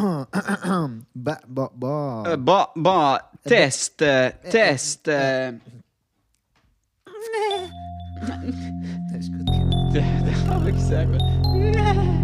[1.14, 2.24] ba, ba, ba.
[2.32, 3.18] Eh, ba, ba.
[3.44, 5.52] Test, eh, test eh.
[9.92, 12.19] Det, det har ikke sett.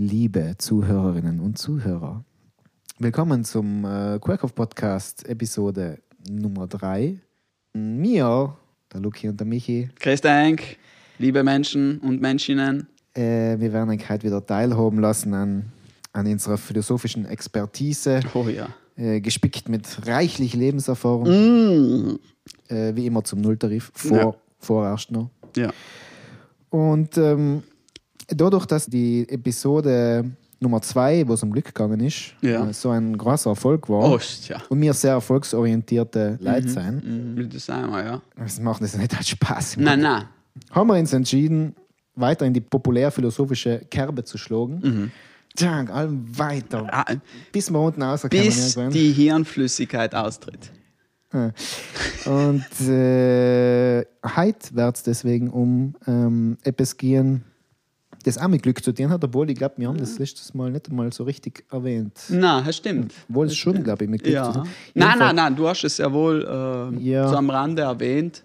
[0.00, 2.24] Liebe Zuhörerinnen und Zuhörer,
[3.00, 5.98] willkommen zum äh, Quakehoff Podcast Episode
[6.30, 7.18] Nummer 3.
[7.72, 8.56] Mir,
[8.92, 10.62] der Luki und der Michi, Grüß Dank,
[11.18, 12.86] liebe Menschen und Menschinnen.
[13.14, 15.72] äh, wir werden euch heute wieder teilhaben lassen an,
[16.12, 18.68] an unserer philosophischen Expertise, Oh ja.
[18.96, 22.18] äh, gespickt mit reichlich Lebenserfahrung, Mm.
[22.68, 24.34] äh, wie immer zum Nulltarif, vor, Ja.
[24.60, 25.30] vorerst noch.
[25.56, 25.72] Ja.
[26.70, 27.64] Und ähm,
[28.28, 32.68] dadurch, dass die Episode Nummer 2, wo es um Glück gegangen ist, Ja.
[32.68, 34.60] äh, so ein großer Erfolg war, Oh, ja.
[34.68, 37.66] und wir sehr erfolgsorientierte Leute sind, Mhm, das
[38.04, 38.20] ja.
[38.36, 39.76] das macht das nicht als Spaß.
[39.78, 40.24] Nein, nein.
[40.72, 41.74] Haben wir uns entschieden,
[42.16, 44.80] weiter in die populärphilosophische Kerbe zu schlagen.
[44.82, 45.10] Mhm.
[45.90, 46.86] Allem weiter.
[46.90, 47.04] Ah,
[47.52, 48.30] Bis wir unten rauskommen.
[48.44, 48.92] Bis irgendwann.
[48.92, 50.70] die Hirnflüssigkeit austritt.
[52.24, 54.04] Und äh,
[54.36, 57.44] heute wird es deswegen um ähm, etwas gehen,
[58.24, 60.70] das auch mit Glück zu tun hat, obwohl ich glaube, wir haben das letztes Mal
[60.70, 62.18] nicht einmal so richtig erwähnt.
[62.28, 63.12] Na, das stimmt.
[63.28, 64.52] Obwohl es schon, glaube ich, mit Glück zu Ja.
[64.52, 67.28] tun Nein, Jedenfalls, nein, nein, du hast es ja wohl äh, Ja.
[67.28, 68.42] so am Rande erwähnt.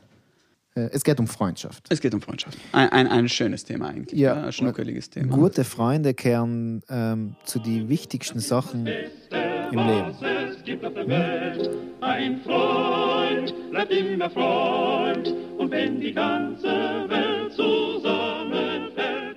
[0.76, 1.86] Äh, es geht um Freundschaft.
[1.90, 2.58] Es geht um Freundschaft.
[2.72, 4.20] Ein, ein, ein schönes Thema eigentlich.
[4.20, 4.36] Ja.
[4.36, 4.44] Ja.
[4.46, 5.36] Ein schnuckeliges Thema.
[5.36, 10.16] Gute Freunde kehren ähm, zu den wichtigsten Sachen im Leben.
[10.52, 11.70] es gibt auf der Welt.
[12.02, 15.34] Ein Freund bleibt immer Freund.
[15.58, 18.33] Und wenn die ganze Welt zusammenfällt.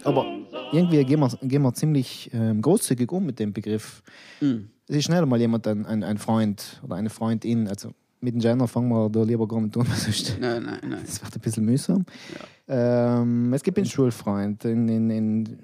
[0.06, 0.24] Aber
[0.72, 4.02] irgendwie gehen wir, gehen wir ziemlich ähm, großzügig um mit dem Begriff.
[4.40, 4.68] Mhm.
[4.88, 7.66] Es ist schneller mal jemand ein, ein, ein Freund oder eine Freundin.
[7.68, 7.90] Also
[8.20, 11.00] mit dem Gender fangen wir da lieber gar nicht an, sonst Nein, nein, nein.
[11.04, 12.04] das wird ein bisschen mühsam.
[12.68, 15.58] Ähm, es gibt einen Schulfreund, einen, einen, einen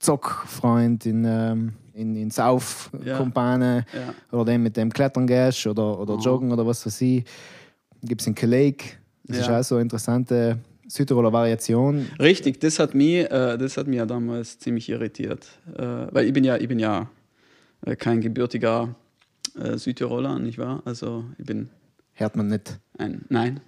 [0.00, 4.14] Zockfreund, in, ähm, in, in Saufkumpane Ja.
[4.38, 7.24] oder den mit dem Klettern gehst oder, oder Joggen oder was weiß ich.
[8.02, 8.84] Gibt es in Kollege.
[9.24, 9.58] Das ist Ja.
[9.58, 10.58] auch so eine interessante
[10.88, 12.06] Südtiroler Variation.
[12.18, 15.46] Richtig, das hat mich, äh, das hat mich ja damals ziemlich irritiert.
[15.76, 17.08] Äh, weil ich bin ja, ich bin ja
[17.84, 18.94] äh, kein gebürtiger
[19.58, 20.82] äh, Südtiroler, nicht wahr?
[20.84, 21.68] Also ich bin
[22.14, 22.80] Hört man nicht.
[22.98, 23.24] ein.
[23.28, 23.60] Nein.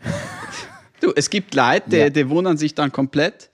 [1.01, 2.11] du, es gibt Leute, die, Ja.
[2.11, 3.51] die wundern sich dann komplett.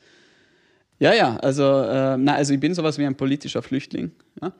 [0.98, 4.12] Ja, ja, also, äh, na, also ich bin sowas wie ein politischer Flüchtling.
[4.40, 4.54] Ja?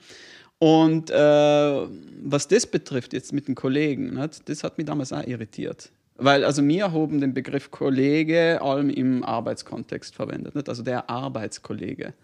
[0.59, 1.87] Und äh,
[2.23, 5.91] was das betrifft, jetzt mit den Kollegen, nicht, das hat mich damals auch irritiert.
[6.19, 10.69] Weil also wir haben den Begriff Kollege allem im Arbeitskontext verwendet, nicht?
[10.69, 12.15] also der Arbeitskollege.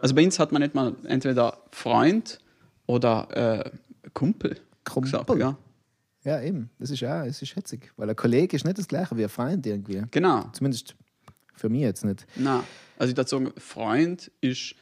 [0.00, 2.38] Also bei uns hat man nicht mal entweder Freund
[2.86, 3.70] oder äh,
[4.12, 4.58] Kumpel.
[4.84, 5.10] Kumpel.
[5.10, 5.58] Gesagt, ja.
[6.24, 6.70] Ja, eben.
[6.78, 7.92] Das ist ja, es ist hetzig.
[7.96, 10.02] Weil ein Kollege ist nicht das gleiche wie ein Freund irgendwie.
[10.10, 10.48] Genau.
[10.52, 10.94] Zumindest
[11.54, 12.26] für mich jetzt nicht.
[12.36, 12.64] Na,
[12.98, 14.74] also ich würde sagen, Freund ist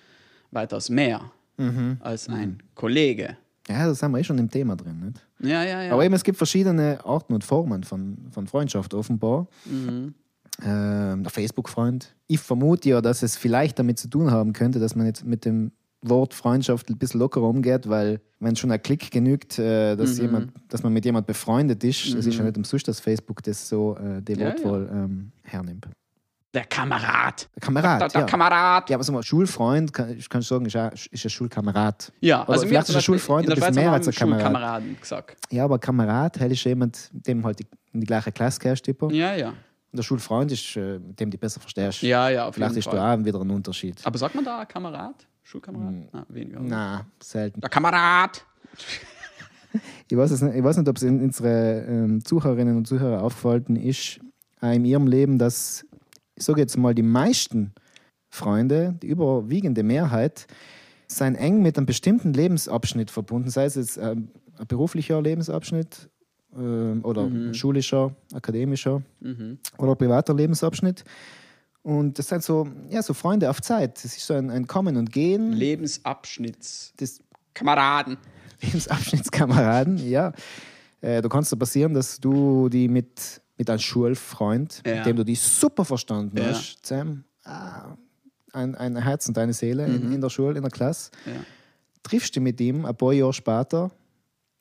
[0.51, 1.31] weitaus mehr
[2.01, 3.37] als ein Kollege.
[3.69, 5.01] Ja, da sind wir eh schon im Thema drin.
[5.07, 5.27] Nicht?
[5.41, 5.93] Ja, ja, ja.
[5.93, 9.47] Aber eben, es gibt verschiedene Arten und Formen von, von Freundschaft offenbar.
[10.65, 12.15] Ähm, der Facebook-Freund.
[12.27, 15.45] Ich vermute ja, dass es vielleicht damit zu tun haben könnte, dass man jetzt mit
[15.45, 15.73] dem
[16.03, 20.53] Wort Freundschaft ein bisschen lockerer umgeht, weil wenn schon ein Klick genügt, äh, dass, jemand,
[20.69, 23.97] dass man mit jemand befreundet ist, es ist ja nicht umsonst, dass Facebook das so
[23.97, 25.87] äh, die Ja, Wortwahl Ähm, hernimmt.
[26.55, 27.49] Der Kamerad.
[27.55, 28.27] Der Kamerad, Der, der ja.
[28.27, 28.91] Kamerad.
[28.91, 32.13] Ja, aber so mal, Schulfreund, kann, ich kann sagen, ist ein, ist ein Schulkamerad.
[32.21, 34.41] Ja, Oder also vielleicht wir ist ein Schulfreund in ein bisschen mehr als ein Kamerad.
[34.43, 35.37] Schulkameraden gesagt.
[35.51, 38.87] Ja, aber Kamerad, hell ist jemand, dem halt die, in die gleiche Klasse gehst.
[38.87, 39.49] Ja, ja.
[39.49, 42.03] Und der Schulfreund ist, äh, mit dem du besser verstehst.
[42.03, 42.97] Ja, ja, auf Vielleicht jeden ist Fall.
[42.97, 44.01] da auch wieder ein Unterschied.
[44.05, 45.27] Aber sagt man da Kamerad?
[45.43, 45.95] Schulkamerad?
[46.13, 46.61] Na, weniger.
[46.61, 46.69] oder?
[46.69, 47.61] Na, selten.
[47.61, 48.45] Der Kamerad.
[50.09, 53.77] Ich weiß, nicht, ich weiß nicht, ob es in unsere ähm, Zuhörerinnen und Zuhörer aufgefallen
[53.77, 54.21] ist,
[54.61, 55.87] in ihrem Leben, dass,
[56.35, 57.73] ich sage jetzt mal, die meisten
[58.31, 60.47] Freunde, die überwiegende Mehrheit,
[61.07, 64.29] sind eng mit einem bestimmten Lebensabschnitt verbunden, sei es jetzt ähm,
[64.59, 66.09] ein beruflicher Lebensabschnitt
[66.57, 69.03] ähm, oder ein schulischer, akademischer
[69.79, 71.05] oder privater Lebensabschnitt.
[71.83, 73.97] Und das sind so, ja, so Freunde auf Zeit.
[73.97, 75.53] Das ist so ein, ein Kommen und Gehen.
[75.53, 76.95] Lebensabschnitts.
[76.97, 77.21] Das
[77.55, 78.17] Kameraden.
[78.63, 80.33] Lebensabschnittskameraden, ja.
[81.01, 84.97] Äh, da kann es dir passieren, dass du die mit, mit einem Schulfreund, Ja.
[84.97, 86.47] mit dem du die super verstanden Ja.
[86.51, 87.97] hast, zusammen, ah,
[88.53, 91.33] ein, ein Herz und eine Seele in, in der Schule, in der Klasse, Mhm.
[91.33, 91.41] Ja.
[92.03, 93.91] triffst du mit ihm ein paar Jahre später,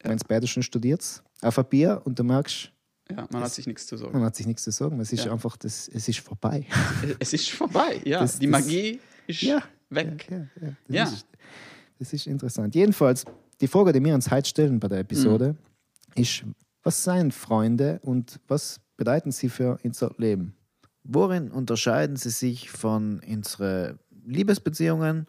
[0.03, 2.71] wenn es beide schon studiert, auf ein Bier und du merkst,
[3.09, 4.13] Ja, man hat sich nichts zu sagen.
[4.13, 4.99] man hat sich nichts zu sagen.
[4.99, 5.31] Es ist Ja.
[5.33, 6.65] einfach, das, es ist vorbei.
[7.19, 8.19] Es ist vorbei, ja.
[8.21, 9.63] Das- Die das- Magie ist Ja.
[9.89, 10.27] weg.
[10.29, 10.47] Ja, ja,
[10.87, 11.03] Das, Ja.
[11.05, 11.25] Ist,
[11.99, 12.73] Das ist interessant.
[12.75, 13.25] Jedenfalls,
[13.59, 15.55] die Frage, die wir uns heute stellen bei der Episode,
[16.15, 16.43] ist,
[16.83, 20.53] was seien Freunde und was bedeuten sie für unser Leben?
[21.03, 25.25] Worin unterscheiden sie sich von unseren Liebesbeziehungen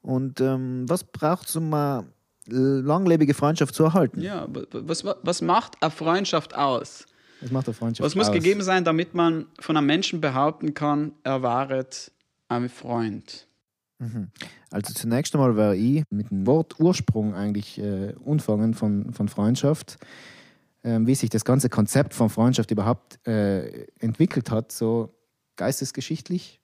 [0.00, 2.04] und ähm, was braucht es, um eine
[2.46, 4.20] langlebige Freundschaft zu erhalten?
[4.20, 7.06] Ja, wa- wa- was, wa- was macht eine Freundschaft aus?
[7.40, 8.32] Was macht der Freundschaft Was muss aus?
[8.32, 12.12] gegeben sein, damit man von einem Menschen behaupten kann, er waret
[12.48, 13.48] ein Freund?
[14.70, 19.98] Also zunächst einmal wäre ich mit dem Wort Ursprung eigentlich äh, anfangen von, von Freundschaft,
[21.00, 25.12] wie sich das ganze Konzept von Freundschaft überhaupt äh, entwickelt hat, so
[25.56, 26.60] geistesgeschichtlich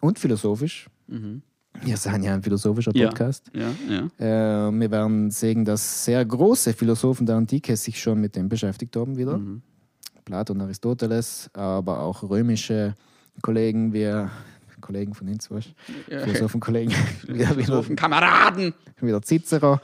[0.00, 0.88] und philosophisch.
[1.82, 3.08] Wir sind ja ein philosophischer Ja.
[3.08, 3.50] Podcast.
[3.54, 3.70] Ja,
[4.18, 4.68] ja.
[4.68, 8.96] Äh, wir werden sehen, dass sehr große Philosophen der Antike sich schon mit dem beschäftigt
[8.96, 9.40] haben wieder.
[10.24, 12.94] Platon, Aristoteles, aber auch römische
[13.42, 14.26] Kollegen wie
[14.80, 15.74] Kollegen von uns, weißt?
[16.10, 16.20] Ja.
[16.20, 16.94] Philosophenkollegen,
[17.28, 18.74] wie, wie, Philosophen, Kameraden!
[19.00, 19.80] wie der Cicero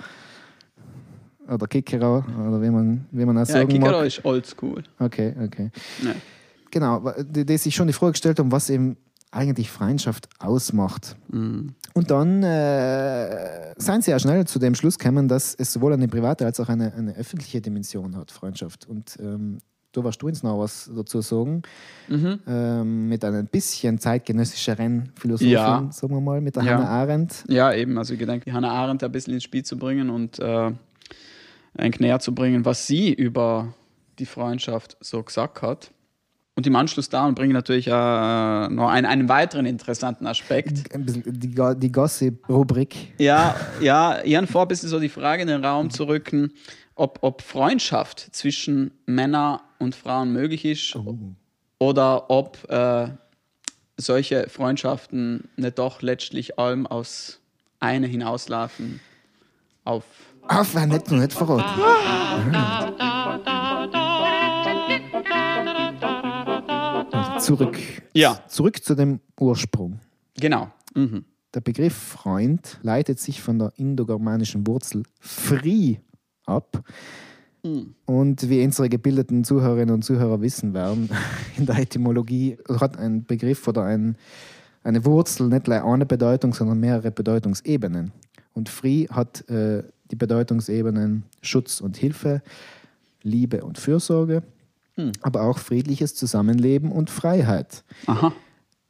[1.49, 4.07] oder Kikero oder wie man, wie man das Ja, sagen Kikero mag.
[4.07, 4.83] ist oldschool.
[4.99, 5.71] Okay, okay.
[6.03, 6.13] Ja.
[6.71, 8.97] Genau, die sich schon die Frage gestellt haben, was eben
[9.31, 11.17] eigentlich Freundschaft ausmacht.
[11.31, 11.75] Mhm.
[11.95, 16.09] Und dann äh, seien sie ja schnell zu dem Schluss gekommen, dass es sowohl eine
[16.09, 18.87] private als auch eine, eine öffentliche Dimension hat, Freundschaft.
[18.89, 19.59] Und ähm,
[19.93, 21.63] da wirst du uns noch was dazu sagen,
[22.09, 22.39] Mhm.
[22.47, 25.89] ähm, mit einer bisschen zeitgenössischeren Philosophin, Ja.
[25.93, 26.75] sagen wir mal, mit der Ja.
[26.75, 27.45] Hannah Arendt.
[27.49, 27.97] Ja, eben.
[27.99, 30.71] Also ich denke, die Hannah Arendt ein bisschen ins Spiel zu bringen und äh,
[31.75, 33.75] ein näher zu bringen, was sie über
[34.19, 35.91] die Freundschaft so gesagt hat.
[36.55, 40.95] Und im Anschluss daran bringe ich natürlich äh, noch einen, einen weiteren interessanten Aspekt.
[40.95, 43.15] Ein bisschen die, die Gossip-Rubrik.
[43.19, 46.53] Ja, ja, ihren vor ein bisschen so die Frage in den Raum zu rücken,
[46.95, 50.95] ob, ob Freundschaft zwischen Männern und Frauen möglich ist
[51.79, 53.09] oder ob äh,
[53.97, 57.41] solche Freundschaften nicht doch letztlich allem aus
[57.81, 59.01] eine hinauslaufen
[59.85, 60.05] auf
[60.49, 61.81] Auf, wer nicht noch nicht verraten.
[67.41, 67.79] Zurück.
[68.13, 68.41] Ja.
[68.49, 70.01] Zurück zu dem Ursprung.
[70.39, 70.71] genau.
[70.95, 71.25] Mhm.
[71.55, 76.01] Der Begriff Freund leitet sich von der indogermanischen Wurzel fri
[76.47, 76.83] ab.
[78.07, 81.11] Und wie unsere gebildeten Zuhörerinnen und Zuhörer wissen werden,
[81.57, 84.17] in der Etymologie hat ein Begriff oder ein,
[84.83, 88.13] eine Wurzel nicht gleich eine Bedeutung, sondern mehrere Bedeutungsebenen.
[88.55, 92.43] Und Fri hat äh, die Bedeutungsebenen Schutz und Hilfe,
[93.23, 94.43] Liebe und Fürsorge,
[95.23, 97.83] aber auch friedliches Zusammenleben und Freiheit.
[98.07, 98.33] Aha.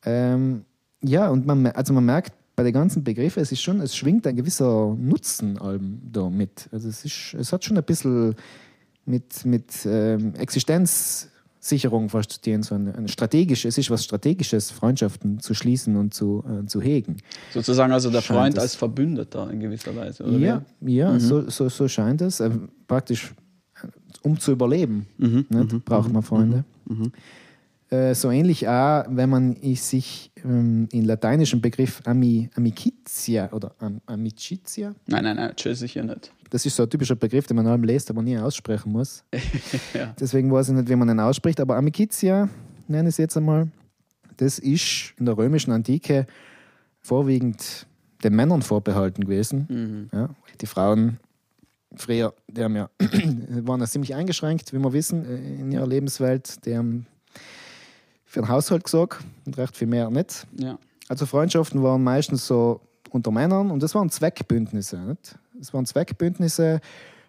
[0.05, 0.65] Ähm,
[1.03, 4.27] ja, und man, also man merkt bei den ganzen Begriffen, es ist schon, es schwingt
[4.27, 6.69] ein gewisser Nutzen allem da mit.
[6.73, 8.35] Also es, ist, es hat schon ein bisschen
[9.07, 11.32] mit, mit ähm, Existenzsicherung
[12.09, 16.13] fast zu tun, so ein, ein strategisch, es ist was Strategisches, Freundschaften zu schließen und
[16.13, 17.19] zu, äh, zu hegen.
[17.53, 18.63] Sozusagen also der Scheint Freund es.
[18.63, 20.39] als Verbündeter in gewisser Weise, oder?
[20.39, 22.41] Ja, ja so, so, so scheint es.
[22.41, 22.51] Äh,
[22.87, 23.33] praktisch,
[23.83, 23.87] äh,
[24.23, 26.65] um zu überleben, nicht, braucht man Freunde.
[27.93, 33.75] Äh, so ähnlich auch, wenn man ich sich ähm, in lateinischem Begriff ami, amicitia oder
[33.81, 36.33] am, amicitia, Nein, nein, nein, tschüss, sicher nicht.
[36.53, 39.25] Das ist so ein typischer Begriff, den man allem liest, aber nie aussprechen muss.
[39.95, 40.15] Ja.
[40.19, 42.49] Deswegen weiß ich nicht, wie man ihn ausspricht, aber amicitia,
[42.89, 43.69] nenne ich es jetzt einmal,
[44.37, 46.27] das ist in der römischen Antike
[47.01, 47.87] vorwiegend
[48.23, 50.11] den Männern vorbehalten gewesen.
[50.13, 51.19] Ja, die Frauen
[51.97, 56.65] früher, die haben ja, waren ja ziemlich eingeschränkt, wie wir wissen, äh, in ihrer Lebenswelt.
[56.67, 57.07] Die haben
[58.25, 60.47] für den Haushalt gesorgt und recht viel mehr nicht.
[60.57, 60.79] Ja.
[61.09, 64.99] Also Freundschaften waren meistens so unter Männern und das waren Zweckbündnisse.
[64.99, 65.39] Nicht?
[65.63, 66.81] Das waren Zweckbündnisse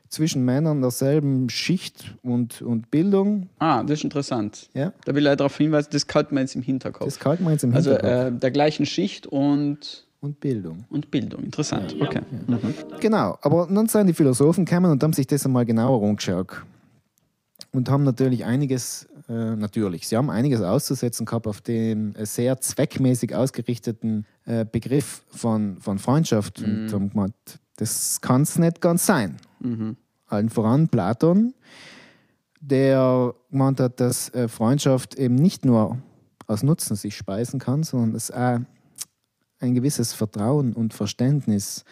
[0.10, 3.48] zwischen Männern derselben Schicht und, und Bildung.
[3.60, 4.70] Ah, das ist interessant.
[4.74, 7.06] Ja, Da will ich darauf hinweisen, das kalten wir jetzt im Hinterkopf.
[7.06, 8.34] das kalten wir jetzt im also Hinterkopf.
[8.36, 10.86] äh, der gleichen Schicht und, und Bildung.
[10.90, 11.44] und Bildung.
[11.44, 11.96] Interessant.
[12.00, 12.22] Okay.
[13.00, 16.64] Genau, aber dann sind die Philosophen gekommen und haben sich das einmal genauer angeschaut.
[17.72, 22.60] Und haben natürlich einiges, äh, natürlich, sie haben einiges auszusetzen gehabt auf den äh, sehr
[22.60, 26.62] zweckmäßig ausgerichteten äh, Begriff von, von Freundschaft.
[26.64, 27.34] Und haben gemeint,
[27.84, 29.36] das kann es nicht ganz sein.
[30.28, 31.54] Allen voran Platon,
[32.62, 35.98] der gemeint hat, dass Freundschaft eben nicht nur
[36.48, 38.60] aus Nutzen sich speisen kann, sondern es auch
[39.60, 41.84] ein gewisses Vertrauen und Verständnis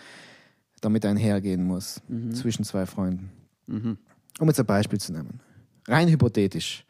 [0.79, 2.01] damit einhergehen muss
[2.33, 3.29] zwischen zwei Freunden.
[3.67, 5.41] Um jetzt ein Beispiel zu nehmen.
[5.89, 6.85] Rein hypothetisch.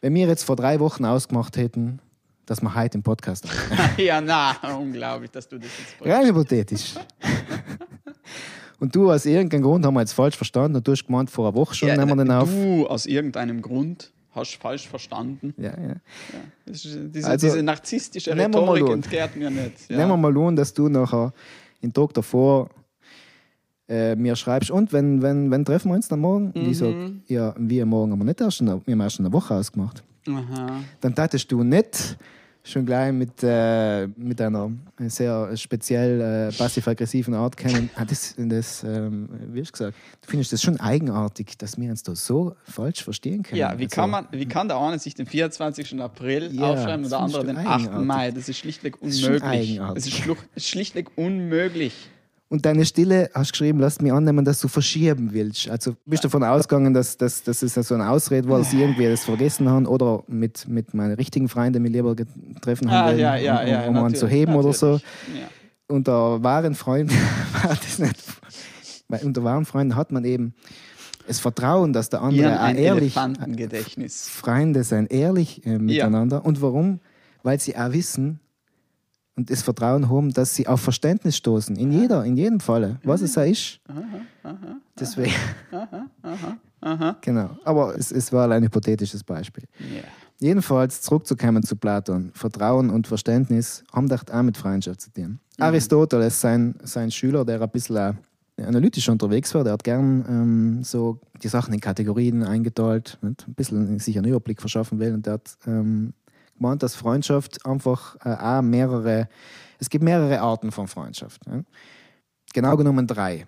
[0.00, 1.98] Wenn wir jetzt vor drei Wochen ausgemacht hätten,
[2.46, 3.94] dass wir heute im Podcast aufnehmen.
[3.98, 6.16] ja, na, unglaublich, dass du das jetzt bringst.
[6.16, 6.94] Rein hypothetisch.
[8.82, 11.46] Und du aus irgendeinem Grund haben wir jetzt falsch verstanden und du hast gemeint, vor
[11.46, 12.50] einer Woche schon Ja, nehmen wir den auf.
[12.50, 15.54] Du aus irgendeinem Grund hast falsch verstanden.
[15.56, 15.94] Ja, ja.
[16.66, 19.88] Diese, Also, diese narzisstische wir Rhetorik entgehrt mir nicht.
[19.88, 21.32] Nehmen wir mal an, dass du nachher
[21.80, 22.70] den Tag davor
[23.88, 26.50] äh, mir schreibst, und wenn, wenn, wenn treffen wir uns dann morgen?
[26.50, 29.26] Und ich sage, ja, wir morgen aber nicht erst, in der- wir haben erst in
[29.26, 30.02] einer Woche ausgemacht.
[30.28, 30.80] Aha.
[31.00, 32.16] Dann tatest du nicht
[32.64, 37.90] schon gleich mit, äh, mit einer sehr speziell äh, passiv-aggressiven Art kennen.
[37.96, 41.90] Ah, das, das ähm, wie hast du gesagt, du findest das schon eigenartig, dass wir
[41.90, 43.58] uns da so falsch verstehen können.
[43.58, 46.00] Ja, wie Also, kann, man, wie kann der eine sich den 24.
[46.00, 47.80] April Ja, aufschreiben und der das andere den du 8.
[47.82, 48.06] eigenartig.
[48.06, 48.30] Mai?
[48.30, 49.80] Das ist schlichtweg unmöglich.
[49.94, 51.94] Das ist, schluch- ist schlichtweg unmöglich.
[52.52, 55.70] Und deine Stille hast du geschrieben, lass mich annehmen, dass du verschieben willst.
[55.70, 58.82] Also bist du davon ausgegangen, dass, dass, dass es so eine Ausrede war, dass sie
[58.82, 63.18] irgendwie das vergessen haben oder mit, mit meinen richtigen Freunden mich lieber haben, Ah, wollen,
[63.18, 63.82] ja, ja, um, ja.
[63.86, 64.96] um, um einen zu natürlich, heben oder so.
[64.96, 65.48] Ja.
[65.88, 67.14] unter wahren Freunden
[67.62, 68.22] war das nicht.
[69.08, 70.52] Weil unter wahren Freunden hat man eben
[71.26, 73.16] das Vertrauen, dass der andere haben auch ein ehrlich.
[73.16, 74.28] Elefantengedächtnis.
[74.28, 76.44] Freunde sind ehrlich äh, miteinander.
[76.44, 77.00] Und warum?
[77.42, 78.40] Weil sie auch wissen
[79.36, 81.76] und das Vertrauen haben, dass sie auf Verständnis stoßen.
[81.76, 83.80] In jeder, in jedem Falle, was es auch ist.
[84.98, 85.32] Deswegen.
[87.20, 87.56] Genau.
[87.64, 89.64] Aber es, es war ein hypothetisches Beispiel.
[89.78, 90.02] Ja.
[90.40, 92.32] Jedenfalls zurückzukommen zu Platon.
[92.34, 95.38] Vertrauen und Verständnis haben doch auch mit Freundschaft zu tun.
[95.58, 98.16] Aristoteles, sein, sein Schüler, der ein bisschen
[98.56, 103.46] äh, analytisch unterwegs war, der hat gern ähm, so die Sachen in Kategorien eingeteilt, nicht?
[103.46, 105.14] ein bisschen sich einen Überblick verschaffen will.
[105.14, 106.12] Und der hat ähm,
[106.62, 109.28] gemeint, dass Freundschaft einfach äh, auch mehrere,
[109.78, 111.42] es gibt mehrere Arten von Freundschaft.
[111.46, 111.62] Ja?
[112.54, 113.46] Genau genommen drei.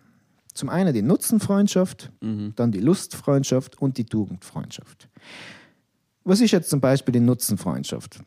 [0.52, 2.12] Zum einen die Nutzenfreundschaft,
[2.54, 5.08] dann die Lustfreundschaft und die Tugendfreundschaft.
[6.22, 8.20] Was ist jetzt zum Beispiel die Nutzenfreundschaft?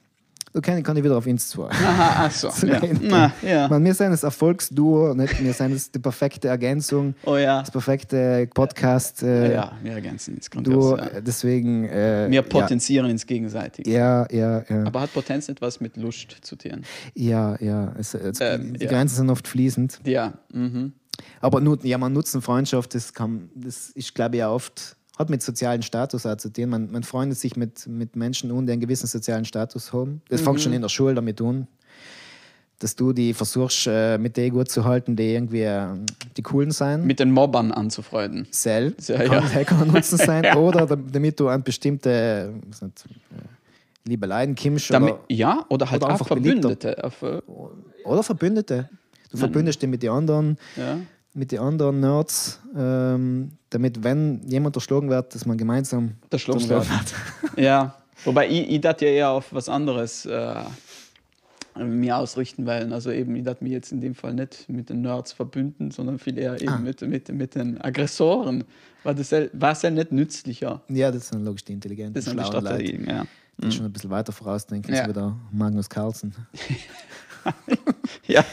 [0.53, 1.65] Da kann, kann ich wieder auf uns zu.
[1.65, 2.49] Aha, ach so.
[2.67, 2.81] Ja.
[3.01, 3.67] Na, ja.
[3.67, 5.43] Man, wir sind das Erfolgsduo, nicht?
[5.43, 7.59] wir sind das die perfekte Ergänzung, Oh ja.
[7.59, 9.21] das perfekte Podcast.
[9.21, 10.99] Ja, Äh, ja, wir ergänzen ins Du, Grandios.
[10.99, 11.05] Ja.
[11.07, 11.85] äh, deswegen.
[11.89, 13.89] Äh, Wir potenzieren ins Gegenseitige.
[13.91, 14.83] Ja, ja, ja.
[14.85, 16.81] Aber hat Potenz etwas mit Lust zu tun?
[17.13, 17.93] Ja, ja.
[17.99, 18.89] Es, es, Ähm, die ja.
[18.89, 19.99] Grenzen sind oft fließend.
[20.05, 20.33] Ja.
[20.51, 20.93] Mhm.
[21.41, 25.29] Aber nur, ja, man nutzen Freundschaft, das, kann, das ist, glaube ich, auch oft, hat
[25.29, 26.69] mit sozialen Status auch zu tun.
[26.69, 30.21] Man, man freundet sich mit, mit Menschen um, die einen gewissen sozialen Status haben.
[30.29, 30.61] Das fängt Mhm.
[30.61, 31.67] schon in der Schule damit an,
[32.79, 35.87] dass du die versuchst, äh, mit denen gut zu halten, die irgendwie äh,
[36.37, 37.05] die Coolen sein.
[37.07, 38.47] Mit den Mobbern anzufreunden.
[38.51, 39.63] Sell, Ja, kann, ja.
[39.63, 40.45] kann Nutzen sein.
[40.55, 43.05] Oder da- damit du an bestimmte äh, nicht,
[44.05, 44.91] Liebeleien kommst.
[44.93, 46.75] Damit, Oder, ja, oder halt oder einfach beliebter.
[46.77, 47.03] Verbündete.
[47.25, 48.89] Äh, oder Verbündete.
[49.31, 50.57] Du verbündest dich mit den anderen.
[50.75, 50.99] ja.
[51.37, 56.89] Mit den anderen Nerds, ähm, damit, wenn jemand erschlagen wird, dass man gemeinsam Erschlagen erschlagen
[56.89, 57.59] wird.
[57.63, 60.55] Ja, wobei ich, ich das ja eher auf was anderes äh,
[61.77, 62.91] mir ausrichten wollen.
[62.91, 66.17] Also eben, ich das mich jetzt in dem Fall nicht mit den Nerds verbünden, sondern
[66.17, 66.77] viel eher eben Ah.
[66.77, 68.63] mit, mit, mit den Aggressoren.
[69.03, 70.81] Weil das ja- war es ja nicht nützlicher.
[70.89, 73.25] Ja, das sind logisch die intelligenten, Das sind die schlauen Leute, Strategien, ja.
[73.57, 75.03] die schon ein bisschen weiter vorausdenken, Ja.
[75.03, 76.33] so wie der Magnus Carlsen.
[78.27, 78.43] Ja,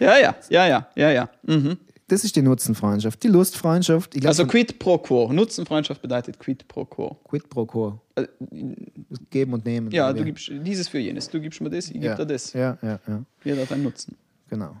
[0.00, 1.28] ja, ja, ja, ja, ja, ja.
[1.42, 1.76] Mhm.
[2.08, 3.22] Das ist die Nutzenfreundschaft.
[3.22, 5.30] Die Lustfreundschaft, ich glaube, Also quid pro quo.
[5.30, 7.16] Nutzenfreundschaft bedeutet quid pro quo.
[7.24, 8.00] quid pro quo.
[8.14, 8.26] Äh,
[9.30, 9.90] Geben und nehmen.
[9.90, 12.14] Ja, du gibst dieses für jenes, du gibst mir das, ich gebe ja.
[12.14, 12.52] dir das.
[12.54, 14.16] Ja, ja, ja, Jeder hat einen Nutzen.
[14.48, 14.74] genau.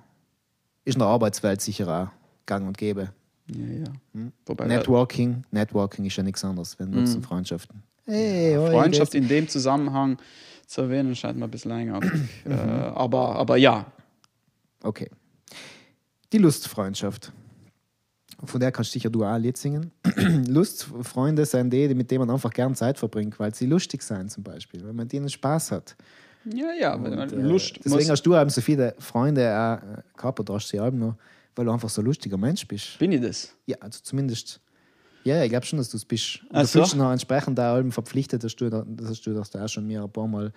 [0.84, 3.12] Ist in der Arbeitswelt sicher auch gang und gäbe.
[3.54, 3.84] Ja, ja.
[4.14, 4.32] Hm?
[4.66, 7.82] Networking, Networking ist ja nichts anderes, wenn Nutzenfreundschaften.
[8.06, 8.70] Hey, Hm.
[8.72, 10.16] Freundschaft in dem Zusammenhang
[10.66, 12.10] zu erwähnen, scheint mir ein bisschen eigenartig.
[12.46, 13.86] äh, aber, aber ja,
[14.82, 15.10] Okay.
[16.32, 17.32] Die Lustfreundschaft.
[18.44, 19.90] Von der kannst sicher du auch ein Lied singen.
[20.46, 24.44] Lustfreunde sind die, mit denen man einfach gern Zeit verbringt, weil sie lustig sind zum
[24.44, 25.96] Beispiel, weil man mit ihnen Spaß hat.
[26.44, 29.98] ja, ja, weil man Und, äh, Lust Deswegen hast du eben so viele Freunde auch
[29.98, 31.16] äh, gehabt, oder hast du sie allem noch,
[31.56, 32.98] weil du einfach so ein lustiger Mensch bist.
[32.98, 33.54] bin ich das.
[33.66, 34.60] Ja, also zumindest.
[35.24, 36.42] Ja, ich glaube schon, dass du es bist.
[36.44, 36.78] Und Ach du so.
[36.78, 39.86] fühlst dich noch entsprechend auch allem verpflichtet, dass du, das hast du das auch schon
[39.86, 40.52] mir ein paar Mal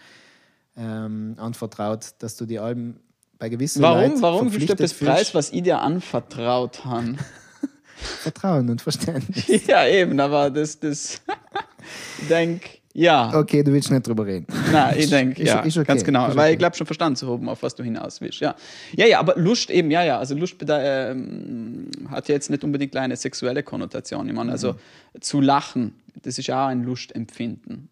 [0.77, 2.99] ähm, anvertraut, dass du die Alben
[3.41, 4.93] bei gewissen Warum, Leuten warum verpflichtet das.
[4.93, 7.15] Preis, was ich dir anvertraut habe?
[7.95, 9.65] Vertrauen und Verständnis.
[9.67, 11.19] ja, eben, aber das, das,
[12.21, 13.31] ich denke, ja.
[13.33, 14.45] Okay, du willst nicht drüber reden.
[14.71, 16.27] Nein, ich denke, ja, ist okay, ganz genau.
[16.27, 16.53] ist Weil okay.
[16.53, 18.41] ich glaube schon verstanden zu haben, auf was du hinaus willst.
[18.41, 18.53] Ja,
[18.95, 20.19] ja, ja aber Lust eben, ja, ja.
[20.19, 24.27] Also Lust ähm, hat ja jetzt nicht unbedingt eine sexuelle Konnotation.
[24.27, 25.21] Ich meine, also Mhm.
[25.21, 27.89] zu lachen, das ist ja auch ein Lustempfinden.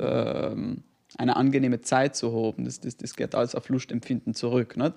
[0.00, 0.82] Ähm,
[1.16, 4.76] eine angenehme Zeit zu haben, das, das, das geht alles auf Lustempfinden zurück.
[4.76, 4.92] Nicht?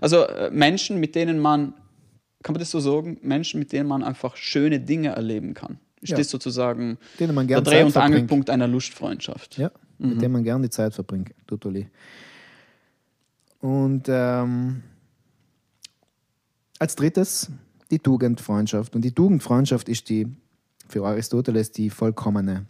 [0.00, 1.74] Also äh, Menschen, mit denen man,
[2.42, 5.78] kann man das so sagen, Menschen, mit denen man einfach schöne Dinge erleben kann.
[6.00, 6.16] Ist Ja.
[6.16, 8.02] das sozusagen der Dreh- Zeit und.
[8.02, 9.58] Angelpunkt einer Lustfreundschaft?
[9.58, 10.08] Ja, Mhm.
[10.08, 11.32] mit dem man gern die Zeit verbringt.
[11.46, 11.88] Totally.
[13.60, 14.82] Und ähm,
[16.78, 17.50] als drittes
[17.90, 18.94] die Tugendfreundschaft.
[18.96, 20.26] Und die Tugendfreundschaft ist die
[20.88, 22.64] für Aristoteles die vollkommene,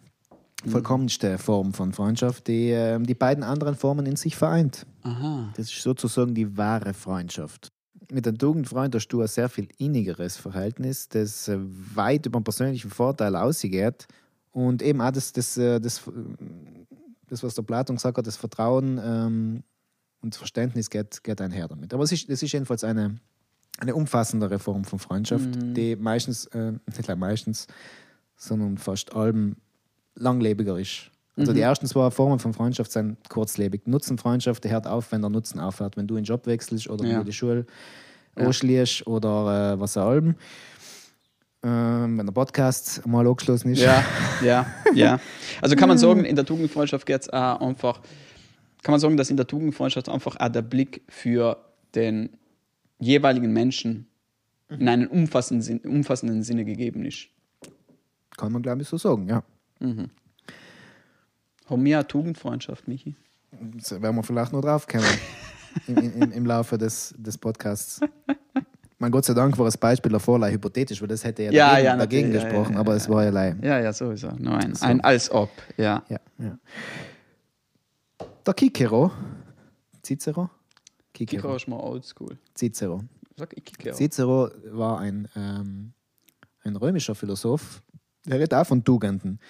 [0.69, 4.87] vollkommenste Form von Freundschaft, die ähm, die beiden anderen Formen in sich vereint.
[5.03, 5.53] Aha.
[5.57, 7.73] Das ist sozusagen die wahre Freundschaft.
[8.11, 12.45] mit einem Tugendfreund hast du ein sehr viel innigeres Verhältnis, das äh, weit über den
[12.45, 14.07] persönlichen Vorteil ausgeht.
[14.53, 16.11] Und eben auch das, das, äh, das, äh,
[17.29, 19.63] das was der Platon gesagt hat, das Vertrauen ähm,
[20.21, 21.95] und das Verständnis geht, geht einher damit.
[21.95, 23.17] Aber es ist, es ist jedenfalls eine,
[23.79, 27.67] eine umfassendere Form von Freundschaft, die meistens, äh, nicht meistens,
[28.37, 29.57] sondern fast allem
[30.21, 31.11] langlebiger ist.
[31.37, 33.87] Also die ersten zwei Formen von Freundschaft sind kurzlebig.
[33.87, 35.97] Nutzenfreundschaft, der hört auf, wenn der Nutzen aufhört.
[35.97, 37.25] Wenn du in den Job wechselst oder Ja.
[37.25, 37.65] die Schule
[38.35, 40.35] anschließt oder äh, was auch allem.
[41.63, 43.81] Ähm, wenn der Podcast mal angeschlossen ist.
[43.81, 44.05] Ja,
[44.45, 45.21] ja, ja.
[45.61, 48.01] Also kann man sagen, in der Tugendfreundschaft geht es auch einfach,
[48.83, 51.59] kann man sagen, dass in der Tugendfreundschaft einfach auch der Blick für
[51.95, 52.31] den
[52.99, 54.07] jeweiligen Menschen
[54.69, 57.29] in einem umfassenden, umfassenden Sinne gegeben ist.
[58.37, 59.43] Kann man, glaube ich, so sagen, ja.
[59.81, 60.11] Haben
[61.85, 63.17] wir eine Tugendfreundschaft, Michi?
[63.77, 65.05] Das werden wir vielleicht noch drauf kommen
[65.87, 68.01] im, im, im Laufe des, des Podcasts.
[68.99, 71.71] Mein Gott sei Dank war das Beispiel davor leider hypothetisch, weil das hätte ja, Ja,
[71.71, 73.65] dagegen, ja, dagegen gesprochen, ja, aber es war ja leider.
[73.65, 74.31] Ja, ja, sowieso.
[74.33, 76.03] Nur ein, ein als ob, ja.
[76.09, 76.59] Ja, ja.
[78.47, 79.11] Der Cicero.
[80.05, 80.51] Cicero?
[81.15, 81.57] Kiko Cicero.
[81.57, 82.37] ist mal oldschool.
[82.55, 83.01] Cicero.
[83.37, 83.95] Sag ich Kiko.
[83.95, 85.93] Cicero war ein, ähm,
[86.65, 87.83] ein römischer Philosoph.
[88.27, 89.41] Der redet auch von Tugenden.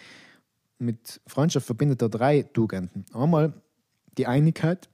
[0.80, 3.04] Mit Freundschaft verbindet er drei Tugenden.
[3.12, 3.52] Einmal
[4.16, 4.88] die Einigkeit,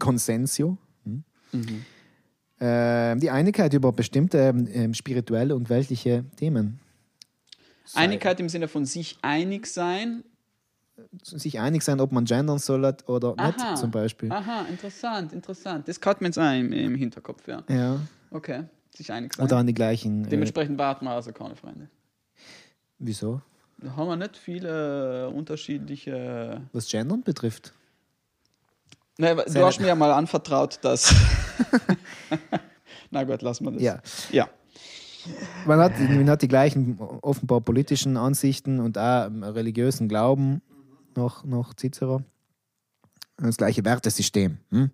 [0.00, 0.76] Consensio.
[1.04, 1.22] Hm?
[2.58, 6.80] Ähm, die Einigkeit über bestimmte ähm, spirituelle und weltliche Themen.
[7.94, 10.24] Einigkeit im Sinne von sich einig sein.
[11.22, 13.46] Sich einig sein, ob man gendern soll oder Aha.
[13.46, 14.30] nicht, zum Beispiel.
[14.30, 15.86] Aha, interessant, interessant.
[15.86, 17.62] Das hat man jetzt auch im, im Hinterkopf, ja.
[17.68, 18.00] Ja.
[18.30, 18.64] Okay,
[18.94, 19.46] sich einig sein.
[19.46, 20.24] Oder an die gleichen.
[20.24, 21.88] Äh, Dementsprechend warten wir also keine Freunde.
[22.98, 23.40] wieso?
[23.82, 26.62] Da haben wir nicht viele unterschiedliche.
[26.72, 27.72] Was Gendern betrifft.
[29.18, 31.14] Ne, du hast mir ja mal anvertraut, dass.
[33.10, 33.82] Na gut, lassen wir das.
[33.82, 34.00] Ja.
[34.30, 34.48] Ja.
[35.66, 40.62] Man hat, man hat die gleichen offenbar politischen Ansichten und auch religiösen Glauben
[41.14, 42.22] noch, noch Cicero.
[43.36, 44.58] Das gleiche Wertesystem.
[44.70, 44.90] Hm?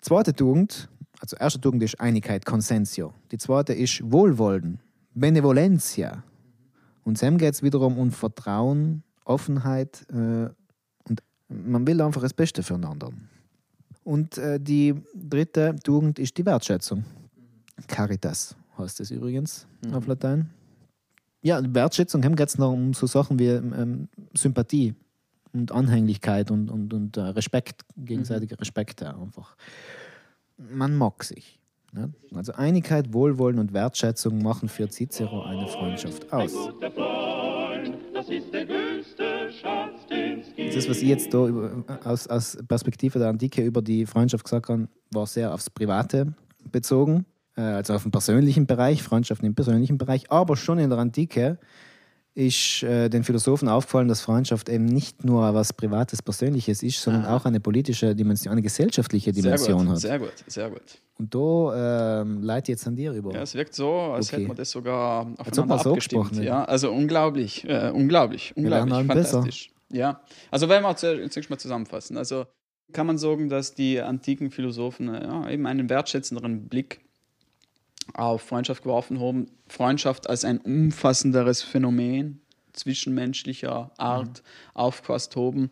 [0.00, 0.88] Zweite Tugend,
[1.20, 3.12] also erste Tugend ist Einigkeit, Consensio.
[3.30, 4.80] Die zweite ist Wohlwollen,
[5.14, 6.22] Benevolentia.
[7.08, 10.50] Und Sam geht es wiederum um Vertrauen, Offenheit äh,
[11.08, 13.08] und man will einfach das Beste füreinander.
[14.04, 17.06] Und äh, die dritte Tugend ist die Wertschätzung.
[17.86, 20.50] Caritas heißt es übrigens auf Latein.
[21.40, 24.94] Ja, Wertschätzung geht es noch um so Sachen wie ähm, Sympathie
[25.54, 29.56] und Anhänglichkeit und, und, und äh, Respekt, gegenseitiger Respekt auch einfach.
[30.58, 31.57] Man mag sich.
[31.92, 32.12] Ne?
[32.34, 36.52] Also Einigkeit, Wohlwollen und Wertschätzung machen für Cicero eine Freundschaft aus.
[40.74, 41.48] Das was ich jetzt da
[42.04, 46.34] aus, aus Perspektive der Antike über die Freundschaft gesagt habe, war sehr aufs Private
[46.70, 47.24] bezogen,
[47.56, 50.30] äh, also auf den persönlichen Bereich, Freundschaften im persönlichen Bereich.
[50.30, 51.58] Aber schon in der Antike
[52.38, 57.26] ist äh, den Philosophen aufgefallen, dass Freundschaft eben nicht nur was Privates, Persönliches ist, sondern
[57.26, 59.98] auch eine politische Dimension, eine gesellschaftliche Sehr Dimension gut, hat.
[59.98, 60.82] sehr gut, sehr gut.
[61.18, 63.34] Und da ähm, leite jetzt an dir über.
[63.34, 64.36] Ja, es wirkt so, als Okay.
[64.42, 66.22] hätten wir das sogar aufeinander so abgestimmt.
[66.26, 66.46] gesprochen hätten.
[66.46, 69.30] Ja, also unglaublich, äh, unglaublich, unglaublich, allem besser.
[69.38, 69.70] fantastisch.
[69.90, 70.20] Ja,
[70.52, 72.44] also wenn wir zuerst zuerst mal zusammenfassen, also
[72.92, 77.00] kann man sagen, dass die antiken Philosophen äh, ja, eben einen wertschätzenderen Blick
[78.14, 79.46] auf Freundschaft geworfen haben.
[79.68, 82.40] Freundschaft als ein umfassenderes Phänomen
[82.72, 84.42] zwischenmenschlicher Art
[84.74, 85.70] aufgefasst haben,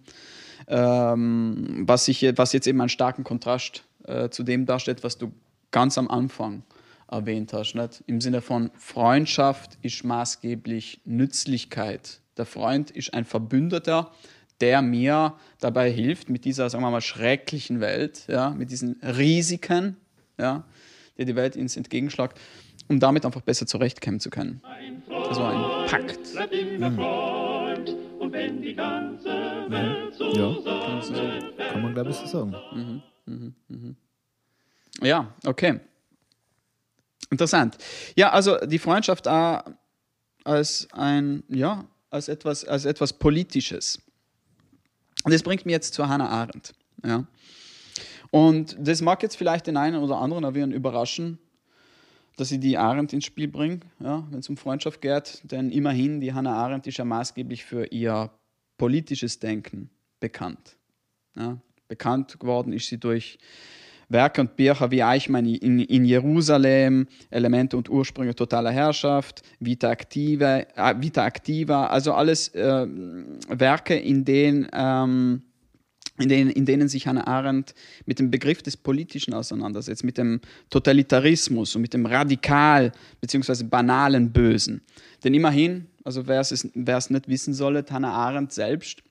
[0.68, 5.32] ähm, was, sich, was jetzt eben einen starken Kontrast äh, zu dem darstellt, was du
[5.70, 6.62] ganz am Anfang
[7.08, 7.74] erwähnt hast.
[7.74, 8.02] Nicht?
[8.06, 12.20] Im Sinne von Freundschaft ist maßgeblich Nützlichkeit.
[12.36, 14.10] Der Freund ist ein Verbündeter,
[14.60, 19.96] der mir dabei hilft, mit dieser, sagen wir mal, schrecklichen Welt, ja, mit diesen Risiken,
[20.38, 20.64] ja,
[21.18, 22.38] die die Welt uns entgegenschlägt,
[22.88, 24.60] um damit einfach besser zurechtkommen zu können.
[25.08, 26.18] Also ein Pakt.
[28.76, 29.30] Ganze
[29.68, 31.58] Welt zusammenfällt.
[31.70, 33.02] Kann man, glaube ich, so sagen.
[35.00, 35.80] Ja, okay.
[37.30, 37.78] Interessant.
[38.14, 39.64] Ja, also die Freundschaft auch
[40.44, 44.00] als ein, ja, als etwas, als etwas Politisches.
[45.24, 46.72] Und das bringt mich jetzt zu Hannah Arendt.
[47.04, 47.26] Ja.
[48.36, 51.38] Und das mag jetzt vielleicht den einen oder anderen erwähnen überraschen,
[52.36, 55.40] dass ich die Arendt ins Spiel bringe, ja, wenn es um Freundschaft geht.
[55.44, 58.28] Denn immerhin, die Hannah Arendt ist ja maßgeblich für ihr
[58.76, 59.88] politisches Denken
[60.20, 60.76] bekannt.
[61.34, 61.56] Ja.
[61.88, 63.38] Bekannt geworden ist sie durch
[64.10, 70.58] Werke und Bücher wie Eichmann in, in Jerusalem, Elemente und Ursprünge totaler Herrschaft, Vita Activa,
[70.58, 72.86] äh, Vita Activa also alles äh,
[73.48, 75.45] Werke, in denen ähm,
[76.18, 77.74] in denen, in denen sich Hannah Arendt
[78.06, 83.64] mit dem Begriff des Politischen auseinandersetzt, mit dem Totalitarismus und mit dem radikal bzw.
[83.64, 84.80] banalen Bösen.
[85.24, 89.02] Denn immerhin, also wer es, wer es nicht wissen solle, Hannah Arendt selbst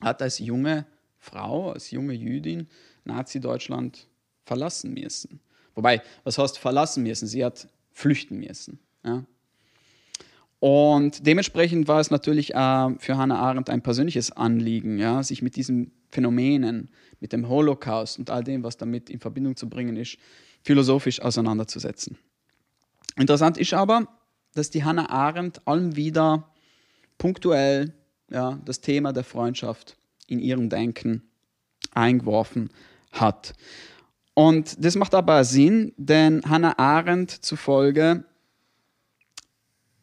[0.00, 0.86] hat als junge
[1.18, 2.68] Frau, als junge Jüdin
[3.04, 4.06] Nazi-Deutschland
[4.44, 5.40] verlassen müssen.
[5.74, 7.26] Wobei, was heißt verlassen müssen?
[7.26, 8.78] Sie hat flüchten müssen.
[9.04, 9.24] Ja?
[10.58, 15.56] Und dementsprechend war es natürlich äh, für Hannah Arendt ein persönliches Anliegen, ja, sich mit
[15.56, 16.90] diesen Phänomenen,
[17.20, 20.18] mit dem Holocaust und all dem, was damit in Verbindung zu bringen ist,
[20.62, 22.18] philosophisch auseinanderzusetzen.
[23.16, 24.08] Interessant ist aber,
[24.54, 26.50] dass die Hannah Arendt allem wieder
[27.18, 27.94] punktuell
[28.30, 31.22] ja, das Thema der Freundschaft in ihrem Denken
[31.92, 32.70] eingeworfen
[33.12, 33.54] hat.
[34.34, 38.24] Und das macht aber Sinn, denn Hannah Arendt zufolge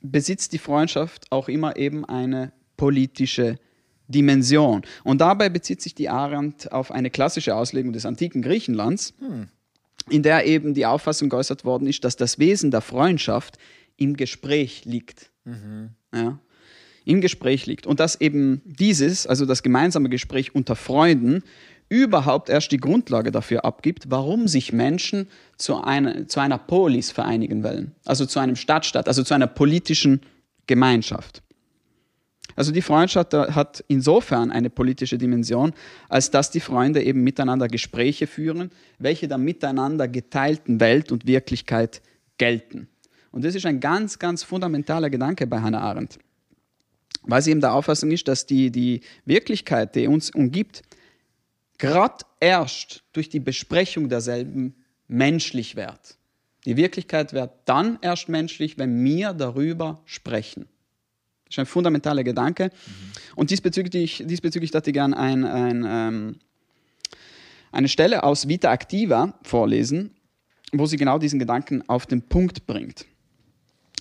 [0.02, 3.60] besitzt die Freundschaft auch immer eben eine politische
[4.08, 4.84] Dimension.
[5.04, 9.48] Und dabei bezieht sich die Arendt auf eine klassische Auslegung des antiken Griechenlands, hm.
[10.10, 13.58] in der eben die Auffassung geäußert worden ist, dass das Wesen der Freundschaft
[13.98, 15.32] im Gespräch liegt.
[15.46, 15.89] Mhm.
[16.13, 16.39] Ja,
[17.06, 17.86] Im Gespräch liegt.
[17.86, 21.44] Und dass eben dieses, also das gemeinsame Gespräch unter Freunden,
[21.89, 27.63] überhaupt erst die Grundlage dafür abgibt, warum sich Menschen zu einer, zu einer Polis vereinigen
[27.63, 30.22] wollen, also zu einem Stadtstaat, also zu einer politischen
[30.66, 31.43] Gemeinschaft.
[32.56, 35.74] Also die Freundschaft hat insofern eine politische Dimension,
[36.10, 42.02] als dass die Freunde eben miteinander Gespräche führen, welche der miteinander geteilten Welt und Wirklichkeit
[42.38, 42.88] gelten.
[43.32, 46.20] Und das ist ein ganz, ganz fundamentaler Gedanke bei Hannah Arendt,
[47.24, 50.84] weil sie eben der Auffassung ist, dass die, die Wirklichkeit, die uns umgibt,
[51.80, 54.76] gerade erst durch die Besprechung derselben
[55.08, 56.18] menschlich wird.
[56.66, 60.68] Die Wirklichkeit wird dann erst menschlich, wenn wir darüber sprechen.
[61.54, 62.66] Das ist ein fundamentaler Gedanke.
[62.66, 62.92] Mhm.
[63.36, 66.36] Und diesbezüglich, diesbezüglich dachte ich gerne ein, ein, ähm,
[67.72, 70.16] eine Stelle aus Vita Activa vorlesen,
[70.72, 73.06] wo sie genau diesen Gedanken auf den Punkt bringt.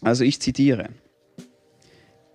[0.00, 0.88] Also ich zitiere.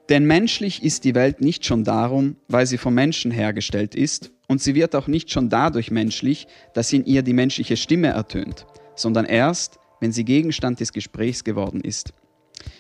[0.09, 4.61] Denn menschlich ist die Welt nicht schon darum, weil sie vom Menschen hergestellt ist, und
[4.61, 9.25] sie wird auch nicht schon dadurch menschlich, dass in ihr die menschliche Stimme ertönt, sondern
[9.25, 12.13] erst, wenn sie Gegenstand des Gesprächs geworden ist.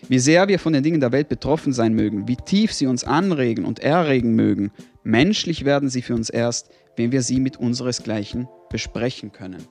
[0.07, 3.03] Wie sehr wir von den Dingen der Welt betroffen sein mögen, wie tief sie uns
[3.03, 4.71] anregen und erregen mögen,
[5.03, 9.63] menschlich werden sie für uns erst, wenn wir sie mit unseresgleichen besprechen können.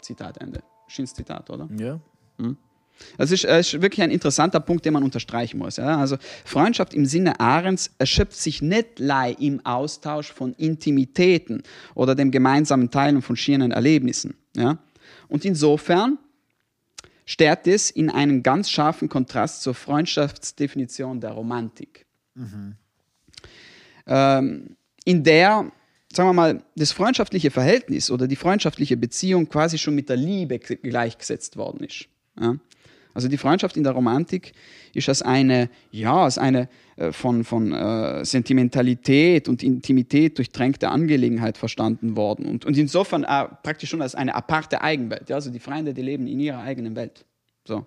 [0.00, 0.62] Zitat Ende.
[0.88, 1.68] Schönes Zitat, oder?
[1.78, 2.00] Ja.
[2.38, 2.56] Hm?
[3.16, 5.76] Das ist, das ist, wirklich ein interessanter Punkt, den man unterstreichen muss.
[5.76, 5.98] Ja?
[5.98, 9.00] Also Freundschaft im Sinne Ahrens erschöpft sich nicht
[9.38, 11.62] im Austausch von Intimitäten
[11.94, 14.34] oder dem gemeinsamen Teilen von schieren Erlebnissen.
[14.56, 14.78] Ja?
[15.28, 16.18] Und insofern
[17.24, 22.06] steht es in einem ganz scharfen Kontrast zur Freundschaftsdefinition der Romantik.
[22.34, 22.76] Mhm.
[24.06, 25.70] Ähm, in der,
[26.12, 30.58] sagen wir mal, das freundschaftliche Verhältnis oder die freundschaftliche Beziehung quasi schon mit der Liebe
[30.58, 32.06] gleichgesetzt worden ist.
[32.40, 32.56] Ja?
[33.14, 34.52] Also die Freundschaft in der Romantik
[34.94, 41.58] ist als eine, ja, als eine äh, von, von äh, Sentimentalität und Intimität durchtränkte Angelegenheit
[41.58, 45.28] verstanden worden und, und insofern äh, praktisch schon als eine aparte Eigenwelt.
[45.28, 45.36] Ja?
[45.36, 47.24] Also die Freunde, die leben in ihrer eigenen Welt.
[47.64, 47.86] So,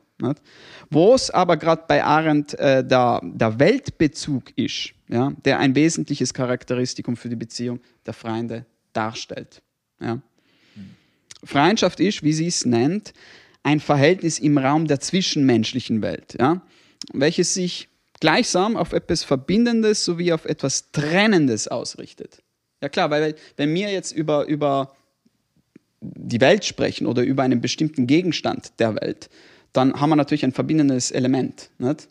[0.89, 6.33] Wo es aber gerade bei Arendt äh, der, der Weltbezug ist, ja, der ein wesentliches
[6.33, 9.61] Charakteristikum für die Beziehung der Freunde darstellt.
[9.99, 10.21] Ja.
[11.43, 13.13] Freundschaft ist, wie sie es nennt,
[13.65, 16.61] ein Verhältnis im Raum der zwischenmenschlichen Welt, ja,
[17.13, 22.43] welches sich gleichsam auf etwas Verbindendes sowie auf etwas Trennendes ausrichtet.
[22.81, 24.95] Ja klar, weil wenn wir jetzt über, über
[25.99, 29.31] die Welt sprechen oder über einen bestimmten Gegenstand der Welt,
[29.73, 31.71] dann haben wir natürlich ein verbindendes Element.
[31.79, 32.07] Nicht?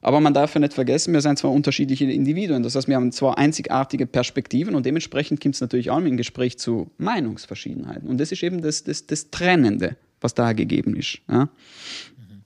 [0.00, 3.12] Aber man darf ja nicht vergessen, wir sind zwar unterschiedliche Individuen, das heißt, wir haben
[3.12, 8.08] zwar einzigartige Perspektiven und dementsprechend kommt es natürlich auch im Gespräch zu Meinungsverschiedenheiten.
[8.08, 11.20] Und das ist eben das, das, das Trennende was da gegeben ist.
[11.28, 11.44] Ja?
[11.44, 12.42] Mhm.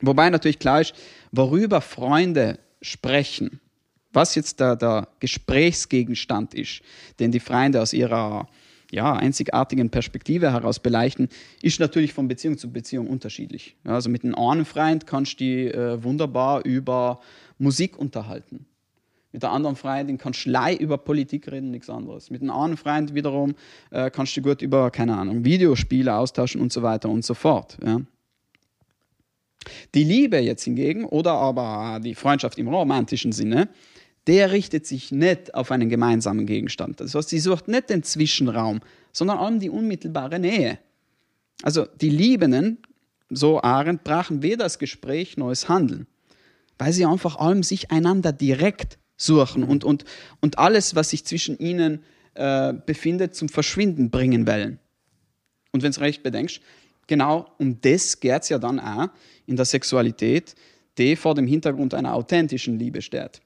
[0.00, 0.94] Wobei natürlich klar ist,
[1.32, 3.60] worüber Freunde sprechen,
[4.12, 6.80] was jetzt der, der Gesprächsgegenstand ist,
[7.18, 8.48] den die Freunde aus ihrer
[8.90, 11.28] ja, einzigartigen Perspektive heraus beleuchten,
[11.60, 13.76] ist natürlich von Beziehung zu Beziehung unterschiedlich.
[13.84, 17.20] Ja, also mit einem einen Freund kannst du dich äh, wunderbar über
[17.58, 18.66] Musik unterhalten.
[19.36, 22.30] Mit der anderen Freundin kannst du lei über Politik reden, nichts anderes.
[22.30, 23.54] Mit einem anderen Freund wiederum
[23.90, 27.76] äh, kannst du gut über, keine Ahnung, Videospiele austauschen und so weiter und so fort.
[27.84, 28.00] Ja.
[29.94, 33.68] Die Liebe jetzt hingegen oder aber die Freundschaft im romantischen Sinne,
[34.26, 37.00] der richtet sich nicht auf einen gemeinsamen Gegenstand.
[37.00, 38.80] Das heißt, sie sucht nicht den Zwischenraum,
[39.12, 40.78] sondern allem die unmittelbare Nähe.
[41.62, 42.78] Also die Liebenden,
[43.28, 46.06] so Arendt, brachen weder das Gespräch noch das Handeln,
[46.78, 50.04] weil sie einfach allem sich einander direkt suchen und, und,
[50.40, 52.02] und alles, was sich zwischen ihnen
[52.34, 54.78] äh, befindet, zum Verschwinden bringen wollen.
[55.72, 56.60] Und wenn du recht bedenkst,
[57.06, 59.08] genau um das geht es ja dann auch
[59.46, 60.54] in der Sexualität,
[60.98, 63.40] die vor dem Hintergrund einer authentischen Liebe steht.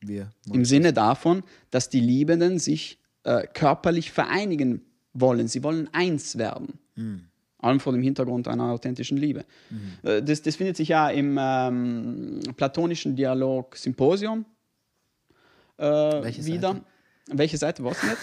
[0.00, 0.30] Wir.
[0.52, 5.48] Im Sinne davon, dass die Liebenden sich äh, körperlich vereinigen wollen.
[5.48, 6.78] Sie wollen eins werden.
[7.64, 9.44] Allem vor dem Hintergrund einer authentischen Liebe.
[10.02, 14.44] Äh, Das, das findet sich ja im ähm, platonischen Dialog Symposium
[15.78, 16.68] äh, Welche wieder.
[16.72, 16.84] Seite?
[17.32, 18.18] Welche Seite weiß ich nicht.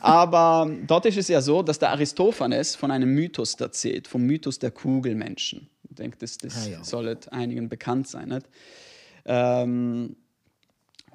[0.00, 4.58] Aber dort ist es ja so, dass der Aristophanes von einem Mythos erzählt, vom Mythos
[4.58, 5.68] der Kugelmenschen.
[5.90, 6.84] Ich denke, das, das Ah, ja.
[6.84, 8.28] sollte einigen bekannt sein.
[8.30, 8.46] Nicht?
[9.26, 10.16] Ähm,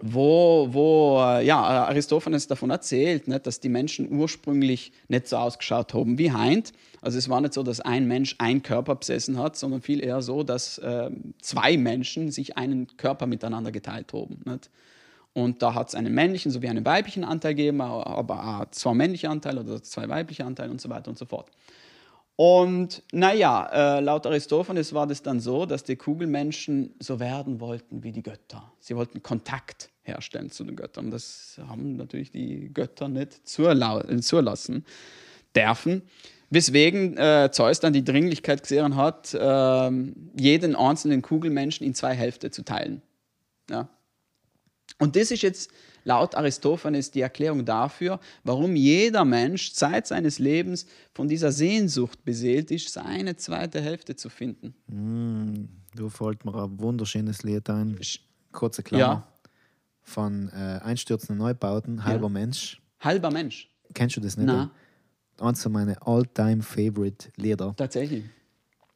[0.02, 5.94] wo, wo äh, ja, Aristophanes davon erzählt, nicht, dass die Menschen ursprünglich nicht so ausgeschaut
[5.94, 6.74] haben wie Heint.
[7.02, 10.22] Also es war nicht so, dass ein Mensch einen Körper besessen hat, sondern viel eher
[10.22, 14.42] so, dass ähm, zwei Menschen sich einen Körper miteinander geteilt haben.
[14.46, 14.70] Nicht?
[15.34, 19.30] Und da hat es einen männlichen sowie einen weiblichen Anteil gegeben, aber auch zwei männliche
[19.30, 21.50] Anteile oder zwei weibliche Anteile und so weiter und so fort.
[22.36, 28.04] Und naja, äh, laut Aristophanes war das dann so, dass die Kugelmenschen so werden wollten
[28.04, 28.72] wie die Götter.
[28.80, 31.12] Sie wollten Kontakt herstellen zu den Göttern.
[31.12, 34.86] Das haben natürlich die Götter nicht äh, zulassen
[35.56, 36.02] dürfen.
[36.50, 42.52] Weswegen äh, Zeus dann die Dringlichkeit gesehen hat, ähm, jeden einzelnen Kugelmenschen in zwei Hälfte
[42.52, 43.02] zu teilen.
[43.70, 43.88] Ja.
[45.00, 45.72] Und das ist jetzt
[46.04, 52.70] laut Aristophanes die Erklärung dafür, warum jeder Mensch Zeit seines Lebens von dieser Sehnsucht beseelt
[52.72, 54.74] ist, seine zweite Hälfte zu finden.
[55.96, 57.98] Da fällt mir ein wunderschönes Lied ein.
[58.52, 59.04] Kurze Klammer.
[59.04, 59.31] Ja.
[60.04, 62.82] Von äh, Einstürzenden Neubauten, Halber Mensch.
[63.00, 63.70] Halber Mensch.
[63.94, 64.48] Kennst du das nicht?
[64.48, 64.72] Na.
[65.40, 67.74] Eins von meinen all-time favorite Lieder.
[67.76, 68.26] Tatsächlich.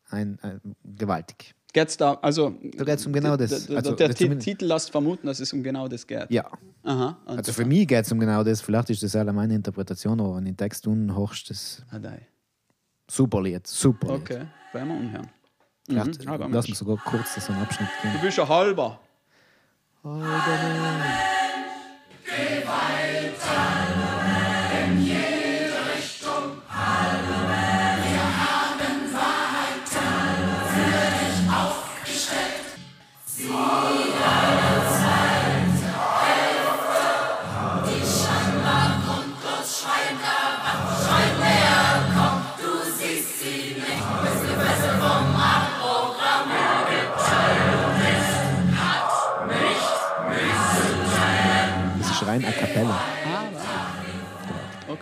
[0.09, 1.55] Ein, ein, gewaltig.
[1.73, 3.69] Geht's da, also, Da geht's um genau das.
[3.69, 6.29] Also, der das Titel lässt vermuten, dass es um genau das geht.
[6.31, 6.45] Ja.
[6.83, 7.17] Aha.
[7.25, 8.61] Also für mich geht es um genau das.
[8.61, 12.27] Vielleicht ist das alle meine Interpretation, aber wenn ich den Text unhochst, das Ah, dei.
[13.09, 13.67] super Lied.
[13.67, 14.21] Super Lied.
[14.21, 15.27] Okay, werden wir umhören.
[15.87, 18.13] Mhm, lass mir sogar kurz so einen Abschnitt gehen.
[18.13, 18.99] Du bist ja halber.
[20.05, 21.34] Das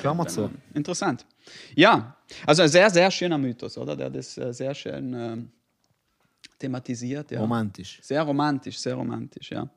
[0.04, 0.44] Klammer zu.
[0.44, 1.26] äh, Interessant.
[1.76, 3.96] Ja, also ein sehr, sehr schöner Mythos, oder?
[3.96, 5.52] Der das äh, sehr schön ähm,
[6.60, 7.32] thematisiert.
[7.32, 7.40] Ja.
[7.40, 8.00] Romantisch.
[8.02, 9.70] Sehr romantisch, sehr romantisch, ja.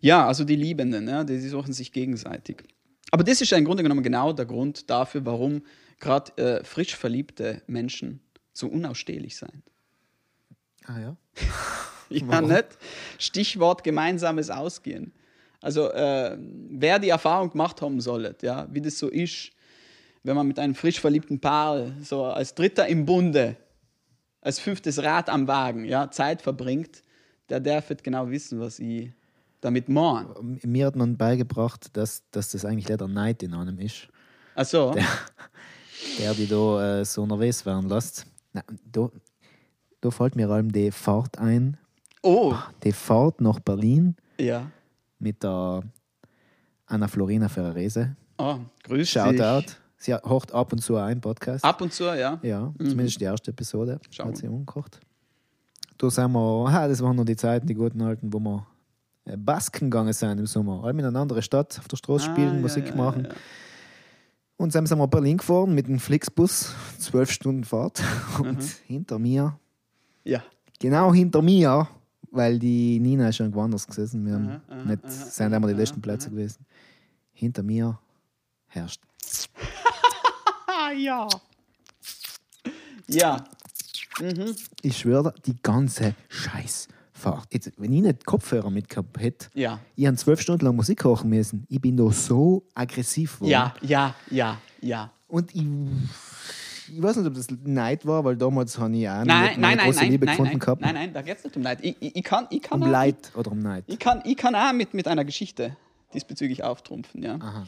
[0.00, 2.64] Ja, also die Liebenden, ja, die, die suchen sich gegenseitig.
[3.10, 5.62] Aber das ist ja im Grunde genommen genau der Grund dafür, warum
[5.98, 8.20] gerade äh, frisch verliebte Menschen
[8.52, 9.62] so unausstehlich sind.
[10.86, 11.16] Ah ja.
[12.12, 12.76] Ja, nicht?
[13.18, 15.12] Stichwort gemeinsames Ausgehen.
[15.60, 19.50] Also, äh, wer die Erfahrung gemacht haben soll, ja, wie das so ist,
[20.22, 23.56] wenn man mit einem frisch verliebten Paar so als Dritter im Bunde,
[24.40, 27.02] als fünftes Rad am Wagen, ja, Zeit verbringt,
[27.48, 29.12] der darf jetzt genau wissen, was ich
[29.60, 30.34] damit meine.
[30.62, 34.08] Mir hat man beigebracht, dass, dass das eigentlich leider Neid in einem ist,
[34.54, 34.94] Achso,
[36.18, 38.26] der die da äh, so nervös werden lässt.
[38.52, 39.10] Na, da,
[40.00, 41.76] da fällt mir allem die Fahrt ein,
[42.22, 44.70] oh, die Fahrt nach Berlin ja.
[45.20, 45.82] Mit der
[46.86, 48.16] Anna Florina Ferrarese.
[48.38, 49.66] Oh, grüß Shoutout.
[49.66, 49.76] dich.
[49.98, 51.62] Sie hört ab und zu einen Podcast.
[51.64, 52.38] Ab und zu, ja.
[52.42, 54.00] Ja, zumindest die erste Episode Mhm.
[54.10, 54.98] Schau hat sie umgekocht.
[55.98, 58.66] Da sind wir, ah, das waren noch die Zeiten, die guten alten, wo wir
[59.26, 60.82] äh, Basken gegangen sind im Sommer.
[60.82, 63.24] Alle in eine andere Stadt, auf der Straße Ah, spielen, ja, Musik ja, machen.
[63.26, 63.30] ja.
[64.56, 68.02] Und dann sind wir Berlin gefahren mit dem Flixbus, zwölf Stunden Fahrt.
[68.38, 68.68] Und Mhm.
[68.86, 69.58] hinter mir,
[70.24, 70.42] Ja.
[70.78, 71.86] genau hinter mir,
[72.30, 75.66] weil die Nina ist schon woanders gesessen, wir haben Aha, aha, nicht, aha, sind immer
[75.66, 76.64] die aha, letzten Plätze gewesen.
[77.32, 77.98] Hinter mir
[78.66, 79.02] herrscht.
[80.98, 81.28] Ja.
[83.06, 83.44] Ja.
[84.82, 87.52] Ich schwöre, die ganze Scheißfahrt.
[87.52, 89.78] Jetzt, wenn ich nicht Kopfhörer mitgehabt hätte, Ja.
[89.94, 91.64] ich habe zwölf Stunden lang Musik kochen müssen.
[91.68, 93.50] Ich bin da so aggressiv geworden.
[93.52, 95.12] Ja, ja, ja, ja.
[95.28, 95.62] Und ich,
[96.90, 99.78] ich weiß nicht, ob das Neid war, weil damals habe ich auch Nein, nein, nein,
[99.78, 100.80] große nein, Liebe nein, gefunden nein, gehabt.
[100.80, 101.78] nein, nein, da geht es nicht um Leid.
[101.82, 103.84] Ich, ich, ich, kann, ich, kann Um auch, Leid oder um Neid.
[103.86, 105.76] Ich kann, ich kann auch mit, mit einer Geschichte
[106.14, 107.22] diesbezüglich auftrumpfen.
[107.22, 107.64] Ja.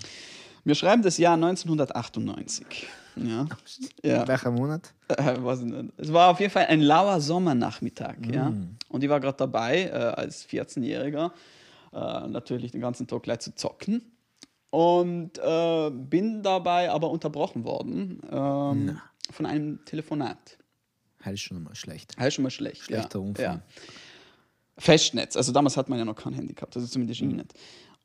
[0.64, 2.86] Wir schreiben das Jahr 1998.
[3.16, 3.46] Ja.
[4.02, 4.26] ja.
[4.26, 4.92] Welcher Monat?
[5.08, 5.36] Äh.
[5.96, 8.16] Es war auf jeden Fall ein lauer Sommernachmittag.
[8.32, 8.50] Ja.
[8.50, 8.76] Mm.
[8.88, 11.32] Und ich war gerade dabei, äh, als 14-Jähriger,
[11.92, 14.02] äh, natürlich den ganzen Tag gleich zu zocken.
[14.70, 18.98] und äh, bin dabei aber unterbrochen worden ähm,
[19.30, 20.58] von einem Telefonat.
[21.24, 22.16] Ist schon mal schlecht.
[22.20, 22.82] Ist schon mal schlecht.
[22.82, 23.24] Schlechter ja.
[23.24, 23.44] Umfang.
[23.44, 23.62] Ja.
[24.78, 25.36] Festnetz.
[25.36, 27.54] Also damals hat man ja noch kein Handy gehabt, also zumindest ich nicht.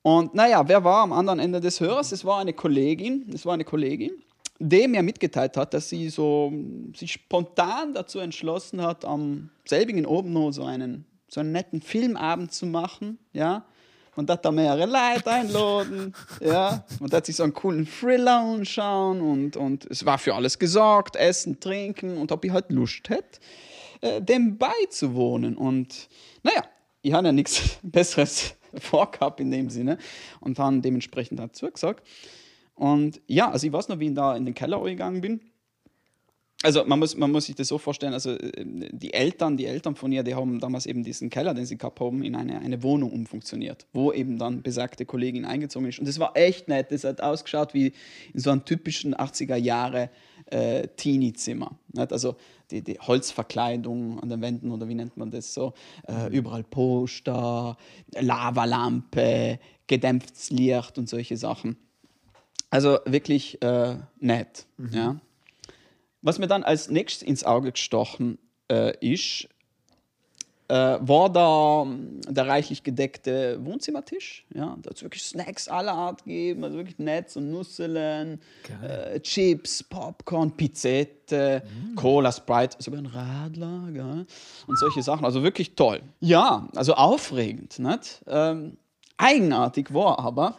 [0.03, 2.11] Und naja, wer war am anderen Ende des Hörers?
[2.11, 4.11] Es war eine Kollegin, es war eine Kollegin,
[4.59, 6.53] die mir mitgeteilt hat, dass sie so
[6.95, 12.51] sich spontan dazu entschlossen hat, am selbigen oben noch so einen, so einen netten Filmabend
[12.51, 13.65] zu machen, ja.
[14.17, 16.83] Und hat da mehrere Leute einladen, ja.
[16.99, 21.15] Und hat sich so einen coolen Thriller anschauen und, und es war für alles gesorgt,
[21.15, 23.39] Essen, Trinken und ob ich halt Lust hätte,
[24.01, 25.55] äh, dem beizuwohnen.
[25.55, 26.09] Und
[26.41, 26.63] naja,
[27.03, 29.99] ich habe ja nichts Besseres vorgehabt in dem Sinne
[30.39, 32.05] und dann dementsprechend dazu gesagt.
[32.73, 35.41] Und ja, also ich weiß noch, wie ich da in den Keller gegangen bin.
[36.63, 39.95] Also man muss, man muss sich das so vorstellen, also äh, die Eltern, die Eltern
[39.95, 42.81] von ihr, die haben damals eben diesen Keller, den sie gehabt haben, in eine, eine
[42.81, 45.99] Wohnung umfunktioniert, wo eben dann besagte Kollegin eingezogen ist.
[45.99, 47.93] Und das war echt nett, das hat ausgeschaut wie
[48.33, 50.09] in so einem typischen 80er Jahre
[50.47, 51.77] äh, Teenie-Zimmer.
[51.95, 52.35] Also
[52.71, 55.73] die, die Holzverkleidung an den Wänden oder wie nennt man das so,
[56.07, 57.77] äh, überall Poster,
[58.19, 61.77] Lavalampe, gedämpftes Licht und solche Sachen.
[62.71, 64.65] Also wirklich äh, nett.
[64.91, 65.17] Ja.
[66.21, 68.37] Was mir dann als nächstes ins Auge gestochen
[68.69, 69.47] äh, ist,
[70.69, 74.45] äh, war da ähm, der reichlich gedeckte Wohnzimmertisch.
[74.53, 78.41] Ja, da hat es wirklich Snacks aller Art gegeben, also wirklich nett, so Nusseln,
[78.81, 81.63] äh, Chips, Popcorn, Pizzette,
[81.95, 84.25] Cola, Sprite, sogar ein Radler gell?
[84.67, 85.23] und solche Sachen.
[85.23, 86.01] Also wirklich toll.
[86.19, 87.79] Ja, also aufregend.
[87.79, 88.21] Nicht?
[88.27, 88.77] Ähm,
[89.15, 90.57] eigenartig war aber,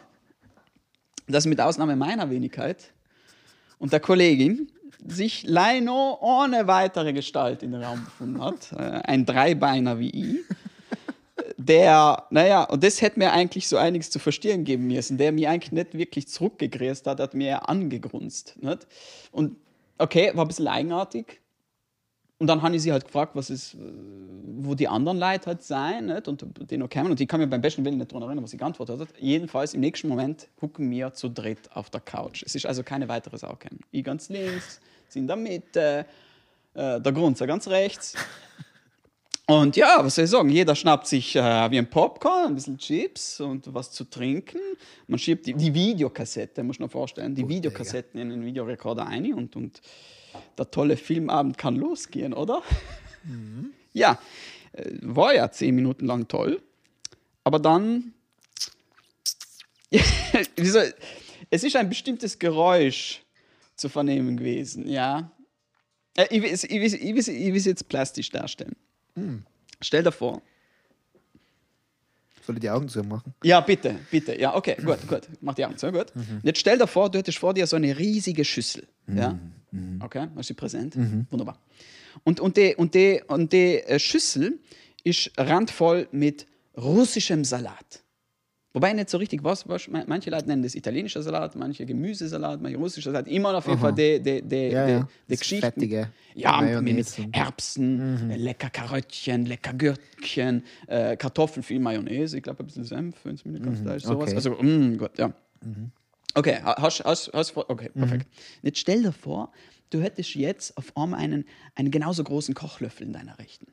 [1.27, 2.91] dass mit Ausnahme meiner Wenigkeit
[3.77, 4.71] und der Kollegin
[5.07, 8.71] sich Leino ohne weitere Gestalt in den Raum befunden hat.
[8.73, 10.39] Äh, Ein Dreibeiner wie ich.
[11.57, 15.49] Der, naja, und das hätte mir eigentlich so einiges zu verstehen geben müssen, der mir
[15.49, 18.55] eigentlich nicht wirklich zurückgegräßt hat, hat mir angegrunzt.
[18.61, 18.87] Nicht?
[19.31, 19.55] Und
[19.97, 21.41] okay, war ein bisschen eigenartig.
[22.39, 23.75] Und dann habe ich sie halt gefragt, was ist,
[24.61, 26.27] wo die anderen Leute halt sein, nicht?
[26.29, 27.11] und die noch kommen.
[27.11, 29.09] Und ich kann mir beim besten Willen nicht daran erinnern, was sie geantwortet hat.
[29.19, 32.43] Jedenfalls im nächsten Moment gucken wir zu dritt auf der Couch.
[32.45, 33.81] Es ist also keine weitere Sau gekommen.
[33.91, 36.05] Ich ganz links, sie in der Mitte,
[36.73, 38.15] äh, der Grund ganz rechts.
[39.45, 40.49] Und ja, was soll ich sagen?
[40.49, 44.59] Jeder schnappt sich äh, wie ein Popcorn, ein bisschen Chips und was zu trinken.
[45.07, 49.55] Man schiebt die, die Videokassette, muss man vorstellen, die Videokassetten in den Videorekorder ein und,
[49.55, 49.81] und
[50.57, 52.61] der tolle Filmabend kann losgehen, oder?
[53.93, 54.19] Ja,
[54.73, 56.61] äh, war ja zehn Minuten lang toll.
[57.43, 58.13] Aber dann.
[61.51, 63.21] Es ist ein bestimmtes Geräusch
[63.75, 65.31] zu vernehmen gewesen, ja.
[66.15, 68.75] Äh, Ich will es ich will's- ich will's- ich will's jetzt plastisch darstellen.
[69.81, 70.41] Stell dir vor.
[72.45, 73.33] Soll ich die Augen zu machen?
[73.43, 74.39] Ja, bitte, bitte.
[74.39, 75.21] Ja, okay, gut, gut.
[75.41, 76.07] Mach die Augen zu, gut.
[76.43, 78.87] Jetzt stell dir vor, du hättest vor dir so eine riesige Schüssel.
[79.07, 79.37] Ja?
[79.99, 80.95] Okay, hast du sie präsent?
[81.29, 81.57] Wunderbar.
[82.23, 84.59] Und, und, die, und, die, und die äh, Schüssel
[85.03, 88.03] ist randvoll mit russischem Salat.
[88.71, 92.61] Wobei ich nicht so richtig was, was manche Leute nennen das italienischer Salat, manche Gemüsesalat,
[92.61, 93.27] manche russischer Salat.
[93.27, 95.07] Immer auf jeden Fall die, die, die, Ja, die, ja.
[95.27, 95.65] die Geschichten.
[95.65, 102.37] fettige Ja, mit, Mayonnaise mit Erbsen, äh, lecker Karöttchen, lecker Gürkchen, äh, Kartoffeln, viel Mayonnaise,
[102.37, 104.27] ich glaube ein bisschen Senf, wenn es mir nicht ganz klar ist, sowas.
[104.27, 104.35] okay.
[104.35, 105.33] Also, mm, gut, ja.
[106.35, 108.27] Okay, ha- hast, hast, hast, vor- okay, perfekt.
[108.61, 109.51] Jetzt stell dir vor,
[109.89, 113.65] du hättest jetzt auf einmal einen, einen genauso großen Kochlöffel in deiner Rechten.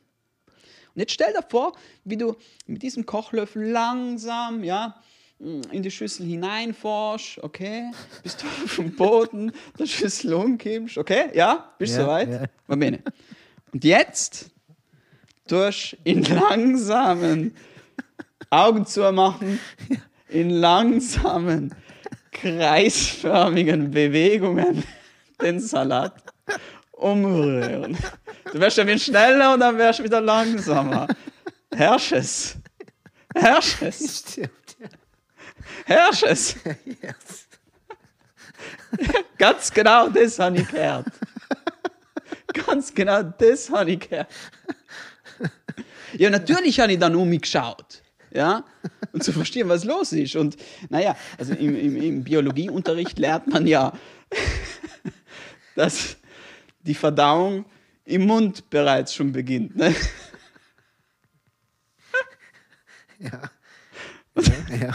[0.94, 5.00] Und jetzt stell dir vor, wie du mit diesem Kochlöffel langsam, ja,
[5.38, 7.90] in die Schüssel hineinforschst, okay,
[8.22, 12.48] bis du auf dem Boden der Schüssel umkippst, okay, ja, bist du Ja, soweit?
[12.68, 12.74] ja.
[12.76, 13.02] Bene.
[13.72, 14.50] Und jetzt
[15.46, 17.54] durch in langsamen
[18.50, 19.60] Augen zu machen,
[20.30, 21.74] in langsamen,
[22.37, 24.85] kreisförmigen Bewegungen
[25.42, 26.14] den Salat
[26.92, 27.96] umrühren.
[28.53, 31.09] Du wärst ja wieder schneller und dann wärst du wieder langsamer.
[31.75, 32.57] Herrsch es.
[33.35, 34.25] Herrsch es.
[34.31, 34.77] Stimmt.
[35.85, 36.57] Herrsch es.
[39.39, 41.07] Ganz genau das habe ich gehört.
[42.66, 44.28] Ganz genau das habe ich gehört.
[46.14, 48.03] Ja, natürlich habe ich dann um mich geschaut.
[48.33, 48.64] Ja,
[49.12, 50.37] und zu verstehen, was los ist.
[50.37, 50.57] Und
[50.89, 53.93] naja, also im, im, im Biologieunterricht lernt man ja,
[55.74, 56.16] dass
[56.81, 57.64] die Verdauung
[58.05, 59.77] im Mund bereits schon beginnt.
[59.77, 59.95] Ne?
[63.18, 63.41] Ja.
[64.79, 64.95] ja.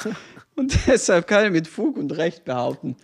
[0.56, 2.96] Und deshalb kann ich mit Fug und Recht behaupten,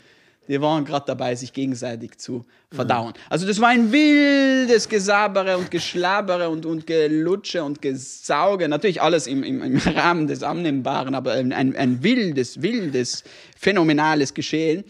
[0.48, 3.14] die waren gerade dabei, sich gegenseitig zu verdauen.
[3.30, 8.68] Also das war ein wildes Gesabere und Geschlabbere und, und Gelutsche und Gesauge.
[8.68, 13.24] Natürlich alles im, im, im Rahmen des Annehmbaren, aber ein, ein, wildes, wildes,
[13.58, 14.84] phänomenales Geschehen.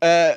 [0.00, 0.32] Äh,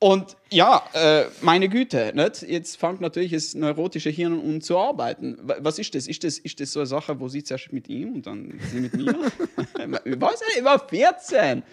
[0.00, 2.42] und ja, äh, meine Güte, nicht?
[2.42, 5.36] jetzt fängt natürlich das neurotische Hirn an zu arbeiten.
[5.42, 6.06] Wa- Was ist das?
[6.06, 8.78] Ist das, ist das so eine Sache, wo sie zuerst mit ihm und dann sie
[8.80, 9.12] mit mir?
[10.18, 10.40] Was?
[10.56, 11.64] Ich war 14.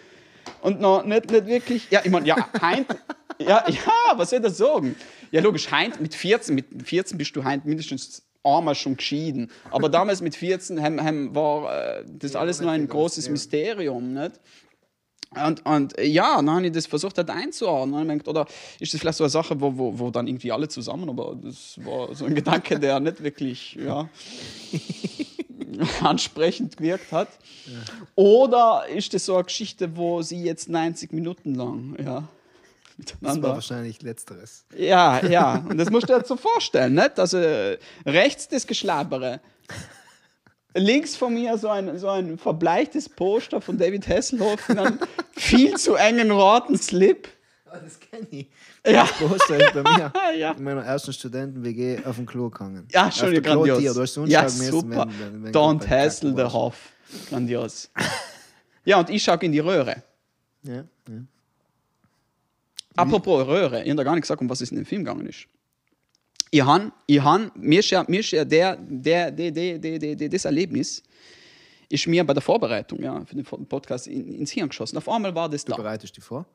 [0.61, 2.87] Und noch nicht, nicht wirklich, ja, ich meine, ja, Heint,
[3.39, 4.95] ja, ja, was soll das sagen?
[5.31, 9.51] Ja, logisch, Heint mit 14, mit 14 bist du Heint mindestens einmal schon geschieden.
[9.71, 14.39] Aber damals mit 14 hem, hem war äh, das alles nur ein großes Mysterium, nicht?
[15.43, 18.07] Und, und äh, ja, dann habe ich das versucht halt einzuordnen.
[18.07, 18.45] Gedacht, Oder
[18.79, 21.77] ist das vielleicht so eine Sache, wo, wo, wo dann irgendwie alle zusammen, aber das
[21.83, 24.09] war so ein Gedanke, der nicht wirklich ja,
[26.01, 27.27] ansprechend gewirkt hat.
[28.15, 32.27] Oder ist das so eine Geschichte, wo sie jetzt 90 Minuten lang ja, Das war
[32.97, 34.65] miteinander wahrscheinlich Letzteres.
[34.77, 37.19] ja, ja, und das musst du dir jetzt so vorstellen, nicht?
[37.19, 37.39] Also
[38.05, 39.41] rechts das Geschlabere,
[40.75, 44.99] links von mir so ein, so ein verbleichtes Poster von David Hasselhoff in einem
[45.31, 47.27] viel zu engen roten Slip.
[47.83, 48.47] Das kenne ich.
[48.85, 49.07] Ja.
[49.19, 50.51] Das ist bei mir Ja.
[50.51, 52.87] in meiner ersten Studenten-WG auf dem Klo gehangen.
[52.91, 53.77] Ja, schon der grandios.
[53.79, 53.93] Klotier.
[53.93, 55.07] Du hast ja, super.
[55.07, 56.43] wenn- wenn- wenn Don't du Kacken the.
[56.53, 56.89] Hoff.
[57.29, 57.89] Grandios.
[58.83, 60.03] Ja, und ich schaue in die Röhre.
[60.63, 60.83] Ja, ja.
[62.95, 65.25] Apropos Röhre, ich habe da gar nicht gesagt, um was es in dem Film gegangen
[65.27, 65.45] ist.
[66.51, 69.99] Ich han, ich han, mir ist ja, mir ist ja der, der, der, der, der,
[69.99, 71.03] der, der, das Erlebnis
[71.89, 74.97] ist mir bei der Vorbereitung ja, für den Podcast in, ins Hirn geschossen.
[74.97, 75.77] Auf einmal war das Du da.
[75.77, 76.45] bereitest dich vor?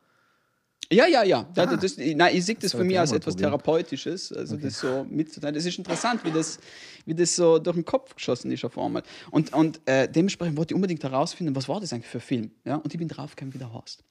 [0.93, 1.49] Ja, ja, ja.
[1.55, 3.51] Das, das, nein, ich sehe das für mich ich als etwas probieren.
[3.51, 5.55] Therapeutisches, also das so mitzuteilen.
[5.55, 6.59] Das ist interessant, wie das,
[7.07, 9.05] wie das so durch den Kopf geschossen ist auf einmal.
[9.31, 12.51] Und, und äh, dementsprechend wollte ich unbedingt herausfinden, was war das eigentlich für ein Film?
[12.65, 12.77] Ja?
[12.77, 14.03] Und ich bin draufgekommen, wie der heißt.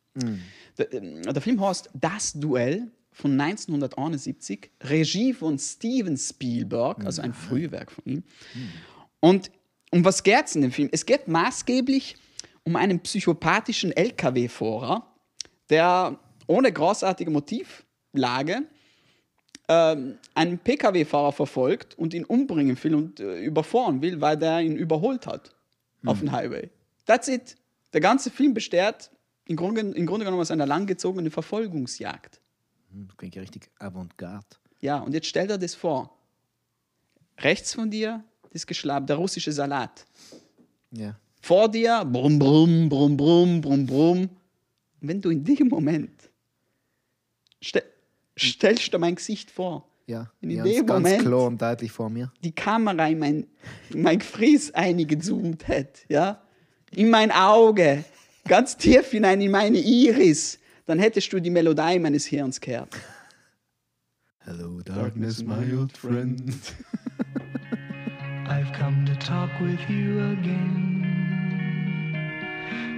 [0.78, 7.34] Der, ähm, der Film heißt Das Duell von 1971, Regie von Steven Spielberg, also ein
[7.34, 8.24] Frühwerk von ihm.
[9.20, 9.52] Und
[9.92, 10.90] um was geht es in dem Film?
[10.92, 12.16] Es geht maßgeblich
[12.64, 15.06] um einen psychopathischen LKW-Fahrer,
[15.70, 16.20] der
[16.50, 18.64] ohne großartige Motivlage
[19.68, 24.76] ähm, einen PKW-Fahrer verfolgt und ihn umbringen will und äh, überfahren will, weil der ihn
[24.76, 25.56] überholt hat
[26.06, 26.70] auf dem Highway.
[27.06, 27.56] That's it.
[27.94, 29.12] Der ganze Film besteht
[29.46, 32.42] im Grunde, im Grunde genommen aus einer langgezogenen Verfolgungsjagd.
[32.92, 34.46] Hm, Das klingt ja richtig avantgarde.
[34.82, 36.18] Ja, und jetzt stell dir das vor.
[37.38, 40.06] Rechts von dir das Geschlab, der russische Salat.
[40.92, 41.16] Ja.
[41.42, 44.30] Vor dir, brumm, brumm, brumm, brumm, brumm, brumm.
[45.02, 46.19] Wenn du in dem Moment
[47.62, 47.84] stell,
[48.38, 52.10] stellst du mein Gesicht vor, Ja, In ja dem ganz Moment- klar und deutlich vor
[52.10, 52.32] mir.
[52.44, 53.48] die Kamera in mein,
[53.92, 56.42] in mein Gefräß eingezoomt hat, ja,
[56.92, 58.04] in mein Auge,
[58.48, 60.58] ganz tief hinein in meine Iris,
[60.88, 62.96] dann hättest du die Melodie meines Hirns gehört.
[64.40, 66.42] Hello, darkness, my old friend.
[68.48, 70.96] I've come to talk with you again.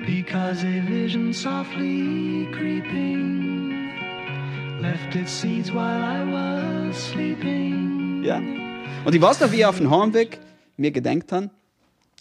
[0.06, 3.61] Because a vision softly creeping
[4.82, 8.24] left its seeds while I was sleeping.
[8.24, 8.38] Ja.
[9.06, 10.40] Und ich weiß noch, wie ich auf dem Heimweg
[10.78, 11.52] mir gedenkt habe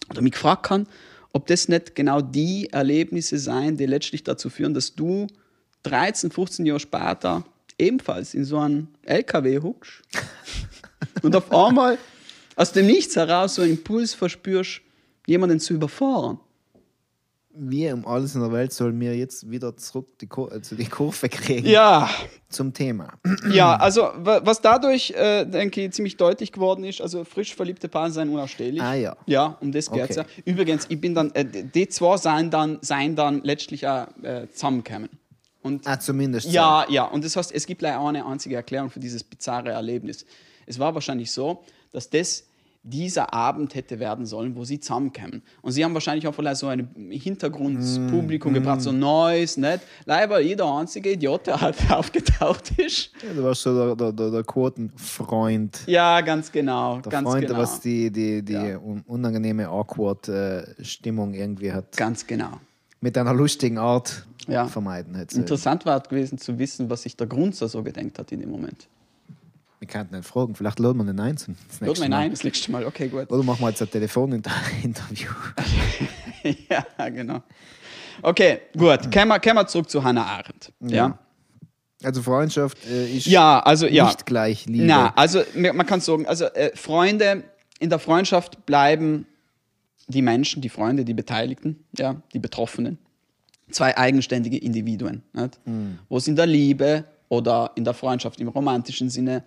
[0.09, 0.85] oder mich gefragt habe,
[1.33, 5.27] ob das nicht genau die Erlebnisse seien, die letztlich dazu führen, dass du
[5.83, 7.43] 13, 15 Jahre später
[7.79, 10.03] ebenfalls in so einen LKW huckst
[11.23, 11.97] und auf einmal
[12.55, 14.81] aus dem Nichts heraus so einen Impuls verspürst,
[15.25, 16.39] jemanden zu überfahren.
[17.53, 20.85] Wie um alles in der Welt soll mir jetzt wieder zurück die, Kur also die
[20.85, 22.09] Kurve kriegen Ja,
[22.49, 23.09] zum Thema.
[23.51, 27.89] Ja, also wa- was dadurch, äh, denke ich, ziemlich deutlich geworden ist, also frisch verliebte
[27.89, 28.81] Paare seien unausstehlich.
[28.81, 29.17] Ah, ja.
[29.25, 30.27] Ja, um das geht's Okay.
[30.37, 30.41] ja.
[30.53, 35.09] Übrigens, ich bin dann, äh, die zwei seien dann, seien dann letztlich auch äh, zusammengekommen.
[35.61, 36.47] Und Ah, zumindest.
[36.47, 36.53] so.
[36.53, 40.25] ja, ja, und das heißt, es gibt leider eine einzige Erklärung für dieses bizarre Erlebnis.
[40.65, 42.45] Es war wahrscheinlich so, dass das
[42.83, 45.43] dieser Abend hätte werden sollen, wo sie zusammenkommen.
[45.61, 49.81] Und sie haben wahrscheinlich auch vielleicht so ein Hintergrundpublikum gebracht, so Neues, nicht?
[50.05, 53.11] Leider jeder einzige Idiot, der halt aufgetaucht ist.
[53.25, 55.83] Ja, du warst so der, der, der, Quotenfreund.
[55.85, 56.99] Ja, ganz genau.
[57.01, 57.59] Der ganz Freund, genau.
[57.59, 58.77] was die, die, die Ja.
[58.79, 61.95] un unangenehme, awkward äh, Stimmung irgendwie hat.
[61.97, 62.59] Ganz genau.
[62.99, 64.65] Mit einer lustigen Art Ja.
[64.65, 65.37] vermeiden hätte.
[65.37, 68.87] Interessant war gewesen zu wissen, was sich der Grunzer so gedenkt hat in dem Moment.
[69.81, 72.09] Wir könnten ihn fragen, vielleicht laden wir ihn ein zum das mir Mal.
[72.09, 72.85] nein, das nächste Mal.
[72.85, 73.31] Okay, gut.
[73.31, 75.31] Oder machen wir jetzt ein Telefoninterview.
[76.69, 77.41] ja, genau.
[78.21, 79.11] Okay, gut.
[79.11, 80.71] Kommen wir, kommen wir zurück zu Hannah Arendt.
[80.81, 81.17] Ja.
[82.03, 84.05] Also Freundschaft äh, ist Ja, also ja.
[84.05, 84.85] nicht gleich Liebe.
[84.85, 87.43] Na, also man kann sagen, also äh, Freunde,
[87.79, 89.25] in der Freundschaft bleiben
[90.07, 92.99] die Menschen, die Freunde, die Beteiligten, ja, die Betroffenen,
[93.71, 95.23] zwei eigenständige Individuen.
[95.33, 95.59] Nicht?
[96.07, 99.43] Wo es in der Liebe oder in der Freundschaft im romantischen Sinne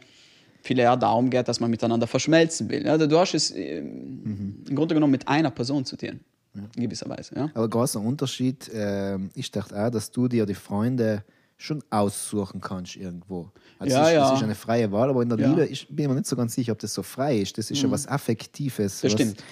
[0.64, 2.84] viel eher darum geht, dass man miteinander verschmelzen will.
[2.84, 6.20] Ja, du hast es äh, im Grunde genommen mit einer Person zu tun,
[6.54, 7.34] in gewisser Weise.
[7.36, 7.50] Ja?
[7.54, 11.22] Aber großer Unterschied äh, ist doch auch, dass du dir die Freunde
[11.56, 13.50] schon aussuchen kannst irgendwo.
[13.78, 14.28] Also Ja, es, ist, ja.
[14.32, 15.48] es ist eine freie Wahl, aber in der Ja.
[15.50, 17.56] Liebe ich bin mir nicht so ganz sicher, ob das so frei ist.
[17.58, 19.00] Das ist ja was Affektives.
[19.00, 19.44] Das was stimmt.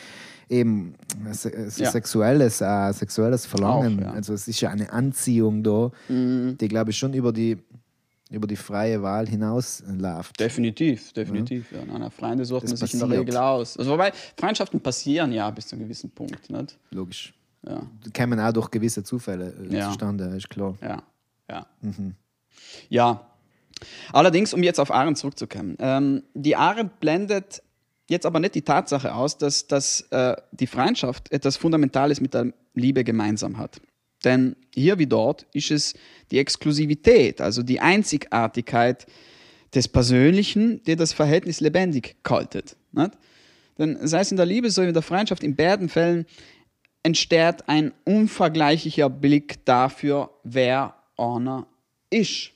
[0.49, 0.95] Eben
[1.31, 1.91] se so Ja.
[1.91, 3.99] sexuelles, äh, sexuelles Verlangen.
[4.01, 4.11] Auch, ja.
[4.11, 4.17] Mhm.
[4.17, 7.57] Also es ist ja eine Anziehung da, die, glaube ich, schon über die,
[8.33, 10.39] über die freie Wahl hinaus läuft.
[10.41, 11.71] Definitiv, definitiv.
[11.73, 11.85] Ja.
[11.85, 13.21] Nein, nein, Freunde sucht Das man sich in der passiert.
[13.29, 13.77] Regel aus.
[13.77, 16.51] Also, wobei, Freundschaften passieren ja bis zu einem gewissen Punkt.
[16.51, 16.79] Nicht?
[16.91, 17.35] Logisch.
[17.67, 17.83] Ja.
[18.05, 19.89] Die kämen auch durch gewisse Zufälle äh, Ja.
[19.89, 20.77] zustande, ist klar.
[20.83, 21.03] Ja,
[21.49, 21.67] ja.
[22.89, 23.27] Ja.
[24.13, 25.77] Allerdings, um jetzt auf Arendt zurückzukommen.
[25.79, 27.63] Ähm, die Arendt blendet
[28.09, 32.53] jetzt aber nicht die Tatsache aus, dass, dass äh, die Freundschaft etwas Fundamentales mit der
[32.75, 33.81] Liebe gemeinsam hat.
[34.25, 35.95] Denn hier wie dort ist es
[36.31, 39.07] die Exklusivität, also die Einzigartigkeit
[39.75, 42.77] des Persönlichen, die das Verhältnis lebendig kaltet.
[42.93, 43.13] Nicht?
[43.79, 46.27] Denn sei es in der Liebe, so wie in der Freundschaft, in beiden Fällen
[47.03, 51.67] entsteht ein unvergleichlicher Blick dafür, wer einer
[52.11, 52.53] ist.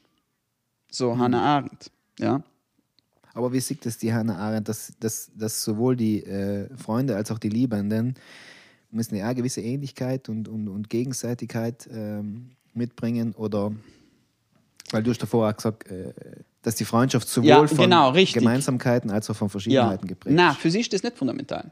[0.91, 1.91] So Hannah Arendt.
[2.19, 2.43] Ja?
[3.35, 7.31] Aber wie sieht das die Hannah Arendt, dass, dass, dass sowohl die äh, Freunde als
[7.31, 8.15] auch die Liebenden
[8.91, 13.35] müssen ja eine gewisse Ähnlichkeit und, und, und Gegenseitigkeit ähm, mitbringen?
[13.35, 13.73] Oder,
[14.91, 16.13] weil du hast davor auch gesagt, äh,
[16.63, 18.43] dass die Freundschaft sowohl Ja, von genau, richtig.
[18.43, 20.59] Gemeinsamkeiten als auch von Verschiedenheiten geprägt Na, ist.
[20.59, 21.71] für sie ist das nicht fundamental.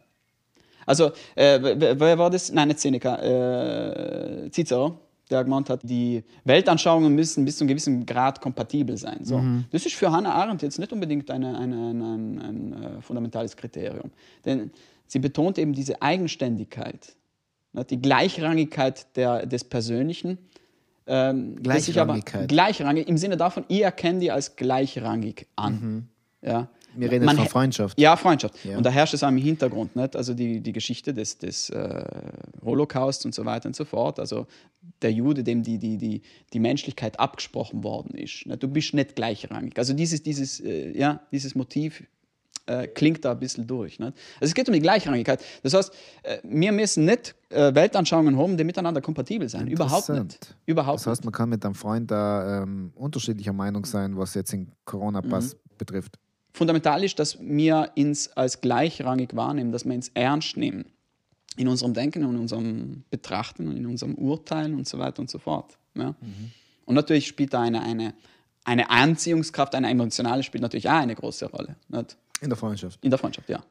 [0.87, 2.53] Also, äh, wer, war das?
[2.53, 4.99] Nein, nicht Seneca, äh, Cicero,
[5.31, 9.25] der gemeint hat, die Weltanschauungen müssen bis zu einem gewissen Grad kompatibel sein.
[9.25, 9.39] So.
[9.39, 9.65] Mhm.
[9.71, 13.57] Das ist für Hannah Arendt jetzt nicht unbedingt eine, eine, ein, ein, ein äh, fundamentales
[13.57, 14.11] Kriterium.
[14.45, 14.71] Denn
[15.07, 17.15] sie betont eben diese Eigenständigkeit,
[17.73, 20.39] ne, die Gleichrangigkeit der, des Persönlichen.
[21.07, 22.49] Ähm, sich aber- Gleichrangigkeit.
[22.49, 26.09] Gleichrangig im Sinne davon, ich erkenne die als gleichrangig an.
[26.41, 26.69] Ja.
[26.97, 27.99] Wir reden jetzt von Freundschaft.
[27.99, 28.65] Ja, Freundschaft.
[28.65, 28.77] Ja.
[28.77, 30.17] Und da herrscht es auch im Hintergrund, nicht?
[30.17, 32.05] also die, die Geschichte des, des äh,
[32.65, 34.21] Holocaust und so weiter und so fort.
[34.21, 34.47] Also
[35.03, 38.47] der Jude, dem die, die, die, die Menschlichkeit abgesprochen worden ist.
[38.47, 38.63] Nicht?
[38.63, 39.77] Du bist nicht gleichrangig.
[39.79, 42.05] Also dieses, dieses, äh, ja, dieses Motiv
[42.67, 43.99] äh, klingt da ein bisschen durch.
[43.99, 44.13] Nicht?
[44.41, 45.43] Also es geht um die Gleichrangigkeit.
[45.63, 45.93] Das heißt,
[46.23, 49.69] äh, wir müssen nicht äh, Weltanschauungen haben, die miteinander kompatibel sein.
[49.69, 50.55] Überhaupt nicht.
[50.67, 54.53] Überhaupt Das heißt, man kann mit einem Freund da ähm, unterschiedlicher Meinung sein, was jetzt
[54.53, 55.59] den Corona-Pass Mhm.
[55.79, 56.19] betrifft.
[56.53, 60.85] fundamental ist, dass wir uns als gleichrangig wahrnehmen, dass wir uns ernst nehmen.
[61.57, 65.39] In unserem Denken, in unserem Betrachten und in unserem Urteilen und so weiter und so
[65.39, 65.79] fort.
[65.95, 66.15] Ja?
[66.85, 68.15] Und natürlich spielt da eine, eine,
[68.65, 71.77] eine Anziehungskraft, eine emotionale spielt natürlich auch eine große Rolle.
[71.89, 72.17] Nicht?
[72.45, 72.99] In der Freundschaft.
[73.03, 73.63] In der Freundschaft, ja.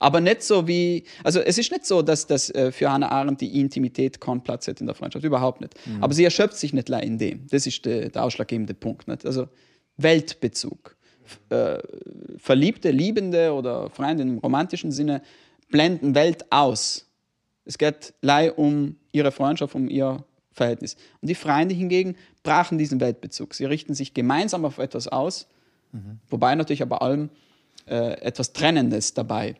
[0.00, 3.40] Aber nicht so wie, also es ist nicht so, dass das äh, für Hannah Arendt
[3.40, 5.74] die Intimität keinen Platz hat in der Freundschaft, überhaupt nicht.
[6.00, 7.46] Aber sie erschöpft sich nicht in dem.
[7.48, 9.08] Das ist der, der ausschlaggebende Punkt.
[9.08, 9.24] Nicht?
[9.24, 9.48] Also
[9.96, 10.96] Weltbezug.
[11.48, 11.78] Äh,
[12.36, 15.22] Verliebte, Liebende oder Freunde im romantischen Sinne
[15.70, 17.06] blenden Welt aus.
[17.64, 20.22] Es geht allein um ihre Freundschaft, um ihr
[20.52, 20.96] Verhältnis.
[21.22, 23.54] Und die Freunde hingegen brachen diesen Weltbezug.
[23.54, 25.48] Sie richten sich gemeinsam auf etwas aus,
[26.28, 27.30] wobei natürlich aber allem
[27.86, 29.56] äh, etwas Trennendes dabei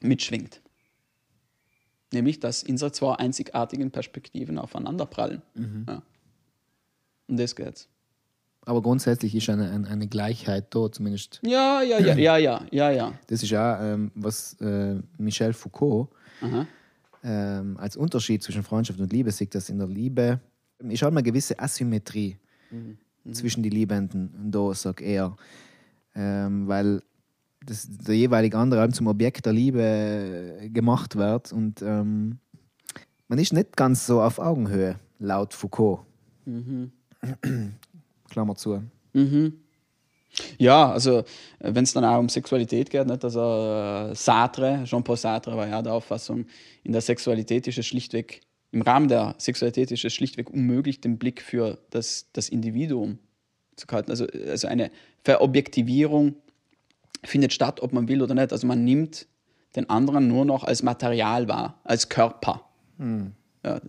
[0.00, 0.60] mitschwingt.
[2.12, 5.42] Nämlich, dass unsere zwei einzigartigen Perspektiven aufeinanderprallen.
[5.86, 6.02] Ja.
[7.28, 7.88] Um das geht's.
[8.62, 11.40] Aber grundsätzlich ist eine, eine, eine Gleichheit da, zumindest.
[11.42, 13.12] Ja, ja, ja, ja, ja, ja, ja.
[13.28, 16.08] Das ist auch, ähm, was äh, Michel Foucault
[17.22, 20.40] ähm, als Unterschied zwischen Freundschaft und Liebe sieht, dass in der Liebe
[20.78, 22.38] ist halt eine gewisse Asymmetrie
[23.32, 24.30] zwischen die Liebenden.
[24.34, 25.36] Und da sagt er,
[26.14, 27.02] ähm, weil
[27.64, 32.38] das, der jeweilige andere zum Objekt der Liebe äh, gemacht wird und ähm,
[33.28, 36.00] man ist nicht ganz so auf Augenhöhe, laut Foucault.
[38.28, 38.82] Klammer zu.
[40.58, 41.24] Ja, also
[41.58, 43.24] wenn es dann auch um Sexualität geht, nicht?
[43.24, 46.46] also äh, Sartre, Jean-Paul Sartre war ja der Auffassung,
[46.82, 48.40] in der Sexualität ist es schlichtweg,
[48.70, 53.18] im Rahmen der Sexualität ist es schlichtweg unmöglich, den Blick für das, das Individuum
[53.74, 54.10] zu halten.
[54.10, 54.90] Also, also eine
[55.24, 56.36] Verobjektivierung
[57.24, 58.52] findet statt, ob man will oder nicht.
[58.52, 59.26] Also man nimmt
[59.76, 62.64] den anderen nur noch als Material wahr, als Körper.
[63.64, 63.80] Ja,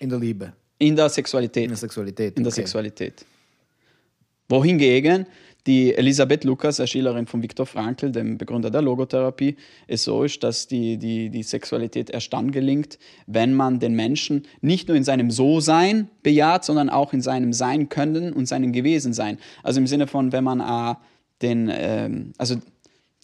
[0.00, 1.64] In der Liebe, in der Sexualität.
[1.64, 2.36] in der Sexualität.
[2.36, 2.60] In der okay.
[2.62, 3.24] Sexualität.
[4.48, 5.26] Wohingegen
[5.66, 9.56] die Elisabeth Lukas, eine Schülerin von Viktor Frankl, dem Begründer der Logotherapie,
[9.88, 14.46] es so ist, dass die, die, die Sexualität erst dann gelingt, wenn man den Menschen
[14.60, 19.38] nicht nur in seinem So-Sein bejaht, sondern auch in seinem Sein können und seinem Gewesen-Sein.
[19.64, 20.94] Also im Sinne von, wenn man äh,
[21.42, 22.56] den, ähm, also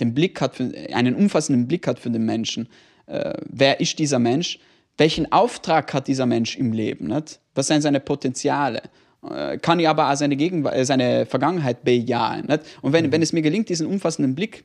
[0.00, 2.68] den Blick hat, für, einen umfassenden Blick hat für den Menschen.
[3.06, 4.58] Äh, wer ist dieser Mensch?
[4.98, 7.08] welchen Auftrag hat dieser Mensch im Leben?
[7.08, 7.40] Nicht?
[7.54, 8.82] Was sind seine Potenziale?
[9.28, 12.46] Äh, Kann ich aber auch seine, Gegenwart, äh, seine Vergangenheit bejahen?
[12.46, 12.62] Nicht?
[12.82, 14.64] Und wenn, wenn es mir gelingt, diesen umfassenden Blick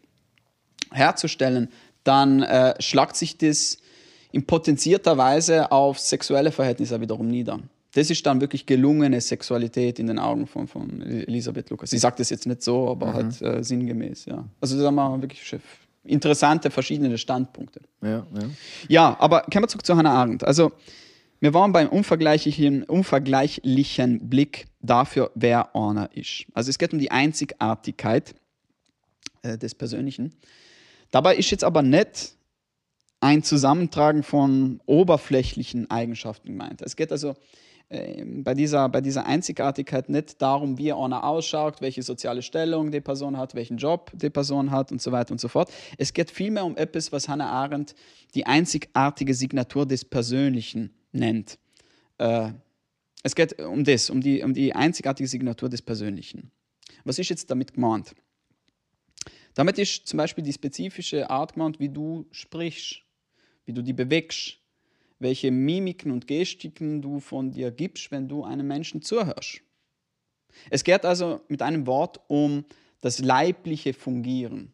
[0.91, 1.69] herzustellen,
[2.03, 3.77] dann äh, schlagt sich das
[4.31, 7.59] in potenzierter Weise auf sexuelle Verhältnisse wiederum nieder.
[7.97, 11.89] Das ist dann wirklich gelungene Sexualität in den Augen von, von Elisabeth Lukas.
[11.89, 14.47] Sie sagt das jetzt nicht so, aber halt äh, sinngemäß, ja.
[14.61, 15.41] Also da haben wir wirklich
[16.03, 17.81] interessante verschiedene Standpunkte.
[18.03, 18.49] Ja, ja.
[18.87, 20.43] Ja, aber kommen wir zurück zu Hannah Arendt.
[20.43, 20.73] Also,
[21.39, 26.45] wir waren beim unvergleichlichen, unvergleichlichen Blick dafür, wer Anna ist.
[26.53, 28.35] Also, es geht um die Einzigartigkeit
[29.41, 30.35] äh, des Persönlichen.
[31.09, 32.35] Dabei ist jetzt aber nicht
[33.21, 36.83] ein Zusammentragen von oberflächlichen Eigenschaften gemeint.
[36.83, 37.33] Es geht also
[37.89, 42.99] äh, bei, dieser, bei dieser Einzigartigkeit nicht darum, wie einer ausschaut, welche soziale Stellung die
[42.99, 45.71] Person hat, welchen Job die Person hat und so weiter und so fort.
[45.97, 47.95] Es geht vielmehr um etwas, was Hannah Arendt
[48.35, 51.57] die einzigartige Signatur des Persönlichen nennt.
[52.17, 52.51] Äh,
[53.23, 56.51] es geht um das, um die, um die einzigartige Signatur des Persönlichen.
[57.05, 58.15] Was ist jetzt damit gemeint?
[59.53, 63.01] Damit ist zum Beispiel die spezifische Art gemeint, wie du sprichst,
[63.65, 64.59] wie du die bewegst,
[65.19, 69.61] welche Mimiken und Gestiken du von dir gibst, wenn du einem Menschen zuhörst.
[70.69, 72.65] Es geht also mit einem Wort um
[73.01, 74.73] das leibliche Fungieren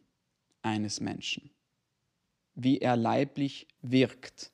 [0.62, 1.50] eines Menschen,
[2.54, 4.50] wie er leiblich wirkt.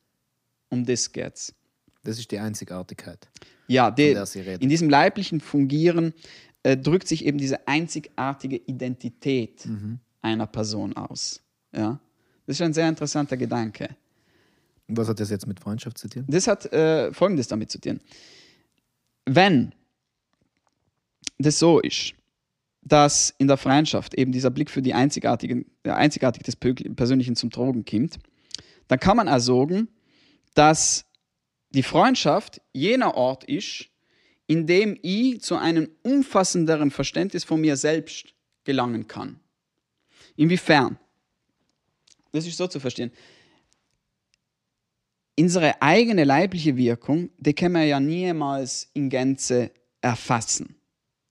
[0.68, 1.54] Um das geht's.
[2.02, 3.28] Das ist die Einzigartigkeit.
[3.66, 4.16] Ja, die,
[4.60, 6.14] in diesem leiblichen Fungieren
[6.62, 9.66] äh, drückt sich eben diese einzigartige Identität
[10.22, 11.40] einer Person aus.
[11.72, 12.00] Ja?
[12.46, 13.96] Das ist ein sehr interessanter Gedanke.
[14.96, 16.24] Was hat das jetzt mit Freundschaft zu tun?
[16.28, 18.00] Das hat äh, Folgendes damit zu tun.
[19.26, 19.72] Wenn
[21.38, 22.14] das so ist,
[22.82, 27.50] dass in der Freundschaft eben dieser Blick für die einzigartige, der Einzigartigkeit des Persönlichen zum
[27.50, 28.18] Drogen kommt,
[28.88, 29.88] dann kann man auch sagen,
[30.54, 31.04] dass
[31.70, 33.86] die Freundschaft jener Ort ist,
[34.46, 38.34] in dem ich zu einem umfassenderen Verständnis von mir selbst
[38.64, 39.38] gelangen kann.
[40.36, 40.98] Inwiefern?
[42.32, 43.12] Das ist so zu verstehen.
[45.40, 49.70] Unsere eigene leibliche Wirkung, die können wir ja niemals in Gänze
[50.02, 50.76] erfassen,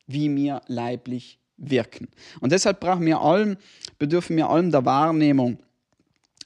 [0.08, 2.08] wie wir leiblich wirken.
[2.40, 3.58] Und deshalb brauchen wir allem,
[4.00, 5.60] bedürfen wir allem der Wahrnehmung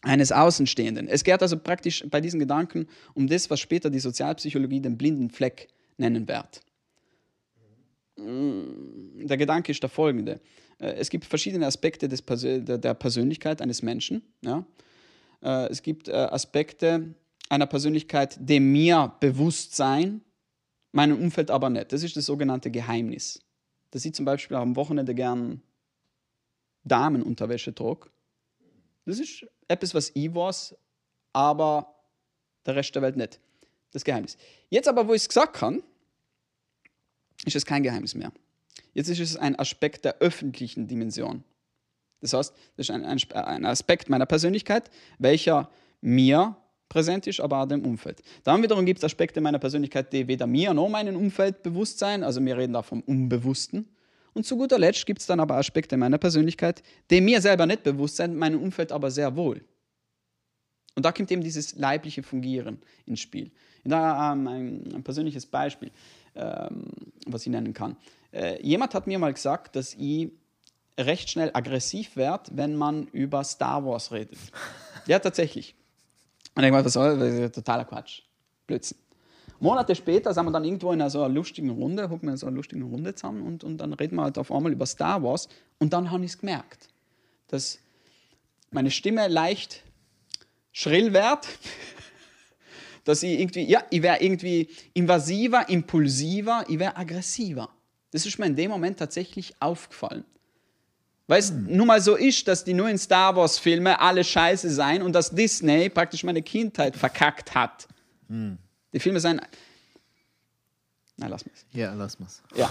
[0.01, 1.07] eines Außenstehenden.
[1.07, 5.29] Es geht also praktisch bei diesen Gedanken um das, was später die Sozialpsychologie den blinden
[5.29, 6.61] Fleck nennen wird.
[8.17, 10.41] Der Gedanke ist der folgende.
[10.79, 14.21] Äh, Es gibt verschiedene Aspekte des Persö der der Persönlichkeit eines Menschen.
[14.41, 14.65] Ja?
[15.41, 17.15] Äh, Es gibt äh, Aspekte
[17.49, 20.21] einer Persönlichkeit, die mir bewusst sein,
[20.91, 21.91] meinem Umfeld aber nicht.
[21.91, 23.41] Das ist das sogenannte Geheimnis.
[23.91, 25.61] Dass ich zum Beispiel am Wochenende gern
[26.83, 28.09] Damenunterwäsche trage.
[29.05, 30.75] Das ist etwas, was ich weiß,
[31.33, 31.93] aber
[32.65, 33.39] der Rest der Welt nicht.
[33.91, 34.37] Das Geheimnis.
[34.69, 35.83] Jetzt aber, wo ich es gesagt habe,
[37.45, 38.31] ist es kein Geheimnis mehr.
[38.93, 41.43] Jetzt ist es ein Aspekt der öffentlichen Dimension.
[42.21, 44.89] Das heißt, das ist ein, ein, ein Aspekt meiner Persönlichkeit,
[45.19, 45.69] welcher
[46.01, 46.55] mir
[46.93, 48.21] präsent ist, aber auch dem Umfeld.
[48.43, 52.23] Dann wiederum gibt es Aspekte meiner Persönlichkeit, die weder mir noch meinem Umfeld bewusst sein,
[52.23, 53.89] also wir reden da vom Unbewussten.
[54.33, 57.83] Und zu guter Letzt gibt es dann aber Aspekte meiner Persönlichkeit, die mir selber nicht
[57.83, 59.61] bewusst sind, meinem Umfeld aber sehr wohl.
[60.95, 63.51] Und da kommt eben dieses leibliche Fungieren ins Spiel.
[63.83, 65.91] Da ähm, ein, ein persönliches Beispiel,
[66.35, 66.85] ähm,
[67.25, 67.97] was ich nennen kann.
[68.31, 70.29] Äh, jemand hat mir mal gesagt, dass ich
[70.99, 74.37] recht schnell aggressiv werde, wenn man über Star Wars redet.
[75.05, 75.75] Ja, tatsächlich.
[76.55, 77.33] Und ich meine, was soll das?
[77.33, 78.21] Ist totaler Quatsch.
[78.67, 78.97] Blödsinn.
[79.59, 82.47] Monate später sind wir dann irgendwo in so einer lustigen Runde, hocken wir in so
[82.47, 85.47] einer lustigen Runde zusammen und, und dann reden wir halt auf einmal über Star Wars
[85.79, 86.89] und dann habe ich es gemerkt,
[87.47, 87.79] dass
[88.71, 89.83] meine Stimme leicht
[90.73, 91.47] schrill wird,
[93.05, 97.69] dass ich irgendwie, ja, ich wäre irgendwie invasiver, impulsiver, ich wäre aggressiver.
[98.11, 100.25] Das ist mir in dem Moment tatsächlich aufgefallen.
[101.33, 105.13] Weil es nun mal so ist, dass die neuen Star Wars-Filme alle scheiße seien und
[105.13, 107.87] dass Disney praktisch meine Kindheit verkackt hat.
[108.29, 109.41] Die Filme seien.
[111.17, 111.55] Na, lass mich.
[111.71, 112.43] Ja, lass mal's.
[112.55, 112.69] Ja.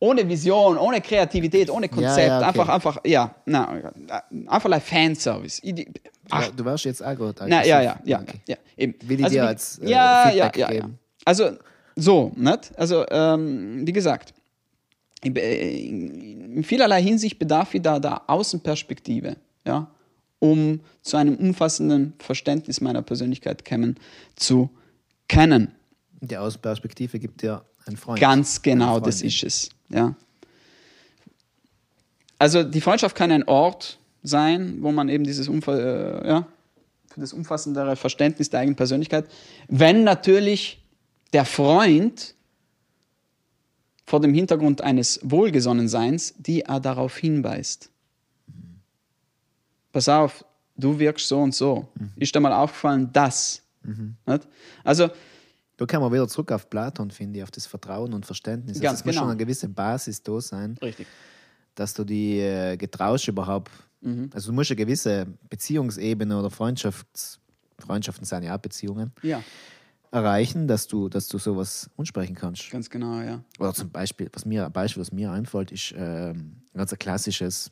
[0.00, 2.26] Ohne Vision, ohne Kreativität, ohne Konzept.
[2.26, 2.48] ja, okay.
[2.48, 3.32] Einfach, einfach, ja.
[3.46, 3.82] Na,
[4.48, 5.62] einfach like Fanservice.
[6.30, 7.36] Ach, Ja, du warst jetzt auch gut.
[7.46, 8.40] na, ja, ja, ja, Okay.
[8.48, 8.96] ja, eben.
[9.08, 10.80] Will ich dir wie- als, äh, ja, Feedback ja, ja, ja.
[10.80, 10.98] geben?
[11.24, 11.50] Also,
[11.94, 12.72] so, nicht?
[12.76, 14.34] Also, ähm, wie gesagt,
[15.22, 15.34] in,
[16.56, 19.90] in vielerlei Hinsicht bedarf ich da der Außenperspektive, ja,
[20.38, 23.98] um zu einem umfassenden Verständnis meiner Persönlichkeit kommen
[24.36, 24.70] zu
[25.28, 25.72] können.
[26.20, 28.20] Die Außenperspektive gibt dir ein Freund.
[28.20, 29.70] Ganz genau, das ist es.
[29.88, 30.14] Ja.
[32.38, 36.46] Also die Freundschaft kann ein Ort sein, wo man eben dieses Unfall, äh, ja,
[37.12, 39.26] für das umfassendere Verständnis der eigenen Persönlichkeit,
[39.68, 40.84] wenn natürlich
[41.32, 42.34] der Freund
[44.08, 47.90] vor dem Hintergrund eines Wohlgesonnenseins, die er darauf hinweist.
[49.92, 50.44] Pass auf,
[50.76, 51.88] du wirkst so und so.
[52.16, 53.62] Ist dir mal aufgefallen, das?
[53.82, 54.48] Nicht?
[54.82, 55.10] Also,
[55.76, 58.80] Da kommen wir wieder zurück auf Platon, finde ich, auf das Vertrauen und Verständnis.
[58.80, 59.24] Ganz also es muss genau.
[59.24, 61.06] schon eine gewisse Basis da sein, richtig.
[61.74, 63.70] dass du die äh, getraust überhaupt.
[64.00, 64.30] Mhm.
[64.32, 67.40] Also du musst eine gewisse Beziehungsebene oder Freundschafts
[67.78, 69.42] Freundschaften sind ja auch Beziehungen, Ja,
[70.10, 72.70] erreichen, dass du, dass du sowas unsprechen kannst.
[72.70, 73.42] ganz genau, ja.
[73.58, 77.70] Oder zum Beispiel, was mir, ein Beispiel, was mir einfällt, ist ähm, ein ganz klassisches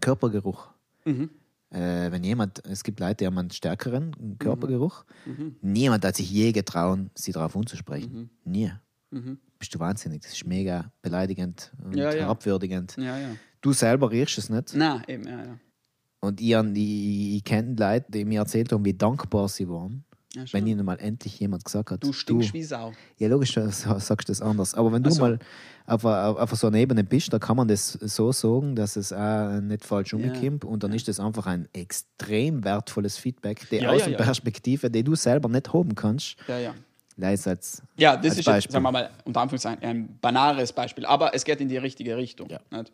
[0.00, 0.68] Körpergeruch.
[1.04, 1.30] Mhm.
[1.70, 4.38] Äh, wenn jemand, es gibt Leute, die haben einen stärkeren Mhm.
[4.38, 5.04] Körpergeruch.
[5.60, 7.60] Niemand hat sich je getraut, sie darauf Mhm.
[7.62, 8.30] anzusprechen.
[8.44, 8.72] Nie.
[9.58, 10.22] Bist du wahnsinnig.
[10.22, 12.96] Das ist mega beleidigend und Ja, herabwürdigend.
[12.96, 13.30] Ja, ja.
[13.60, 14.72] Du selber riechst es nicht.
[14.74, 15.58] Na, eben, ja, ja.
[16.20, 20.44] Und ich, ich, ich kenne Leute, die mir erzählt haben, wie dankbar sie waren, ja
[20.52, 22.92] wenn ihnen mal endlich jemand gesagt hat, du stinkst wie Sau.
[23.18, 24.74] ja, logisch du sagst du das anders.
[24.74, 25.38] Aber wenn du Also- mal
[25.86, 29.12] auf, a- auf so einer Ebene bist, da kann man das so sagen, dass es
[29.12, 30.64] auch nicht falsch umkommt.
[30.64, 35.14] Und dann ist das einfach ein extrem wertvolles Feedback, die Ja, ja, Außenperspektive, die du
[35.16, 36.36] selber nicht haben kannst.
[36.46, 36.74] Ja, ja.
[37.16, 41.04] Leise als, Ja, das als ist jetzt, sagen wir mal, unter Anführungszeichen ein banales Beispiel,
[41.04, 42.48] aber es geht in die richtige Richtung.
[42.70, 42.92] Nicht?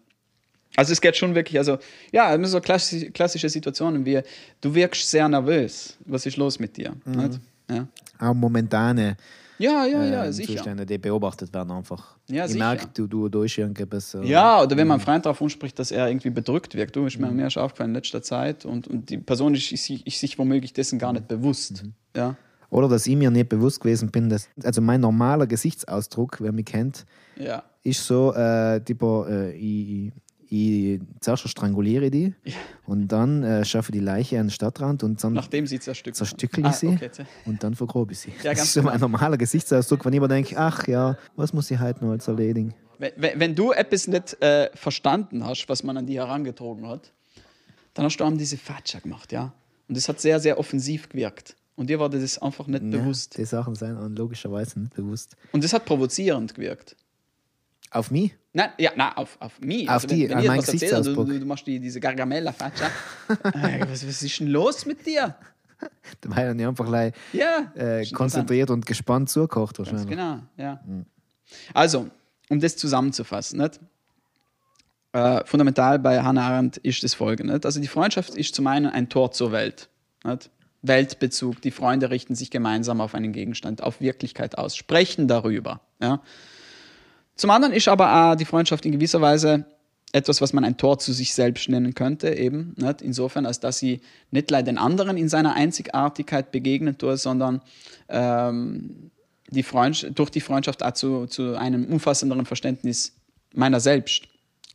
[0.76, 1.78] Also es geht schon wirklich, also
[2.12, 4.20] ja, so klassische, klassische Situationen wie,
[4.60, 6.94] du wirkst sehr nervös, was ist los mit dir?
[7.04, 7.40] Mhm.
[7.70, 7.88] Ja.
[8.20, 9.16] auch momentane
[9.58, 10.52] ja, ja, ja, äh, sicher.
[10.56, 12.16] Zustände, die beobachtet werden einfach.
[12.28, 14.12] Ja, ich merke, du, du da ist irgendetwas.
[14.14, 16.94] äh, Ja, oder wenn mein Freund darauf anspricht, dass er irgendwie bedrückt wirkt.
[16.94, 19.84] Du, ist mir, mir ist aufgefallen in letzter Zeit und, und die Person ist, ist,
[19.84, 21.84] sich- ist sich womöglich dessen gar nicht bewusst.
[22.14, 22.36] Ja,
[22.68, 26.66] Oder dass ich mir nicht bewusst gewesen bin, dass also mein normaler Gesichtsausdruck, wer mich
[26.66, 27.06] kennt,
[27.38, 27.62] ja.
[27.82, 30.12] ist so, äh, tipo, äh, ich,
[30.48, 32.34] ich zuerst stranguliere die
[32.86, 36.16] und dann äh, schaffe die Leiche an den Stadtrand und dann Nachdem sie zerstückelt.
[36.16, 37.10] zerstückel ich Ah, sie okay.
[37.44, 38.32] und dann vergrobe ich sie.
[38.42, 39.08] Ja, das ist so mein genau.
[39.08, 42.74] normaler Gesichtsausdruck, wenn ich mir denke, ach ja, was muss ich heute noch als erledigen?
[42.98, 47.12] Wenn, wenn du etwas nicht äh, verstanden hast, was man an dir herangetragen hat,
[47.94, 49.52] dann hast du einem diese Fatscha gemacht, ja.
[49.88, 51.56] Und das hat sehr, sehr offensiv gewirkt.
[51.76, 53.36] Und dir war das einfach nicht bewusst.
[53.36, 55.36] Die Sachen einem logischerweise nicht bewusst.
[55.52, 56.96] Und das hat provozierend gewirkt.
[57.96, 58.34] Auf mich?
[58.52, 59.88] Nein, ja, nein, auf, auf mich.
[59.88, 62.90] Auf die- wenn, wenn an ich erzähle, du, du, machst die, diese Gargamella-Fatscha.
[63.54, 65.34] Äh, was, was ist denn los mit dir?
[66.26, 70.08] Weil dann einfach gleich, Ja, äh, konzentriert und gespannt zugekocht wahrscheinlich.
[70.08, 70.80] genau, ja.
[71.72, 72.08] Also,
[72.50, 73.80] um das zusammenzufassen, nicht?
[75.12, 77.54] Äh, fundamental bei Hannah Arendt ist das folgende.
[77.54, 77.64] Nicht?
[77.64, 79.88] Also die Freundschaft ist zum einen ein Tor zur Welt.
[80.24, 80.50] Nicht?
[80.82, 85.80] Weltbezug, die Freunde richten sich gemeinsam auf einen Gegenstand, auf Wirklichkeit aus, sprechen darüber.
[86.00, 86.20] Ja?
[87.36, 89.66] Zum anderen ist aber auch die Freundschaft in gewisser Weise
[90.12, 92.74] etwas, was man ein Tor zu sich selbst nennen könnte, eben.
[92.76, 93.02] Nicht?
[93.02, 97.60] Insofern, als dass sie nicht leider den anderen in seiner Einzigartigkeit begegnen tue, sondern
[98.08, 99.10] ähm,
[99.50, 99.64] die
[100.14, 103.12] durch die Freundschaft auch zu, zu einem umfassenderen Verständnis
[103.52, 104.24] meiner selbst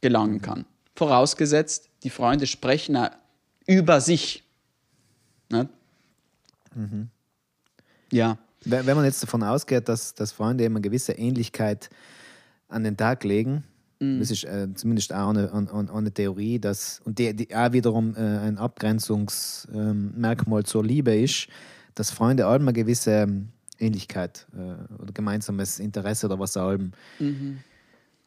[0.01, 0.65] gelangen kann.
[0.95, 2.97] Vorausgesetzt, die Freunde sprechen
[3.65, 4.43] über sich.
[5.49, 5.69] Nicht?
[8.11, 8.37] Ja.
[8.63, 11.89] Wenn man jetzt davon ausgeht, dass, dass Freunde eben eine gewisse Ähnlichkeit
[12.71, 13.63] an den Tag legen,
[14.01, 14.19] Mhm.
[14.19, 18.15] das ist äh, zumindest auch eine, eine, eine Theorie, dass, und die, die auch wiederum
[18.15, 21.47] äh, ein Abgrenzungsmerkmal zur Liebe ist,
[21.93, 26.89] dass Freunde allem eine gewisse ähm, Ähnlichkeit äh, oder gemeinsames Interesse oder was auch immer.
[27.19, 27.59] Mhm.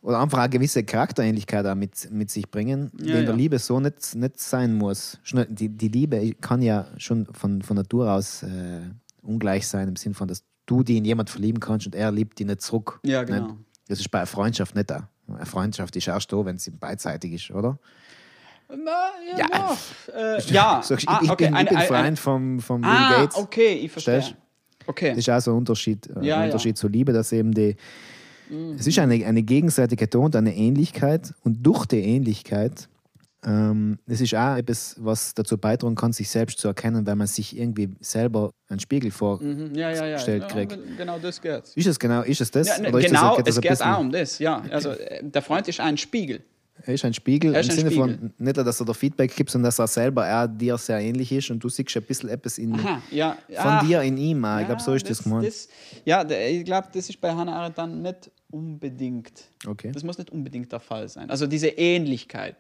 [0.03, 3.37] Oder einfach eine gewisse Charakterähnlichkeit auch mit, mit sich bringen, die Ja, in der ja.
[3.37, 5.19] Liebe so nicht, nicht sein muss.
[5.49, 8.83] Die, die Liebe kann ja schon von, von Natur aus äh,
[9.23, 12.39] ungleich sein, im Sinne von, dass du dich in jemand verlieben kannst und er liebt
[12.39, 13.01] dich nicht zurück.
[13.03, 13.47] Ja, genau.
[13.47, 13.57] Nicht?
[13.89, 15.09] Das ist bei einer Freundschaft nicht da.
[15.29, 17.79] Eine Freundschaft ist erst da, wenn sie beidseitig ist, oder?
[18.69, 18.77] Na,
[19.31, 19.47] ja, Ja.
[19.53, 19.77] ja.
[20.39, 20.81] Äh, ja.
[21.07, 21.45] Ah, ich, okay.
[21.47, 23.37] bin, ich Eine- bin eine- Freund vom, vom Bill Ah, Gates.
[23.37, 24.15] okay, ich verstehe.
[24.21, 24.41] Verstehst
[24.87, 25.11] Okay.
[25.11, 26.45] Das ist auch so ein Unterschied, äh, Ja, ein ja.
[26.47, 27.75] Unterschied zur Liebe, dass eben die.
[28.51, 28.75] Mhm.
[28.79, 32.89] Es ist eine, eine gegenseitige und eine Ähnlichkeit und durch die Ähnlichkeit,
[33.47, 37.27] ähm, es ist auch etwas, was dazu beitragen kann, sich selbst zu erkennen, weil man
[37.27, 39.43] sich irgendwie selber einen Spiegel vor.
[39.43, 40.19] Mhm, Ja, ja, ja.
[40.27, 40.79] ja kriegt.
[40.97, 41.65] Genau das geht.
[41.75, 42.69] Ist es genau, ist es das?
[42.69, 44.63] Ja, ne, Oder genau, das, es geht auch um das, ja.
[44.71, 46.43] Also äh, der Freund ist ein Spiegel.
[46.87, 48.19] Er ist ein Spiegel ist im ein Sinne Spiegel.
[48.19, 51.31] von, nicht, dass er dir Feedback gibt, sondern dass er selber er dir sehr ähnlich
[51.31, 53.37] ist und du siehst ein bisschen etwas in, Aha, ja.
[53.49, 54.45] von ah, dir in ihm.
[54.45, 54.57] auch.
[54.57, 55.47] Ich ja, glaube, so ist das, gemeint.
[55.47, 55.69] das
[56.05, 59.45] Ja, der- ich glaube, das ist bei Hannah Arendt dann nicht unbedingt.
[59.67, 59.93] Okay.
[59.93, 61.31] Das muss nicht unbedingt der Fall sein.
[61.31, 62.57] Also diese Ähnlichkeit.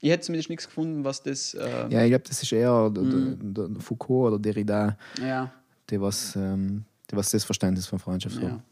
[0.00, 1.54] Ich hätte zumindest nichts gefunden, was das.
[1.54, 3.54] Äh, Ja, ich glaube, das ist eher der, Mhm.
[3.54, 5.50] der, der Foucault oder Derrida, ja,
[5.90, 8.50] die was, ähm, die was das Verständnis von Freundschaft ja.
[8.50, 8.62] haben.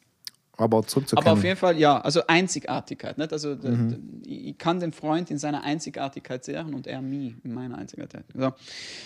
[0.56, 1.26] Aber zurückzukommen.
[1.28, 3.16] Aber auf jeden Fall, ja, also Einzigartigkeit.
[3.16, 3.32] Nicht?
[3.32, 7.78] Also d- ich kann den Freund in seiner Einzigartigkeit sehen und er mich in meiner
[7.78, 8.24] Einzigartigkeit.
[8.34, 8.52] So,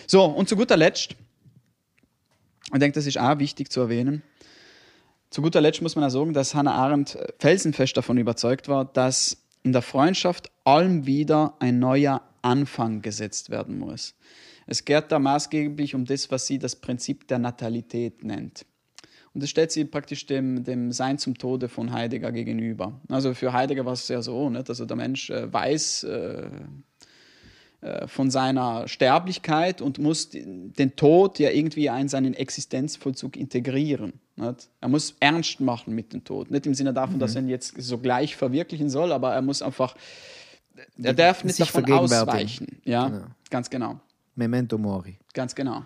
[0.07, 1.15] so und zu guter Letzt,
[2.73, 4.23] ich denke, das ist auch wichtig zu erwähnen.
[5.29, 9.37] Zu guter Letzt muss man auch sagen, dass Hannah Arendt felsenfest davon überzeugt war, dass
[9.63, 14.15] in der Freundschaft allem wieder ein neuer Anfang gesetzt werden muss.
[14.67, 18.67] Es geht da maßgeblich um das, was sie das Prinzip der Natalität nennt.
[19.35, 23.01] Und das stellt sie praktisch dem, dem Sein zum Tode von Heidegger gegenüber.
[23.09, 24.69] Also für Heidegger war es ja so, nicht?
[24.69, 26.51] also der Mensch äh, weiß äh,
[28.07, 34.13] von seiner Sterblichkeit und muss den Tod ja irgendwie in seinen Existenzvollzug integrieren.
[34.37, 34.69] Nicht?
[34.81, 36.51] Er muss ernst machen mit dem Tod.
[36.51, 39.97] Nicht im Sinne davon, dass er ihn jetzt sogleich verwirklichen soll, aber er muss einfach,
[41.03, 42.81] er darf nicht sich davon ausweichen.
[42.85, 43.25] Ja, Genau.
[43.51, 44.01] ganz genau.
[44.37, 45.19] Memento Mori.
[45.35, 45.83] Ganz genau.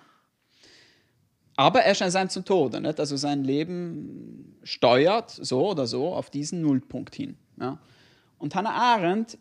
[1.56, 2.80] Aber er scheint sein zum Tode.
[2.80, 3.00] Nicht?
[3.00, 7.36] Also sein Leben steuert so oder so auf diesen Nullpunkt hin.
[7.58, 7.78] Ja?
[8.38, 9.38] Und Hannah Arendt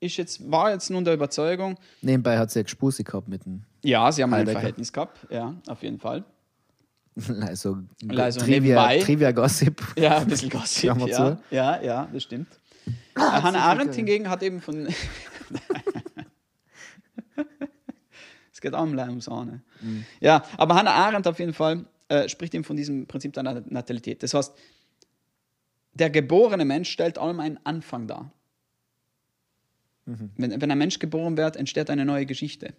[0.00, 3.62] ist jetzt, war jetzt nun der Überzeugung, Nebenbei hat sie ja Gespusi gehabt mit dem.
[3.82, 4.58] ja, sie haben ein Heidegger.
[4.60, 6.24] Verhältnis gehabt, ja, auf jeden Fall.
[7.40, 7.78] Also,
[8.14, 8.98] Also Trivia.
[8.98, 9.82] Trivia Gossip.
[9.96, 11.38] Ja, ein bisschen Gossip, ja, zu.
[11.50, 12.48] ja, ja, das stimmt.
[13.16, 14.86] Äh, Hannah Arendt hingegen hat eben von.
[18.52, 19.62] es geht auch um Leim ums Ahne.
[20.20, 23.70] Ja, aber Hannah Arendt auf jeden Fall äh, spricht eben von diesem Prinzip der Nat-
[23.70, 24.22] Natalität.
[24.22, 24.52] Das heißt,
[25.94, 28.30] der geborene Mensch stellt allem einen Anfang dar.
[30.06, 32.74] Wenn, wenn ein Mensch geboren wird, entsteht eine neue Geschichte.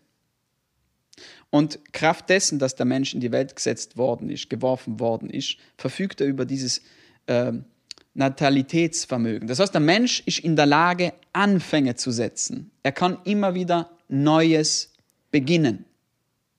[1.50, 5.58] Und Kraft dessen, dass der Mensch in die Welt gesetzt worden ist, geworfen worden ist,
[5.78, 6.82] verfügt er über dieses
[7.28, 7.66] ähm,
[8.14, 9.48] Natalitätsvermögen.
[9.48, 12.72] Das heißt, der Mensch ist in der Lage, Anfänge zu setzen.
[12.84, 14.94] Er kann immer wieder Neues
[15.32, 15.86] beginnen,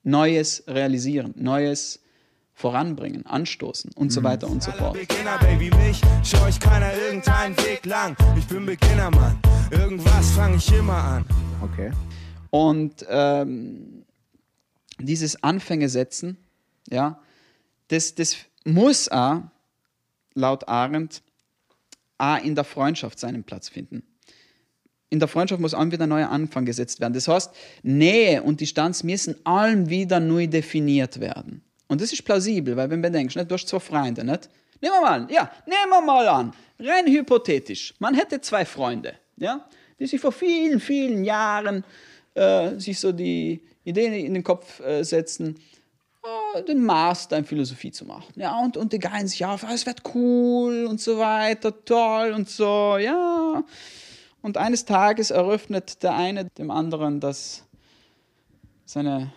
[0.03, 2.01] Neues realisieren, Neues
[2.53, 4.93] voranbringen, anstoßen und so weiter und so fort.
[4.93, 8.15] Beginner, Baby, mich scheu ich keiner irgendeinen Weg lang.
[8.37, 9.39] Ich bin Beginner, Mann.
[9.71, 11.25] Irgendwas fange ich immer an.
[11.61, 11.91] Okay.
[12.49, 14.03] Und ähm,
[14.99, 16.37] dieses Anfänge setzen,
[16.89, 17.19] ja,
[17.89, 19.41] das, das muss auch,
[20.33, 21.21] laut Arendt,
[22.17, 24.03] auch in der Freundschaft seinen Platz finden.
[25.09, 27.13] In der Freundschaft muss auch wieder ein neuer Anfang gesetzt werden.
[27.13, 27.51] Das heißt,
[27.83, 31.63] Nähe und Distanz müssen allem wieder neu definiert werden.
[31.87, 34.49] Und das ist plausibel, weil wenn du denkst, nicht, du hast zwei Freunde, nicht?
[34.81, 39.15] Nehmen wir mal an, ja, nehmen wir mal an, rein hypothetisch, man hätte zwei Freunde,
[39.39, 39.67] ja,
[39.99, 41.83] die sich vor vielen, vielen Jahren
[42.33, 45.59] äh, sich so die Ideen in den Kopf äh, setzen,
[46.55, 48.33] äh, den Master in Philosophie zu machen.
[48.35, 52.33] Ja, und, und die geilen sich auf, ah, es wird cool und so weiter, toll
[52.35, 53.63] und so, ja.
[54.41, 57.65] Und eines Tages eröffnet der eine dem anderen, dass
[58.85, 59.31] seine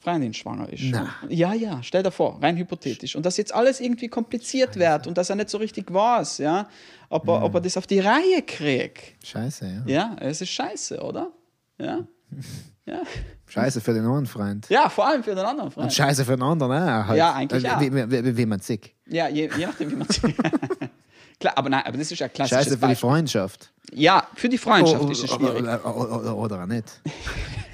[0.00, 0.84] Freundin schwanger ist.
[0.84, 1.08] Na.
[1.28, 3.16] Ja, ja, stell dir vor, rein hypothetisch.
[3.16, 6.68] Und dass jetzt alles irgendwie kompliziert wird und dass er nicht so richtig weiß, ja,
[7.08, 9.24] ob er, ob er das auf die Reihe kriegt.
[9.26, 9.92] Scheiße, ja.
[9.92, 11.32] Ja, es ist scheiße, oder?
[11.78, 12.00] Ja.
[12.88, 13.02] Ja.
[13.46, 14.66] Scheiße für den einen Freund.
[14.70, 15.92] Ja, vor allem für den anderen Und Freund.
[15.92, 17.06] scheiße für den anderen auch.
[17.08, 17.18] Halt.
[17.18, 17.80] Ja, eigentlich Also, auch.
[17.82, 18.94] Wie, wie, wie, man sick.
[19.06, 20.18] Ja, je, je nachdem, wie man es
[21.38, 22.56] Klar, aber nein, aber das ist ja klassisch.
[22.56, 23.70] Scheiße für die Freundschaft.
[23.92, 25.60] Ja, für die Freundschaft Oh, ist es schwierig.
[25.60, 26.86] Oder, oder, oder, oder nicht.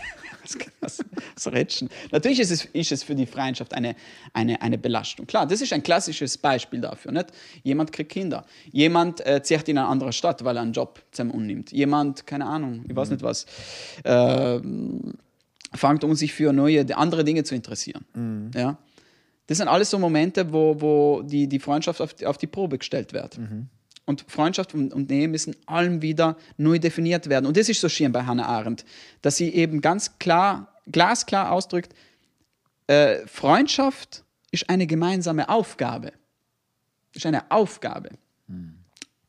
[0.80, 1.88] Das, Rätschen.
[2.10, 3.96] Natürlich ist es, ist es für die Freundschaft eine,
[4.32, 5.26] eine, eine Belastung.
[5.26, 7.12] Klar, das ist ein klassisches Beispiel dafür.
[7.12, 7.26] Nicht?
[7.62, 8.44] Jemand kriegt Kinder.
[8.70, 11.72] Jemand äh, zieht in eine andere Stadt, weil er einen Job zusammen unnimmt.
[11.72, 13.46] Jemand, keine Ahnung, ich weiß nicht was,
[14.04, 15.14] ähm,
[15.72, 18.04] fängt um sich für neue, andere Dinge zu interessieren.
[18.54, 18.78] Ja?
[19.46, 23.12] Das sind alles so Momente, wo, wo die, die Freundschaft auf auf die Probe gestellt
[23.12, 23.38] wird.
[24.06, 27.46] Und Freundschaft und, und Nähe müssen allem wieder neu definiert werden.
[27.46, 28.84] Und das ist so schön bei Hannah Arendt,
[29.22, 31.94] dass sie eben ganz klar, glasklar ausdrückt,
[32.86, 36.12] äh, Freundschaft ist eine gemeinsame Aufgabe.
[37.14, 38.10] Ist eine Aufgabe.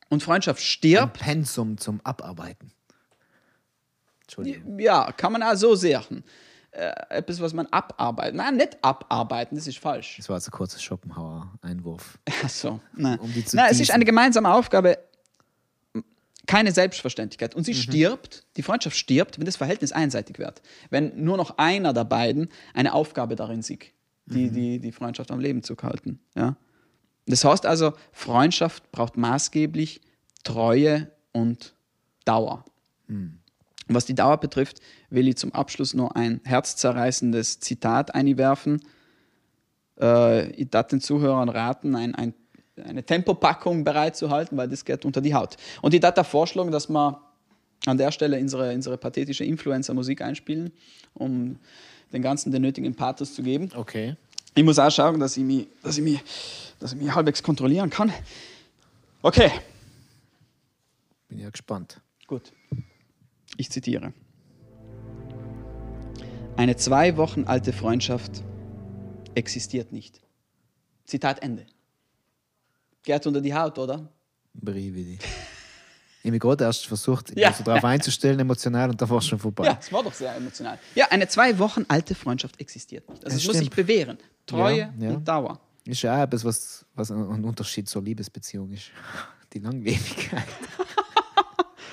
[0.08, 2.72] Und Freundschaft Ein stirbt, Pensum zum Abarbeiten.
[4.22, 4.78] Entschuldigung.
[4.78, 6.24] ja, kann man auch so sehen.
[6.76, 8.34] Äh, etwas, was man abarbeitet.
[8.34, 10.16] Nein, nicht abarbeiten, das ist falsch.
[10.18, 12.18] Das war jetzt ein kurzer Schopenhauer-Einwurf.
[12.44, 13.18] Ach so, nein.
[13.18, 14.98] Um die zu nein, es ist eine gemeinsame Aufgabe,
[16.46, 17.54] keine Selbstverständlichkeit.
[17.54, 17.76] Und sie Mhm.
[17.76, 20.60] stirbt, die Freundschaft stirbt, wenn das Verhältnis einseitig wird.
[20.90, 23.92] Wenn nur noch einer der beiden eine Aufgabe darin sieht,
[24.26, 24.52] die, Mhm.
[24.52, 26.20] die, die Freundschaft am Leben zu halten.
[26.34, 26.56] Ja?
[27.26, 30.02] Das heißt also, Freundschaft braucht maßgeblich
[30.44, 31.74] Treue und
[32.26, 32.64] Dauer.
[33.08, 33.38] Mhm.
[33.88, 34.80] Was die Dauer betrifft,
[35.10, 38.82] will ich zum Abschluss nur ein herzzerreißendes Zitat einwerfen.
[40.00, 42.34] Äh, ich darf den Zuhörern raten, ein, ein,
[42.84, 45.56] eine Tempopackung bereitzuhalten, weil das geht unter die Haut.
[45.82, 47.20] Und ich darf da vorschlagen, dass wir
[47.86, 50.72] an der Stelle unsere, unsere pathetische Influencer-Musik einspielen,
[51.14, 51.56] um
[52.12, 53.70] den Ganzen den nötigen Pathos zu geben.
[53.74, 54.16] Okay.
[54.54, 56.20] Ich muss auch schauen, dass ich mich, dass ich mich,
[56.80, 58.12] dass ich mich halbwegs kontrollieren kann.
[59.22, 59.50] Okay,
[61.28, 62.00] Bin ja gespannt.
[62.26, 62.52] gut.
[63.56, 64.12] Ich zitiere.
[66.56, 68.42] Eine zwei Wochen alte Freundschaft
[69.34, 70.20] existiert nicht.
[71.04, 71.66] Zitat Ende.
[73.02, 74.08] Geht unter die Haut, oder?
[74.54, 75.18] Brividi.
[76.22, 77.50] Ich habe gerade erst versucht, Ja.
[77.50, 77.52] ja.
[77.52, 79.64] so darauf einzustellen, emotional, und da war es schon vorbei.
[79.66, 80.78] Ja, es war doch sehr emotional.
[80.94, 83.24] Ja, eine zwei Wochen alte Freundschaft existiert nicht.
[83.24, 84.18] Also es muss sich bewähren.
[84.44, 85.10] Treue Ja, ja.
[85.10, 85.60] und Dauer.
[85.84, 88.90] Ist ja auch etwas, was, was ein Unterschied zur Liebesbeziehung ist.
[89.52, 90.44] Die Langlebigkeit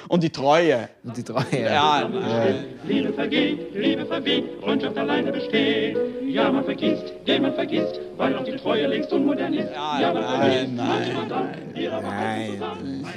[0.09, 0.89] Und die Treue.
[1.03, 1.45] und die Treue.
[1.63, 2.65] Ja, nein.
[2.85, 5.97] Liebe vergeht, Liebe verweht, Freundschaft alleine besteht.
[6.27, 9.71] Ja, man vergisst, den man vergisst, weil auch die Treue längst unmodern ist.
[9.71, 13.07] Ja, man vergisst, manchmal dann, wieder aber halten zusammen.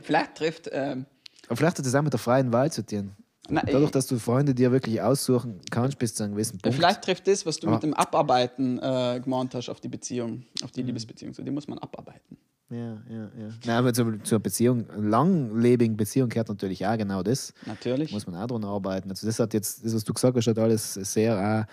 [0.00, 0.68] Vielleicht trifft.
[0.72, 1.06] Ähm,
[1.46, 3.12] Aber vielleicht hat das auch mit der freien Wahl zu tun.
[3.48, 6.74] na, Dadurch, dass du Freunde dir wirklich aussuchen kannst, bis zu einem gewissen Punkt.
[6.76, 7.72] vielleicht trifft das, was du Ah.
[7.72, 11.34] mit dem Abarbeiten äh, gemeint hast, auf die Beziehung, auf die Liebesbeziehung.
[11.34, 12.36] So, die muss man abarbeiten.
[12.72, 13.48] Ja, ja, ja.
[13.66, 17.52] Nein, aber zur, zur Beziehung, langlebigen Beziehung gehört natürlich auch genau das.
[17.66, 18.10] Natürlich.
[18.12, 19.10] Muss man auch dran arbeiten.
[19.10, 21.66] Also das hat jetzt, das, was du gesagt hast, hat alles sehr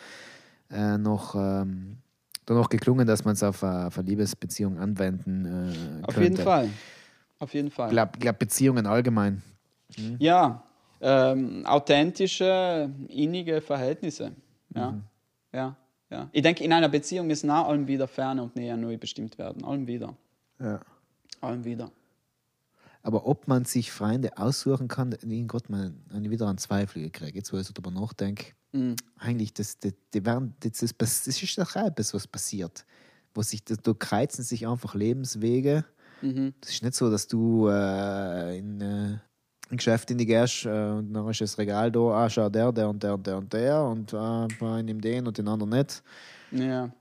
[0.71, 1.97] auch, äh, noch ähm,
[2.45, 6.23] danach geklungen, dass man es auf, eine- auf eine Liebesbeziehung anwenden äh, Auf könnte.
[6.23, 6.69] jeden Fall.
[7.39, 7.87] Auf jeden Fall.
[7.87, 9.41] Ich glaube, glaub Beziehungen allgemein.
[10.19, 10.63] Ja,
[11.01, 14.31] ähm, authentische, innige Verhältnisse.
[14.75, 14.91] Ja.
[14.91, 15.03] Mhm.
[15.53, 15.75] ja,
[16.09, 16.29] ja.
[16.33, 19.63] Ich denke, in einer Beziehung müssen auch allem wieder Ferne und Nähe neu bestimmt werden.
[19.63, 20.15] Allem wieder.
[20.59, 20.79] Ja.
[21.41, 21.91] Allem wieder.
[23.01, 27.35] Aber ob man sich Freunde aussuchen kann, ich Gott mal einen- wieder einen Zweifel gekriegt.
[27.35, 28.97] Jetzt, wo ich so darüber nachdenke, Mhm.
[29.17, 32.85] eigentlich, das, das, die werden, das, ist, das ist doch etwas, was passiert.
[33.33, 35.85] Wo sich, das, da kreuzen sich einfach Lebenswege.
[36.21, 36.53] Mhm.
[36.61, 39.17] Das ist nicht so, dass du äh, in äh,
[39.71, 42.71] ein Geschäft in die gehst äh, und dann ist das Regal da, ah, schau, der,
[42.71, 46.03] der und der und der und der und äh, einem den und den anderen nicht.
[46.51, 46.91] Ja.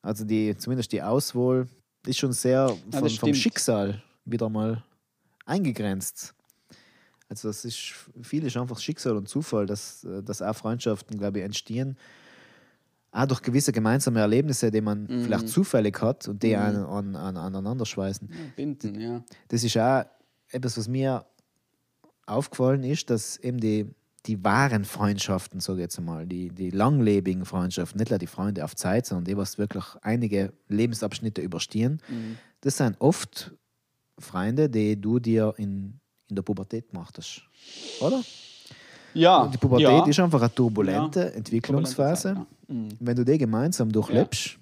[0.00, 1.68] Also die, zumindest die Auswahl
[2.06, 3.36] ist schon sehr von, vom stimmt.
[3.36, 4.82] Schicksal wieder mal
[5.46, 6.34] eingegrenzt.
[7.28, 11.38] Also das ist, viel ist einfach Schicksal und Zufall, dass, äh, dass auch Freundschaften, glaube
[11.38, 11.96] ich, entstehen.
[13.10, 15.24] Auch durch gewisse gemeinsame Erlebnisse, die man Mhm.
[15.24, 18.28] vielleicht zufällig hat und die an, an, an, aneinander schweißen.
[18.56, 19.22] Binden, ja.
[19.48, 20.04] Das ist auch
[20.50, 21.24] etwas, was mir
[22.26, 23.86] aufgefallen ist, dass eben die,
[24.26, 28.64] die wahren Freundschaften, sage ich jetzt einmal, die, die langlebigen Freundschaften, nicht nur die Freunde
[28.64, 32.00] auf Zeit, sondern die, was wirklich einige Lebensabschnitte überstehen,
[32.60, 33.52] das sind oft
[34.18, 35.98] Freunde, die du dir in,
[36.28, 37.42] in der Pubertät gemacht hast.
[38.00, 38.22] Oder?
[39.14, 39.50] Ja.
[39.52, 40.06] Die Pubertät ja.
[40.06, 41.26] ist einfach eine turbulente Ja.
[41.26, 42.34] Entwicklungsphase.
[42.34, 42.74] Turbulente Zeit, ja.
[42.74, 42.88] Mhm.
[43.00, 44.58] Wenn du die gemeinsam durchlebst,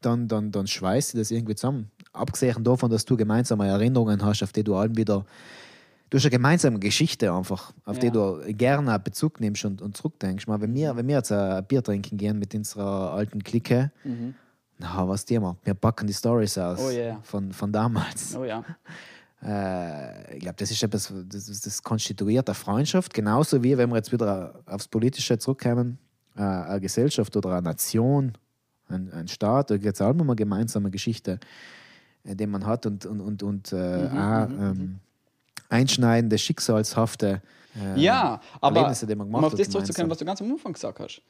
[0.00, 1.90] dann, dann, dann schweißt sie das irgendwie zusammen.
[2.12, 5.24] Abgesehen davon, dass du gemeinsame Erinnerungen hast, auf die du allem wieder.
[6.10, 8.00] Du hast eine gemeinsame Geschichte einfach, auf Ja.
[8.02, 10.46] die du gerne Bezug nimmst und, und zurückdenkst.
[10.46, 13.90] Mal, wenn, wir, wenn wir jetzt ein Bier trinken gehen mit unserer alten Clique,
[14.78, 15.56] na, was tun wir?
[15.64, 16.86] Wir packen die Stories aus Mhm.
[16.86, 17.18] Oh yeah.
[17.22, 18.34] von, von damals.
[18.36, 18.64] Oh ja.
[19.40, 23.94] Äh, ich glaube, das ist etwas, das, das, konstituiert eine Freundschaft, genauso wie, wenn wir
[23.94, 25.96] jetzt wieder aufs Politische zurückkommen,
[26.36, 28.32] äh, eine Gesellschaft oder eine Nation,
[28.88, 31.38] ein, ein Staat, da gibt es auch immer eine gemeinsame Geschichte,
[32.24, 34.98] äh, die man hat und, und, und, und äh, Mhm, auch ähm,
[35.68, 37.42] einschneidende, schicksalshafte
[37.76, 40.40] äh, Ja, aber Erlebnisse, die man um gemacht auf hat das zurückzukommen, was du ganz
[40.40, 41.22] am Anfang gesagt hast.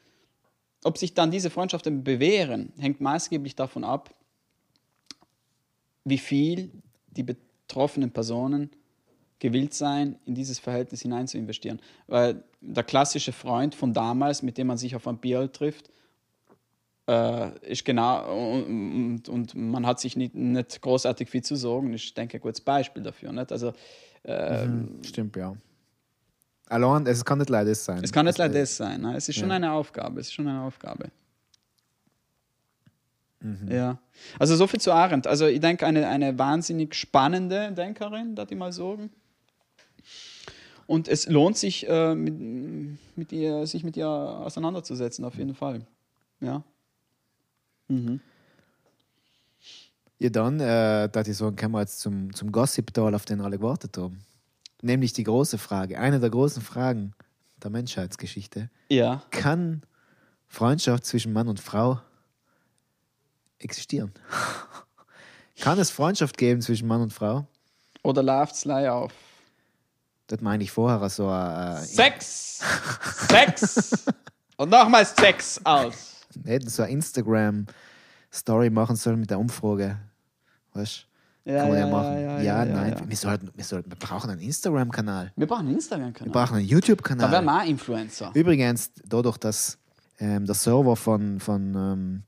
[0.84, 4.10] Ob sich dann diese Freundschaften bewähren, hängt maßgeblich davon ab,
[6.04, 6.70] wie viel
[7.08, 8.70] die betroffenen Personen
[9.40, 11.80] gewillt sein, in dieses Verhältnis hinein zu investieren.
[12.06, 15.90] Weil der klassische Freund von damals, mit dem man sich auf ein Bier trifft,
[17.08, 21.92] äh, ist genau, und, und, und man hat sich nicht, nicht großartig viel zu sorgen.
[21.94, 23.32] Ich denke, ein gutes Beispiel dafür.
[23.32, 23.52] Nicht?
[23.52, 23.72] Also,
[24.24, 25.54] Mhm, Stimmt, ja.
[26.66, 28.04] Allein, es kann nicht leider sein.
[28.04, 29.00] Es kann nicht Das, leider sein.
[29.00, 29.16] Ne?
[29.16, 30.20] Es ist schon eine Aufgabe.
[30.20, 31.08] Es ist schon eine Aufgabe.
[33.68, 33.98] Ja.
[34.38, 35.26] Also so viel zu Arendt.
[35.26, 39.10] Also ich denke, eine, eine wahnsinnig spannende Denkerin, da die mal sagen.
[40.86, 42.34] Und es lohnt sich, äh, mit,
[43.16, 45.86] mit ihr, sich mit ihr auseinanderzusetzen, auf jeden Fall.
[46.40, 46.62] Ja.
[50.18, 53.58] Ja, dann, äh, da ich sagen, kommen wir jetzt zum, zum Gossip-Tal, auf den alle
[53.58, 54.24] gewartet haben.
[54.82, 57.14] Nämlich die große Frage, eine der großen Fragen
[57.62, 58.70] der Menschheitsgeschichte.
[58.88, 59.22] Ja.
[59.30, 59.82] Kann
[60.46, 62.00] Freundschaft zwischen Mann und Frau
[63.58, 64.12] existieren?
[65.60, 67.46] Kann es Freundschaft geben zwischen Mann und Frau?
[68.02, 69.12] Oder läuft es auf?
[70.28, 72.60] Das meine ich vorher so äh, Sex!
[73.28, 74.04] Sex!
[74.56, 76.16] Und nochmals Sex aus.
[76.44, 79.98] hätten so eine Instagram-Story machen sollen mit der Umfrage.
[80.74, 81.06] Weißt
[81.44, 81.50] du?
[81.50, 82.20] Ja, Kann man ja, ja, machen.
[82.20, 83.02] ja, Ja, nein.
[83.06, 85.32] Wir, sollten, wir, sollten, wir brauchen einen Instagram-Kanal.
[85.34, 86.32] Wir brauchen einen Wir Instagram-Kanal.
[86.32, 87.42] brauchen einen Da wären YouTube-Kanal.
[87.44, 88.30] wir auch Influencer.
[88.34, 89.78] Übrigens, dadurch, dass
[90.18, 92.27] ähm, der Server von, von ähm, äh,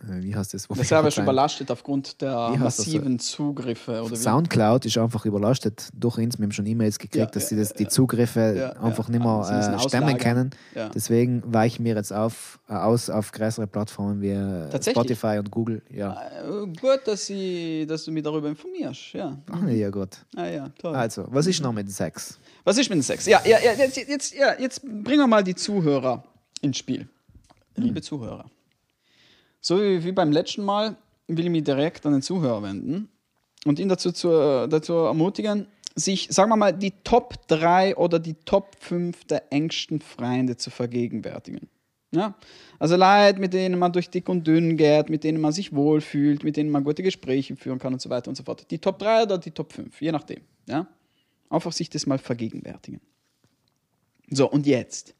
[0.00, 0.62] wie heißt das?
[0.64, 4.00] Server ist sein- überlastet aufgrund der Wie heißt das massiven Zugriffe.
[4.02, 4.16] Oder wie?
[4.16, 6.38] Soundcloud ist einfach überlastet durch uns.
[6.38, 7.88] Wir haben schon E-Mails gekriegt, Ja, dass sie das, ja, die ja.
[7.88, 10.50] Zuggriffe Ja, einfach nicht mehr äh, stemmen können.
[10.94, 14.82] Deswegen weichen wir jetzt auf, äh, aus auf größere Plattformen wie äh?
[14.82, 15.82] Spotify und Google.
[15.90, 16.12] Ja,
[16.44, 19.12] Äh, Gut, dass, sie, dass du mich darüber informierst.
[19.14, 19.36] Ja.
[19.50, 20.18] ach nee, ja gut.
[20.36, 20.94] Ah, ja, toll.
[20.94, 22.38] Also, was ist noch mit dem Sex?
[22.64, 23.26] Was ist mit dem Sex?
[23.26, 26.22] Ja, ja, ja, jetzt, jetzt, ja, jetzt bringen wir mal die Zuhörer
[26.60, 27.08] ins Spiel.
[27.76, 28.44] Liebe Zuhörer.
[29.60, 30.96] So wie, wie beim letzten Mal
[31.26, 33.08] will ich mich direkt an den Zuhörer wenden
[33.64, 34.28] und ihn dazu, zu,
[34.68, 40.00] dazu ermutigen, sich, sagen wir mal, die Top 3 oder die Top 5 der engsten
[40.00, 41.68] Freunde zu vergegenwärtigen.
[42.12, 42.34] Ja?
[42.78, 46.44] Also Leute, mit denen man durch dick und dünn geht, mit denen man sich wohlfühlt,
[46.44, 48.70] mit denen man gute Gespräche führen kann und so weiter und so fort.
[48.70, 50.40] Die Top 3 oder die Top 5, je nachdem.
[50.66, 50.86] Ja?
[51.50, 53.00] Einfach sich das mal vergegenwärtigen.
[54.30, 55.14] So, und jetzt,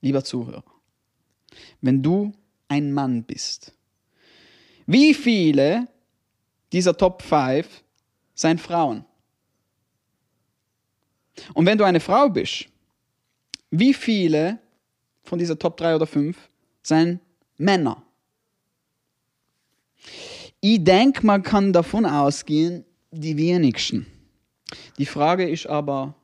[0.00, 0.64] lieber Zuhörer,
[1.80, 2.32] wenn du
[2.68, 3.72] ein Mann bist,
[4.86, 5.88] wie viele
[6.72, 7.82] dieser Top 5
[8.34, 9.04] seien Frauen?
[11.54, 12.66] Und wenn du eine Frau bist,
[13.70, 14.58] wie viele
[15.22, 16.36] von dieser Top 3 oder 5
[16.82, 17.20] seien
[17.58, 18.02] Männer?
[20.60, 24.06] Ich denke, man kann davon ausgehen, die wenigsten.
[24.98, 26.14] Die Frage ist aber,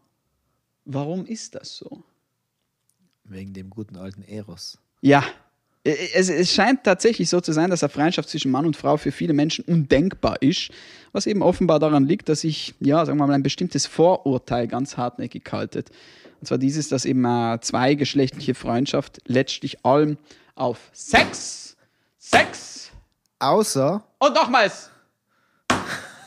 [0.84, 2.02] warum ist das so?
[3.24, 4.78] Wegen dem guten alten Eros.
[5.00, 5.24] Ja,
[5.84, 9.12] es, es scheint tatsächlich so zu sein, dass eine Freundschaft zwischen Mann und Frau für
[9.12, 10.70] viele Menschen undenkbar ist,
[11.12, 14.96] was eben offenbar daran liegt, dass sich, ja, sagen wir mal, ein bestimmtes Vorurteil ganz
[14.96, 15.90] hartnäckig haltet.
[16.40, 20.16] Und zwar dieses, dass eben eine zweigeschlechtliche Freundschaft letztlich allem
[20.54, 21.76] auf Sex,
[22.18, 22.90] Sex
[23.38, 24.90] Außer, und nochmals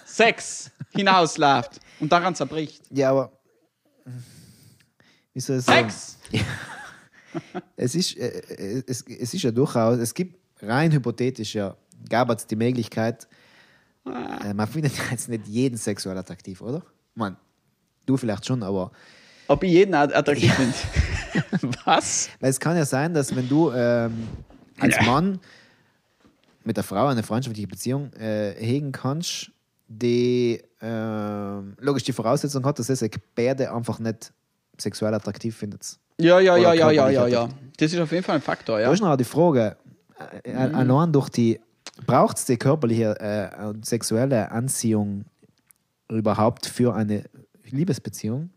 [0.06, 2.84] Sex hinausläuft und daran zerbricht.
[2.92, 3.32] ja, aber.
[5.34, 5.92] Wie soll ich sagen?
[7.76, 11.76] Es ist, äh, äh, es, es ist ja durchaus, es gibt rein hypothetisch ja,
[12.10, 13.28] gab es die Möglichkeit,
[14.06, 16.82] äh, man findet jetzt nicht jeden sexuell attraktiv, oder?
[17.16, 17.36] Man,
[18.06, 18.92] du vielleicht schon, aber
[19.48, 21.76] Ob ich jeden att- attraktiv finde.
[21.86, 22.30] Was?
[22.40, 24.28] weil es kann ja sein, dass wenn du ähm,
[24.80, 24.96] als.
[25.06, 25.40] Mann
[26.64, 29.52] mit der Frau eine freundschaftliche Beziehung äh, hegen kannst,
[29.88, 33.04] die ähm, logisch die Voraussetzung hat, dass es
[33.36, 34.34] beide einfach nicht
[34.78, 35.98] sexuell attraktiv findet.
[36.20, 37.50] Ja, ja, ja, ja, ja, ja, ja.
[37.78, 38.88] Das ist auf jeden Fall ein Faktor, ja.
[38.88, 39.78] Da ist noch die Frage,
[40.44, 40.76] äh, Mhm.
[40.76, 41.60] allein durch die,
[42.06, 45.26] braucht es die körperliche äh, und sexuelle Anziehung
[46.10, 47.24] überhaupt für eine
[47.70, 48.50] Liebesbeziehung?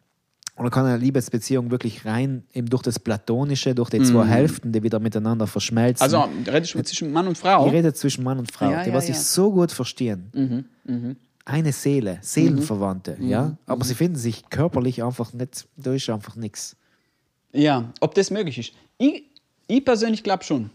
[0.57, 4.83] Oder kann eine Liebesbeziehung wirklich rein eben durch das Platonische, durch die zwei Hälften, die
[4.83, 6.07] wieder miteinander verschmelzen?
[6.07, 6.15] Mhm.
[6.15, 7.67] Also, redest du zwischen Mann und Frau?
[7.67, 9.15] ich rede zwischen Mann und Frau, Ja, die ja, was ja.
[9.15, 10.31] so gut verstehen.
[11.47, 13.29] Eine Seele, Seelenverwandte, Mhm.
[13.29, 13.57] ja.
[13.67, 16.77] Aber sie finden sich körperlich einfach nicht, da ist einfach nichts.
[17.53, 18.73] Ja, ob das möglich ist.
[18.99, 19.25] Ich,
[19.67, 20.71] ich persönlich glaube schon.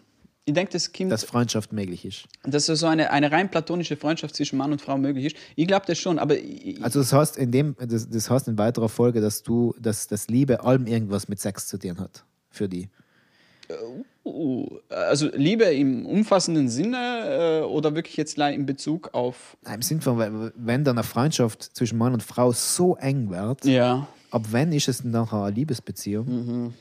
[0.48, 2.26] Ich denke, das kommt, Dass Freundschaft möglich ist.
[2.44, 5.38] dass so eine, eine rein platonische Freundschaft zwischen Mann und Frau möglich ist.
[5.56, 8.58] Ich glaube das schon, aber ich, Also das heißt in dem, das, das heißt in
[8.58, 12.24] weiterer Folge, dass du, dass das Liebe allem irgendwas mit Sex zu tun hat.
[12.52, 12.90] Für die.
[14.24, 19.58] uh, also Liebe im umfassenden Sinne äh, oder wirklich jetzt in Bezug auf.
[19.64, 23.66] Nein, Im Sinn von, wenn dann eine Freundschaft zwischen Mann und Frau so eng wird,
[23.66, 24.08] Ja.
[24.32, 26.74] Ab wann ist es denn nachher eine Liebesbeziehung?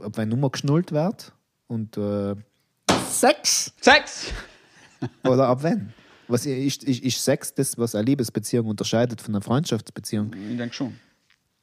[0.00, 1.32] Ab wann nur mal geschnullt wird
[1.66, 2.34] und äh,
[3.10, 3.72] Sex?
[3.80, 4.26] Sex!
[5.24, 5.92] Oder ab wann?
[6.28, 10.32] Was ist, ist, ist Sex das, was eine Liebesbeziehung unterscheidet von einer Freundschaftsbeziehung?
[10.50, 10.94] Ich denke schon.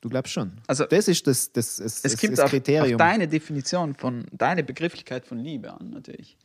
[0.02, 0.52] Du glaubst schon.
[0.68, 2.98] Also- das ist das, das, das, Es kommt das auf, auf Kriterium.
[2.98, 6.38] deine Definition von, deine Begrifflichkeit von Liebe an, natürlich.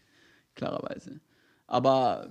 [0.55, 1.20] Klarerweise.
[1.66, 2.28] Aber,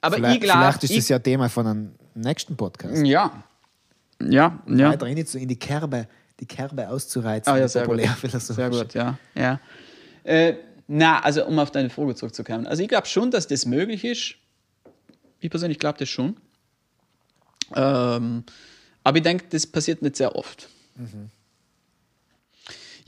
[0.00, 0.58] aber vielleicht, ich glaube.
[0.60, 3.04] vielleicht ist das ja Thema von einem nächsten Podcast.
[3.06, 3.44] Ja.
[4.22, 4.90] Ja, ja.
[4.90, 6.08] weiter nicht so in die Kerbe,
[6.40, 7.52] die Kerbe auszureizen.
[7.52, 7.96] Ah, ja, sehr gut.
[7.96, 8.56] populärphilosophisch.
[8.56, 9.18] Sehr gut, ja.
[9.34, 9.60] ja.
[10.24, 10.54] Äh,
[10.86, 12.66] na, also um auf deine Frage zurückzukommen.
[12.66, 14.34] Also ich glaube schon, dass das möglich ist.
[15.40, 16.36] Ich persönlich glaube das schon.
[17.74, 18.44] Ähm,
[19.04, 20.68] aber ich denke, das passiert nicht sehr oft.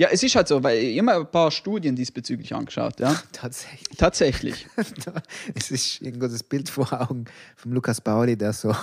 [0.00, 2.98] Ja, es ist halt so, weil ich mir ein paar Studien diesbezüglich angeschaut.
[3.00, 3.14] Ja.
[3.32, 3.98] Tatsächlich.
[3.98, 4.66] Tatsächlich.
[5.54, 8.74] es ist irgendwo das Bild vor Augen von Lukas Pauli, der so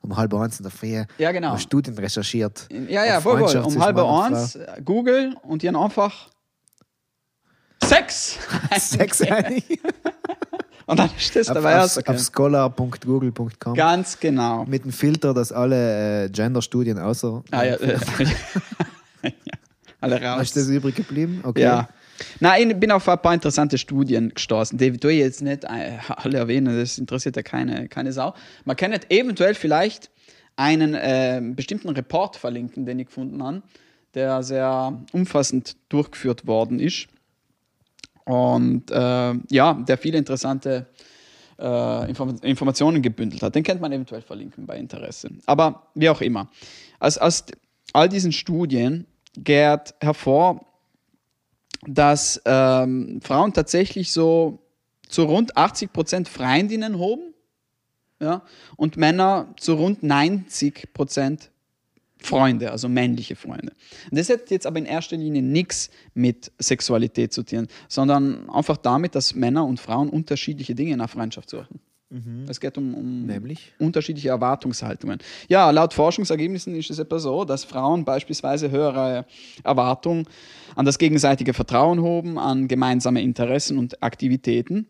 [0.00, 1.58] um halb eins in der Früh Ja, genau.
[1.58, 2.68] Studien recherchiert.
[2.88, 3.40] Ja, ja, wohl.
[3.40, 6.30] Freundschaft Um halb eins, äh, Google und haben einfach
[7.84, 8.38] Sex.
[8.78, 9.78] Sex einig.
[10.86, 12.18] Und dann ist das auf, dabei auf, rausgekommen.
[12.18, 14.64] auf scholar.google.com Ganz genau.
[14.64, 17.42] mit dem Filter, dass alle äh, Gender-Studien außer.
[17.50, 17.98] Ah, ja, äh,
[19.22, 19.30] ja.
[20.02, 20.42] Alle raus.
[20.42, 21.40] Ist das übrig geblieben?
[21.44, 21.62] Okay.
[21.62, 21.88] Ja.
[22.40, 24.76] Nein, ich bin auf ein paar interessante Studien gestoßen.
[24.76, 28.34] Die tue ich jetzt nicht äh, alle erwähnen, das interessiert ja keine, keine Sau.
[28.64, 30.10] Man kann nicht eventuell vielleicht
[30.56, 33.62] einen äh, bestimmten Report verlinken, den ich gefunden habe,
[34.14, 37.06] der sehr umfassend durchgeführt worden ist.
[38.24, 40.86] Und äh, ja, der viele interessante
[41.58, 43.54] äh, Inform Informationen gebündelt hat.
[43.54, 45.30] Den kennt man eventuell verlinken bei Interesse.
[45.46, 46.48] Aber wie auch immer.
[46.98, 47.44] Aus, aus
[47.92, 49.06] all diesen Studien
[49.36, 50.64] geht hervor,
[51.86, 54.58] dass ähm, Frauen tatsächlich so
[55.08, 57.34] zu rund 80 Prozent Freundinnen haben
[58.20, 58.42] ja,
[58.76, 61.50] und Männer zu rund 90 Prozent
[62.18, 63.72] Freunde, also männliche Freunde.
[64.12, 69.16] Das hat jetzt aber in erster Linie nichts mit Sexualität zu tun, sondern einfach damit,
[69.16, 71.80] dass Männer und Frauen unterschiedliche Dinge in einer Freundschaft suchen.
[72.48, 73.28] Es geht um, um
[73.78, 75.18] unterschiedliche Erwartungshaltungen.
[75.48, 79.24] Ja, laut Forschungsergebnissen ist es etwa so, dass Frauen beispielsweise höhere
[79.64, 80.26] Erwartungen
[80.76, 84.86] an das gegenseitige Vertrauen haben, an gemeinsame Interessen und Aktivitäten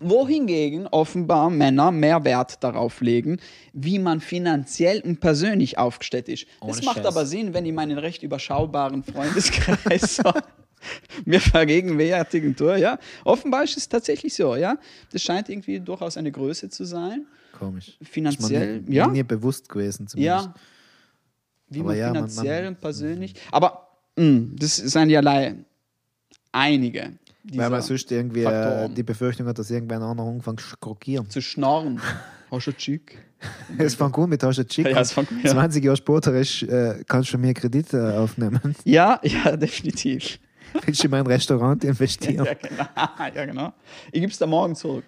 [0.00, 3.38] wohingegen offenbar Männer mehr Wert darauf legen,
[3.72, 6.46] wie man finanziell und persönlich aufgestellt ist.
[6.60, 7.06] das Ohne macht Scheiß.
[7.06, 10.32] aber Sinn, wenn ich meinen recht überschaubaren Freundeskreis so
[11.24, 12.54] mir vergegenwärtigen.
[12.78, 12.98] Ja?
[13.24, 14.56] Offenbar ist es tatsächlich so.
[14.56, 14.78] Ja?
[15.12, 17.26] Das scheint irgendwie durchaus eine Größe zu sein.
[17.58, 17.96] Komisch.
[18.02, 19.06] Finanziell, ist mir ja.
[19.08, 20.46] nie bewusst gewesen zumindest.
[20.46, 20.54] Ja.
[21.68, 23.34] Wie Aber man ja, man- finanziell man- und persönlich.
[23.52, 25.64] Aber mh, das sind ja allein
[26.52, 27.12] einige.
[27.52, 28.94] Weil man sonst irgendwie äh, Faktoren.
[28.94, 31.28] die Befürchtung hat, dass irgendwann auch noch anfängt zu krokieren.
[31.28, 32.00] zu schnorren.
[32.50, 33.18] Hast du einen Chick?
[33.78, 35.24] Es fängt gut mit hast du einen Chick Ja, es ja.
[35.52, 38.74] 20 Jahre später ist, äh, kannst du schon mehr Kredit äh, aufnehmen.
[38.84, 40.38] Ja, ja, definitiv.
[40.82, 42.46] Willst du in mein Restaurant investieren?
[42.46, 42.84] Ja, genau.
[43.34, 43.72] ja, genau.
[44.12, 45.04] Ich gebe es dir morgen zurück.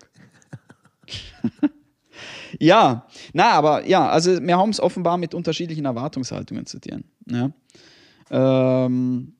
[2.58, 7.04] ja, na, aber ja, also wir haben es offenbar mit unterschiedlichen Erwartungshaltungen zu tun.
[7.28, 7.50] Ja.
[8.30, 9.34] Ähm,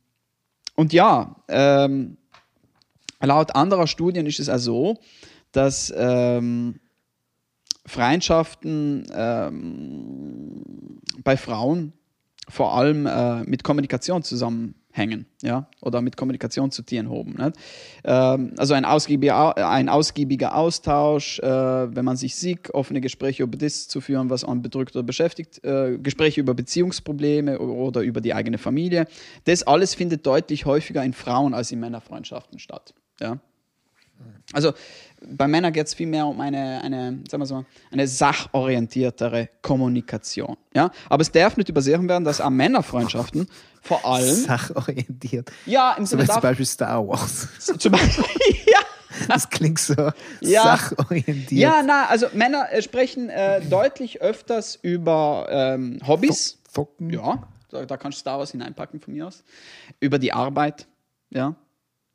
[0.74, 2.16] und ja, ähm,
[3.20, 4.98] laut anderer Studien ist es auch so,
[5.52, 6.78] dass ähm,
[7.86, 10.62] Freundschaften ähm,
[11.22, 11.92] bei Frauen
[12.48, 17.32] vor allem äh, mit Kommunikation zusammenhängen, ja, oder mit Kommunikation zu tun haben.
[17.32, 17.56] Nicht?
[18.04, 23.58] Ähm, also ein ausgiebiger, ein ausgiebiger Austausch, äh, wenn man sich sieht, offene Gespräche über
[23.58, 28.34] das zu führen, was einen bedrückt oder beschäftigt, äh, Gespräche über Beziehungsprobleme oder über die
[28.34, 29.06] eigene Familie.
[29.44, 32.94] Das alles findet deutlich häufiger in Frauen als in Männerfreundschaften statt.
[33.20, 33.38] Ja.
[34.52, 34.72] Also
[35.28, 40.56] bei Männern geht es vielmehr um eine, eine, sagen wir so, eine sachorientiertere Kommunikation.
[40.74, 40.90] Ja?
[41.08, 43.48] Aber es darf nicht übersehen werden, dass auch Männerfreundschaften
[43.82, 45.50] vor allem, Sachorientiert.
[45.66, 47.48] ja, im So Sinne wie zum Beispiel Star Wars.
[47.78, 48.24] zum Beispiel,
[48.66, 48.80] ja,
[49.28, 49.94] Das klingt so
[50.40, 50.62] Ja.
[50.62, 51.50] sachorientiert.
[51.52, 56.58] ja, na, also Männer äh, sprechen äh, deutlich öfters über ähm, Hobbys.
[56.72, 57.10] Zocken.
[57.10, 59.42] Ja, da, da kannst du Star Wars hineinpacken von mir aus.
[60.00, 60.86] Über die Arbeit,
[61.30, 61.54] ja,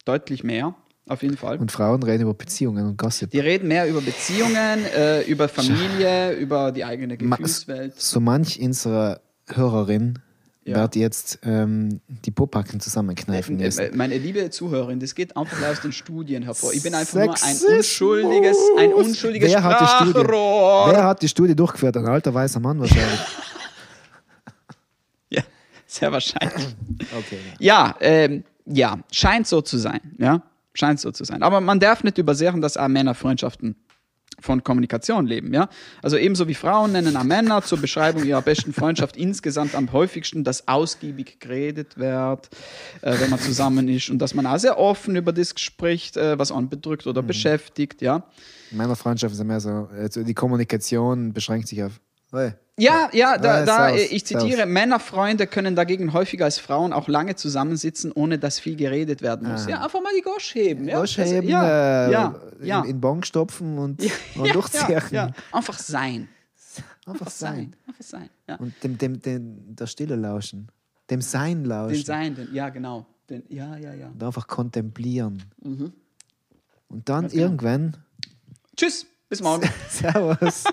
[0.06, 0.76] deutlich mehr,
[1.12, 1.58] auf jeden Fall.
[1.58, 3.30] Und Frauen reden über Beziehungen und Gossip.
[3.32, 8.00] Die reden mehr über Beziehungen, äh, über Familie, über die eigene Gefühlswelt.
[8.00, 10.20] So manch unserer Hörerin
[10.64, 10.78] Ja.
[10.78, 13.80] wird jetzt ähm, die Popacken zusammenkneifen Äh, müssen.
[13.82, 16.72] äh, Meine liebe Zuhörerin, das geht einfach aus den Studien hervor.
[16.74, 17.78] Ich bin einfach nur ein Sexismus.
[17.78, 21.98] unschuldiges, ein unschuldiges Wer hat, die Studie, wer hat die Studie durchgeführt?
[21.98, 23.20] Ein alter weißer Mann wahrscheinlich.
[25.30, 25.44] Ja,
[25.88, 26.76] sehr wahrscheinlich.
[27.18, 27.38] Okay.
[27.60, 30.00] Ja, ähm, ja, scheint so zu sein.
[30.18, 30.42] Ja,
[30.74, 31.44] scheint so zu sein.
[31.44, 33.76] Aber man darf nicht übersehen, dass auch Männerfreundschaften
[34.40, 35.54] von Kommunikation leben.
[35.54, 35.70] Ja,
[36.02, 40.44] also ebenso wie Frauen nennen auch Männer zur Beschreibung ihrer besten Freundschaft insgesamt am häufigsten,
[40.44, 42.50] dass ausgiebig geredet wird,
[43.02, 46.40] äh, wenn man zusammen ist und dass man auch sehr offen über das spricht, äh,
[46.40, 48.02] was einen bedrückt oder beschäftigt.
[48.02, 48.24] Ja.
[48.72, 52.00] In meiner Freundschaft ist ja mehr so, also die Kommunikation beschränkt sich auf.
[52.32, 54.66] Hey, Ja, ja, da, da, Servus, ich zitiere.
[54.66, 59.68] Männerfreunde können dagegen häufiger als Frauen auch lange zusammensitzen, ohne dass viel geredet werden muss.
[59.68, 60.88] Ja, einfach mal die Gosch heben.
[60.88, 62.82] Ja, Gosch Also, heben, ja, äh, ja, ja.
[62.82, 64.02] In, in Bon stopfen und,
[64.36, 65.34] und durchziehen.
[65.52, 66.30] Einfach sein.
[67.06, 67.76] Einfach sein.
[67.88, 68.30] Einfach sein.
[68.60, 70.70] Und dem, dem, dem, der Stille lauschen.
[71.10, 71.96] Dem Sein lauschen.
[71.96, 73.06] Den Sein, den, ja, genau.
[73.30, 74.08] Den, ja, ja, ja.
[74.08, 75.44] Und einfach kontemplieren.
[75.62, 75.92] Mhm.
[76.88, 77.44] Und dann genau.
[77.44, 77.98] irgendwann,
[78.76, 79.70] Tschüss, bis morgen.
[79.90, 80.64] Servus,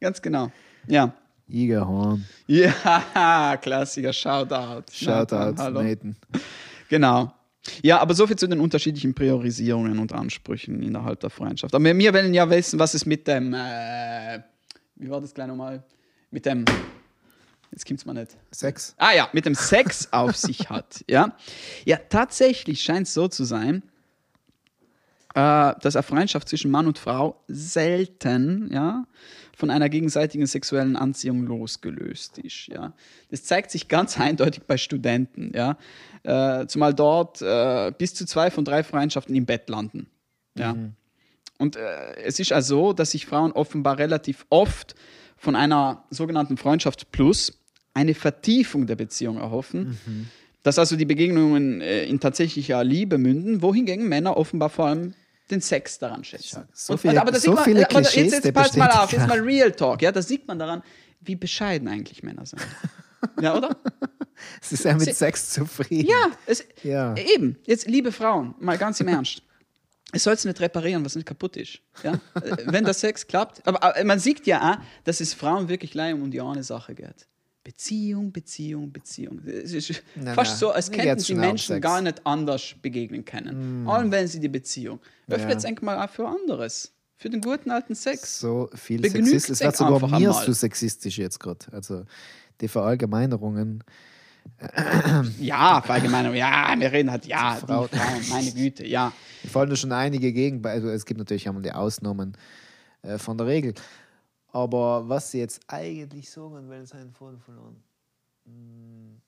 [0.00, 0.50] Ganz genau.
[0.86, 1.14] Ja.
[1.48, 4.84] Igehorn, Ja, Klassiker, Shoutout.
[4.92, 5.82] Shoutout, Hallo.
[5.82, 6.16] Nathan.
[6.88, 7.32] Genau.
[7.82, 11.74] Ja, aber so viel zu den unterschiedlichen Priorisierungen und Ansprüchen innerhalb der Freundschaft.
[11.74, 14.40] Aber wir wollen ja wissen, was es mit dem, äh,
[14.96, 15.82] wie war das gleich nochmal?
[16.30, 16.64] Mit dem,
[17.70, 18.36] jetzt kommt es mal nicht.
[18.50, 18.94] Sex.
[18.96, 21.04] Ah ja, mit dem Sex auf sich hat.
[21.08, 21.36] Ja,
[21.84, 23.82] ja tatsächlich scheint es so zu sein,
[25.34, 29.04] äh, dass eine Freundschaft zwischen Mann und Frau selten ja,
[29.60, 32.68] von einer gegenseitigen sexuellen Anziehung losgelöst ist.
[32.68, 32.94] Ja.
[33.30, 35.52] Das zeigt sich ganz eindeutig bei Studenten.
[35.54, 35.76] Ja.
[36.22, 40.08] Äh, zumal dort äh, bis zu zwei von drei Freundschaften im Bett landen.
[40.58, 40.74] Ja.
[41.58, 44.94] Und äh, es ist also so, dass sich Frauen offenbar relativ oft
[45.36, 47.60] von einer sogenannten Freundschaft plus
[47.94, 49.98] eine Vertiefung der Beziehung erhoffen.
[50.62, 55.14] Dass also die Begegnungen äh, in tatsächlicher Liebe münden, wohingegen Männer offenbar vor allem
[55.50, 56.68] den Sex daran schätzen.
[56.72, 58.76] so Und- viele- aber da so sieht man, viele aber jetzt, Klischees, jetzt, der pass
[58.76, 60.02] mal auf, jetzt mal Real Talk.
[60.02, 60.82] Ja, da sieht man daran,
[61.20, 62.62] wie bescheiden eigentlich Männer sind.
[63.42, 63.76] Ja, oder?
[64.62, 66.08] Sie sind mit Sie- Sex zufrieden.
[66.08, 67.14] Ja, es, Ja.
[67.16, 67.58] eben.
[67.66, 69.42] Jetzt, liebe Frauen, mal ganz im Ernst.
[70.12, 71.80] Es soll es nicht reparieren, was nicht kaputt ist.
[72.02, 72.18] Ja?
[72.64, 73.66] Wenn der Sex klappt.
[73.66, 76.94] Aber, aber man sieht ja auch, dass es Frauen wirklich leider um die eine Sache
[76.94, 77.26] geht.
[77.62, 79.40] Beziehung, Beziehung, Beziehung.
[79.46, 81.82] Es ist Na, fast na, so, als könnten auch um Menschen Sex.
[81.82, 83.86] gar nicht anders begegnen können.
[83.86, 84.98] Allem wenn sie die Beziehung.
[85.28, 85.70] Öffnet Ja.
[85.82, 86.92] mal auch für anderes.
[87.16, 88.40] Für den guten alten Sex.
[88.40, 89.50] So viel Sexist.
[89.50, 91.66] Es wird sogar mir so sexistisch jetzt gerade.
[91.70, 92.04] Also
[92.62, 93.84] die Verallgemeinerungen.
[95.38, 96.34] Ja, Verallgemeinung.
[96.34, 97.88] Ja, wir reden halt, ja, die Frauen,
[98.30, 99.12] meine Güte, ja.
[99.42, 100.64] Mir fallen da schon einige gegen.
[100.64, 102.36] Also es gibt natürlich einmal die Ausnahmen
[103.02, 103.74] äh, von der Regel.
[104.52, 107.82] Aber was sie jetzt eigentlich sagen, wenn es einen Faden verloren.
[108.44, 109.20] Hm,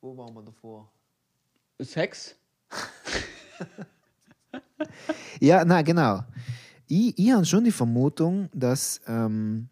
[0.00, 0.90] wo waren wir davor?
[1.80, 2.36] Sex?
[5.40, 6.22] Ja, na genau.
[6.86, 9.68] Ich, ich habe schon die Vermutung, dass, ähm,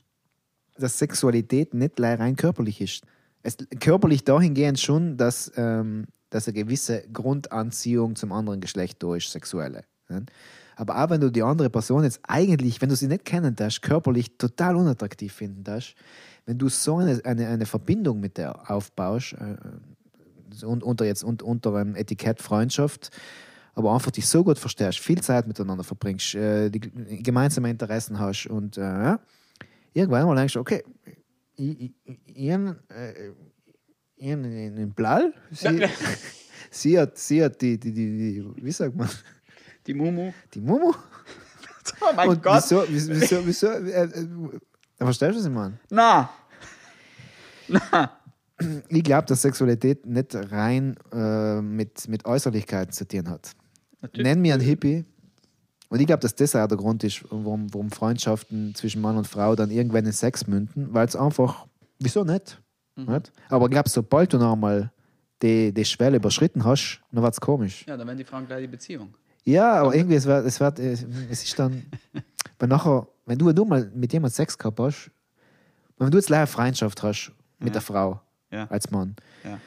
[0.76, 3.04] dass Sexualität nicht rein körperlich ist.
[3.42, 9.84] Es, körperlich dahingehend schon, dass, ähm, dass eine gewisse Grundanziehung zum anderen Geschlecht ist, sexuelle.
[10.08, 10.24] Ne?
[10.78, 13.82] Aber auch wenn du die andere Person jetzt eigentlich, wenn du sie nicht kennen darfst,
[13.82, 15.96] körperlich total unattraktiv finden darfst,
[16.46, 19.56] wenn du so eine, eine, eine Verbindung mit der aufbaust, äh,
[20.52, 23.10] so un- unter jetzt un- unter einem Etikett Freundschaft,
[23.74, 26.78] aber einfach dich so gut verstehst, viel Zeit miteinander verbringst, äh, die
[27.24, 29.20] gemeinsame Interessen hast und äh, ja,
[29.94, 30.84] irgendwann mal denkst du, okay,
[31.56, 32.74] ich, ich, äh,
[34.16, 35.82] ich hab einen Blall, sie,
[36.70, 38.16] sie hat, sie hat die, die, die,
[38.54, 39.08] die, wie sagt man,
[39.88, 40.32] Die Mumu.
[40.54, 40.92] die Mumu.
[42.02, 42.62] Oh mein und Gott.
[42.64, 44.26] wieso, wieso, wieso, äh, äh,
[44.98, 45.78] verstehst du, was ich meine?
[45.88, 46.28] Na,
[48.88, 53.52] Ich glaube, dass Sexualität nicht rein äh, mit, mit Äußerlichkeiten zu tun hat.
[54.16, 55.04] Nenn mir einen Hippie.
[55.88, 59.26] Und ich glaube, dass das auch der Grund ist, warum, warum Freundschaften zwischen Mann und
[59.26, 61.66] Frau dann irgendwann in Sex münden, weil es einfach,
[61.98, 62.60] wieso nicht?
[62.96, 63.32] nicht?
[63.48, 64.92] Aber ich glaube, sobald du noch einmal
[65.40, 67.86] die, die Schwelle überschritten hast, dann wird es komisch.
[67.86, 69.14] ja, dann werden die Frauen gleich die Beziehung.
[69.50, 71.02] Ja, aber irgendwie, es, wird, es, wird, es
[71.44, 71.84] ist dann,
[72.58, 75.10] wenn nachher, wenn du, du mal mit jemandem Sex gehabt hast,
[75.96, 78.20] wenn du jetzt leider Freundschaft hast mit der Frau
[78.52, 78.66] Ja.
[78.68, 79.58] als Mann, Ja.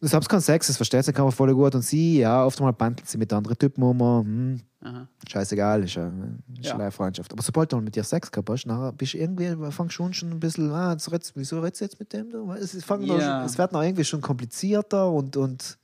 [0.00, 2.60] du sagst keinen Sex, das versteht sie kann man voll gut und sie, ja, oft
[2.60, 5.08] mal bandelt sie mit anderen Typen um, hm, Aha.
[5.28, 6.14] scheißegal, ist ja, ist
[6.66, 6.70] Ja.
[6.70, 6.74] ja.
[6.78, 7.32] eine Freundschaft.
[7.32, 10.12] Aber sobald du mal mit dir Sex gehabt hast, nachher bist du irgendwie, fangst schon
[10.14, 12.28] schon ein bisschen, ah, jetzt redst, wieso redest du jetzt mit dem?
[12.52, 13.44] Es, Ja.
[13.44, 15.76] es wird noch irgendwie schon komplizierter und, und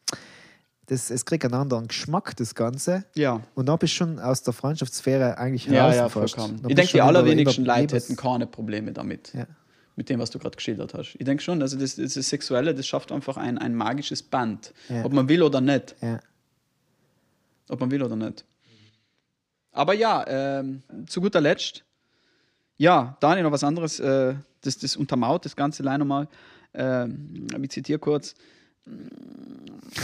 [0.89, 3.05] das, es kriegt einen anderen Geschmack, das Ganze.
[3.15, 3.43] Ja.
[3.55, 5.97] Und dann bist du schon aus der Freundschaftssphäre eigentlich Ja, raus.
[5.97, 6.35] ja, fast.
[6.35, 6.63] vollkommen.
[6.67, 9.33] Ich denke, die allerwenigsten Leute hätten keine Probleme damit.
[9.35, 9.47] Ja.
[9.97, 11.17] Mit dem, was du gerade geschildert hast.
[11.19, 14.73] Ich denke schon, also das, das Sexuelle, das schafft einfach ein, ein magisches Band.
[14.89, 15.05] Ja.
[15.05, 15.97] Ob man will oder nicht.
[16.01, 16.21] Ja.
[17.69, 18.45] Ob man will oder nicht.
[19.73, 21.85] Aber ja, ähm, zu guter Letzt,
[22.77, 26.29] ja, Daniel, noch was anderes, äh, das, das untermauert das Ganze leider nochmal.
[26.75, 28.35] Ähm, ich zitiere kurz.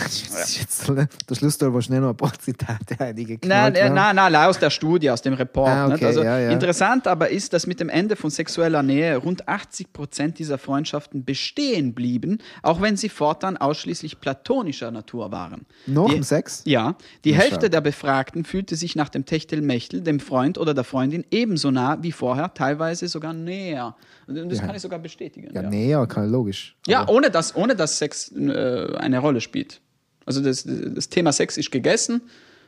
[0.03, 0.89] Das ist jetzt
[1.29, 4.71] der Schluss, war schnell noch ein paar Zitate einige Nein, nein, nein, nein, aus der
[4.71, 5.69] Studie, aus dem Report.
[5.71, 6.51] Ah, okay, also ja, ja.
[6.51, 11.25] Interessant aber ist, dass mit dem Ende von sexueller Nähe rund 80 Prozent dieser Freundschaften
[11.25, 15.65] bestehen blieben, auch wenn sie fortan ausschließlich platonischer Natur waren.
[15.87, 16.63] Noch Die- im Sex?
[16.65, 17.69] Ja, die Na, Hälfte schau.
[17.69, 22.13] der Befragten fühlte sich nach dem Techtelmechtel dem Freund oder der Freundin ebenso nah wie
[22.13, 23.95] vorher, teilweise sogar näher.
[24.27, 24.67] Und das Ja.
[24.67, 25.51] kann ich sogar bestätigen.
[25.55, 26.75] Ja, ja, kann, logisch.
[26.87, 29.81] Ja, ohne dass, ohne dass Sex äh, eine Rolle spielt.
[30.27, 32.23] Also das, das Thema Sex ist gegessen,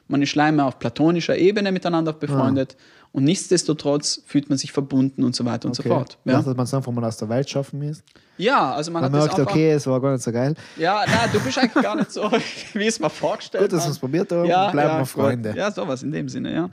[0.09, 2.77] man ist scheinbar auf platonischer Ebene miteinander befreundet
[3.13, 5.89] und nichtsdestotrotz fühlt man sich verbunden und so weiter und so okay.
[5.89, 6.19] fort.
[6.25, 6.33] Ja.
[6.33, 8.03] Ja, Dass man es einfach mal aus der Welt schaffen muss.
[8.37, 10.55] ja also man, Man hat das merkt, einfach, okay, es war gar nicht so geil.
[10.77, 12.31] Ja, nein, du bist eigentlich gar nicht so,
[12.75, 14.45] wie es mir vorgestellt Gut, dass wir es probiert haben.
[14.47, 15.09] Bleiben wir gut.
[15.09, 15.55] Freunde.
[15.57, 16.71] Ja, sowas in dem Sinne, ja.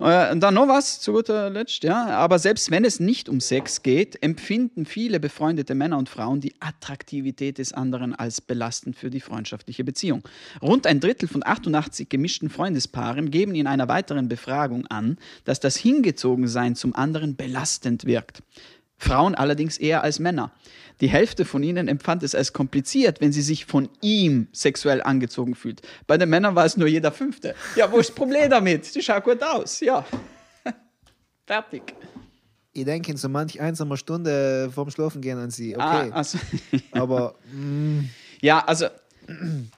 [0.00, 2.06] Äh, Und dann noch was zu guter Letzt, ja.
[2.06, 6.54] Aber selbst wenn es nicht um Sex geht, empfinden viele befreundete Männer und Frauen die
[6.60, 10.22] Attraktivität des anderen als belastend für die freundschaftliche Beziehung.
[10.62, 15.76] Rund ein Drittel von 88 gemischten Freundespaaren geben in einer weiteren Befragung an, dass das
[15.76, 18.42] Hingezogensein zum anderen belastend wirkt.
[18.96, 20.52] Frauen allerdings eher als Männer.
[21.00, 25.54] Die Hälfte von ihnen empfand es als kompliziert, wenn sie sich von ihm sexuell angezogen
[25.54, 25.82] fühlt.
[26.06, 27.54] Bei den Männern war es nur jeder Fünfte.
[27.76, 28.94] Ja, wo ist das Problem damit?
[28.94, 29.80] Die schaut gut aus.
[29.80, 30.04] Ja.
[31.46, 31.94] Fertig.
[32.72, 35.76] Ich denke in so manch einsamer Stunde vorm Schlafen gehen an sie.
[35.76, 36.10] Ah, Okay.
[36.12, 36.38] also,
[36.92, 38.00] Aber mm,
[38.40, 38.86] ja, also,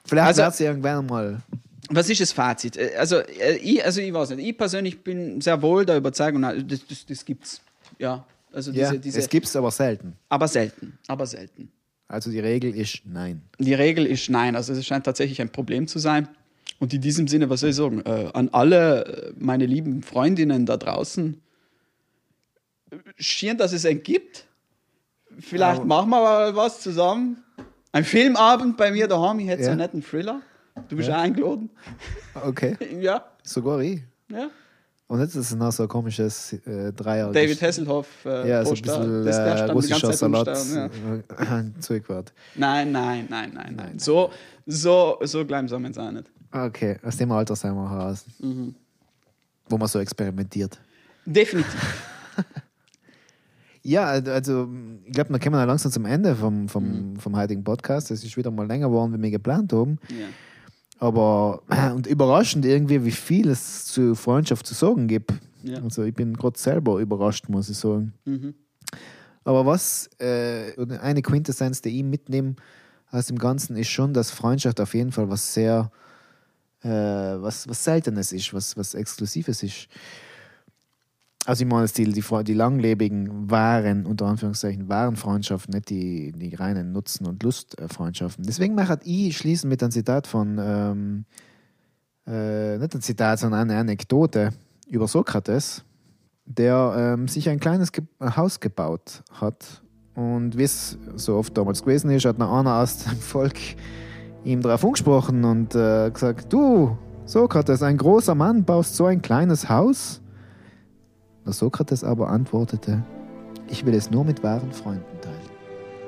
[0.05, 1.41] vielleicht Also- wird sie irgendwann mal.
[1.89, 2.75] was ist das Fazit?
[2.77, 4.47] Äh, Also, äh, ich, also ich weiß nicht.
[4.47, 7.61] Ich persönlich bin sehr wohl der Überzeugung, das, das, das gibt's.
[7.99, 8.25] Ja,
[8.57, 10.15] also Ja, diese, diese es gibt es aber selten.
[10.29, 11.71] aber selten, aber selten.
[12.09, 13.41] Also die Regel ist nein.
[13.59, 14.55] Die Regel ist nein.
[14.55, 16.27] Also es scheint tatsächlich ein Problem zu sein.
[16.79, 20.65] Und in diesem Sinne, was soll ich sagen, äh, an alle äh, meine lieben Freundinnen
[20.65, 21.39] da draußen,
[23.17, 24.45] schön, dass es einen gibt.
[25.39, 27.43] Vielleicht machen wir mal was zusammen.
[27.91, 29.71] Ein Filmabend bei mir daheim, ich hätte so Ja.
[29.71, 30.41] einen netten Thriller.
[30.89, 31.69] Du bist auch eingeladen.
[32.35, 34.01] Okay, Ja, sogar ich.
[34.31, 34.49] ja.
[35.07, 37.31] Und jetzt ist es noch so ein komisches äh, Dreier.
[37.31, 38.07] David Hasselhoff.
[38.25, 40.47] Äh, Ja, so ein bisschen äh, russischer Salat.
[40.47, 40.85] Ja.
[41.59, 42.33] äh, Zeug wird.
[42.55, 43.99] Nein, nein, nein, nein, nein.
[43.99, 44.31] So,
[44.65, 46.29] so, so klein sind wir jetzt auch nicht.
[46.51, 48.25] Okay, aus dem Alter sind wir raus.
[48.39, 48.75] Mhm.
[49.69, 50.77] Wo man so experimentiert.
[51.25, 52.03] Definitiv.
[53.83, 54.67] Ja, also
[55.05, 57.15] ich glaube, dann kommen wir langsam zum Ende vom, vom, Mhm.
[57.15, 58.11] vom heutigen Podcast.
[58.11, 59.97] Es ist wieder mal länger geworden, wie wir geplant haben.
[60.09, 60.25] Ja.
[60.99, 61.61] Aber
[61.95, 65.33] und überraschend irgendwie, wie viel es zu Freundschaft zu sagen gibt.
[65.63, 65.81] Ja.
[65.81, 68.13] Also ich bin gerade selber überrascht, muss ich sagen.
[68.25, 68.53] Mhm.
[69.43, 72.55] Aber was äh, eine Quintessenz, die ich mitnehme
[73.11, 75.89] aus dem Ganzen, ist schon, dass Freundschaft auf jeden Fall was sehr
[76.83, 79.87] äh, was, was Seltenes ist, was, was Exklusives ist.
[81.47, 86.53] Also ich meine, die, die, die langlebigen, wahren, unter Anführungszeichen, wahren Freundschaften, nicht die, die
[86.53, 88.43] reinen Nutzen- und Lustfreundschaften.
[88.45, 91.25] Deswegen möchte ich schließen mit einem Zitat von, ähm,
[92.27, 94.49] äh, nicht ein Zitat, sondern eine Anekdote
[94.89, 95.85] über Sokrates,
[96.43, 99.81] der ähm, sich ein kleines Ge Haus gebaut hat.
[100.15, 103.55] Und wie es so oft damals gewesen ist, hat noch einer aus dem Volk
[104.43, 109.69] ihm darauf angesprochen und äh, gesagt, du, Sokrates, ein großer Mann, baust so ein kleines
[109.69, 110.21] Haus?
[111.47, 113.01] Der Sokrates aber antwortete,
[113.69, 115.39] ich will es nur mit wahren Freunden teilen.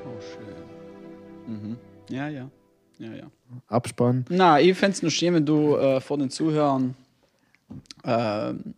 [0.05, 1.53] Oh, schön.
[1.55, 1.77] Mhm.
[2.09, 2.49] Ja, ja.
[2.97, 3.31] Ja, ja.
[3.67, 4.25] Abspann.
[4.27, 6.93] Na, ich fände es nur schön, wenn du äh, vor den Zuhörern
[8.03, 8.73] ähm,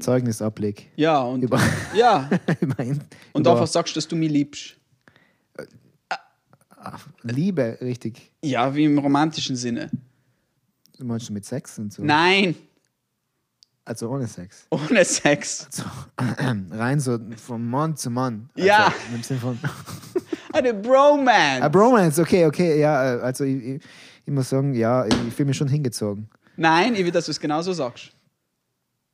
[0.00, 0.90] Zeugnisableg.
[0.96, 1.60] ja und Über-
[1.94, 2.30] ja
[2.62, 3.00] Immerhin.
[3.34, 4.76] und Über einfach sagst, dass du mich liebst.
[7.22, 8.32] Liebe, richtig.
[8.42, 9.90] Ja, wie im romantischen Sinne.
[10.98, 12.02] Du meinst mit Sex und so?
[12.02, 12.54] Nein,
[13.86, 14.66] Also ohne Sex.
[14.70, 15.68] ohne Sex.
[15.70, 15.82] So,
[16.70, 18.48] rein so von Mann zu Mann.
[18.54, 18.92] Also Ja.
[19.14, 19.58] Im Sinne von.
[20.54, 21.62] Eine Bromance.
[21.62, 23.16] Ah, Bromance, okay, okay, ja.
[23.16, 23.82] äh, Also ich, ich,
[24.24, 26.28] ich muss sagen, ja, ich fühle mich schon hingezogen.
[26.56, 28.12] Nein, ich will, dass du es genauso sagst.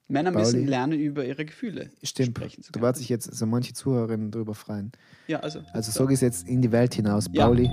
[0.07, 0.65] Männer müssen Pauli.
[0.67, 2.37] lernen, über ihre Gefühle Stimmt.
[2.37, 2.91] sprechen zu Du können.
[2.91, 4.93] wirst sich jetzt so manche Zuhörerinnen darüber freuen.
[5.29, 5.63] Ja, also.
[5.73, 7.27] Also sag ich es jetzt in die Welt hinaus.
[7.33, 7.47] Ja.
[7.47, 7.67] Pauli,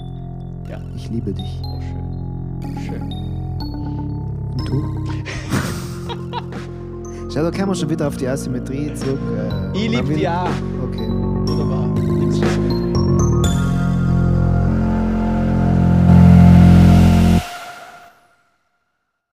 [0.70, 0.82] Ja.
[0.96, 1.60] ich liebe dich.
[1.64, 2.86] Oh, schön.
[2.86, 3.12] Schön.
[4.52, 5.04] Und du?
[7.34, 9.20] Schau, da kommen wir schon wieder auf die Asymmetrie zurück.
[9.36, 10.50] Äh, Ich man lieb will- dich auch.
[10.84, 11.27] Okay.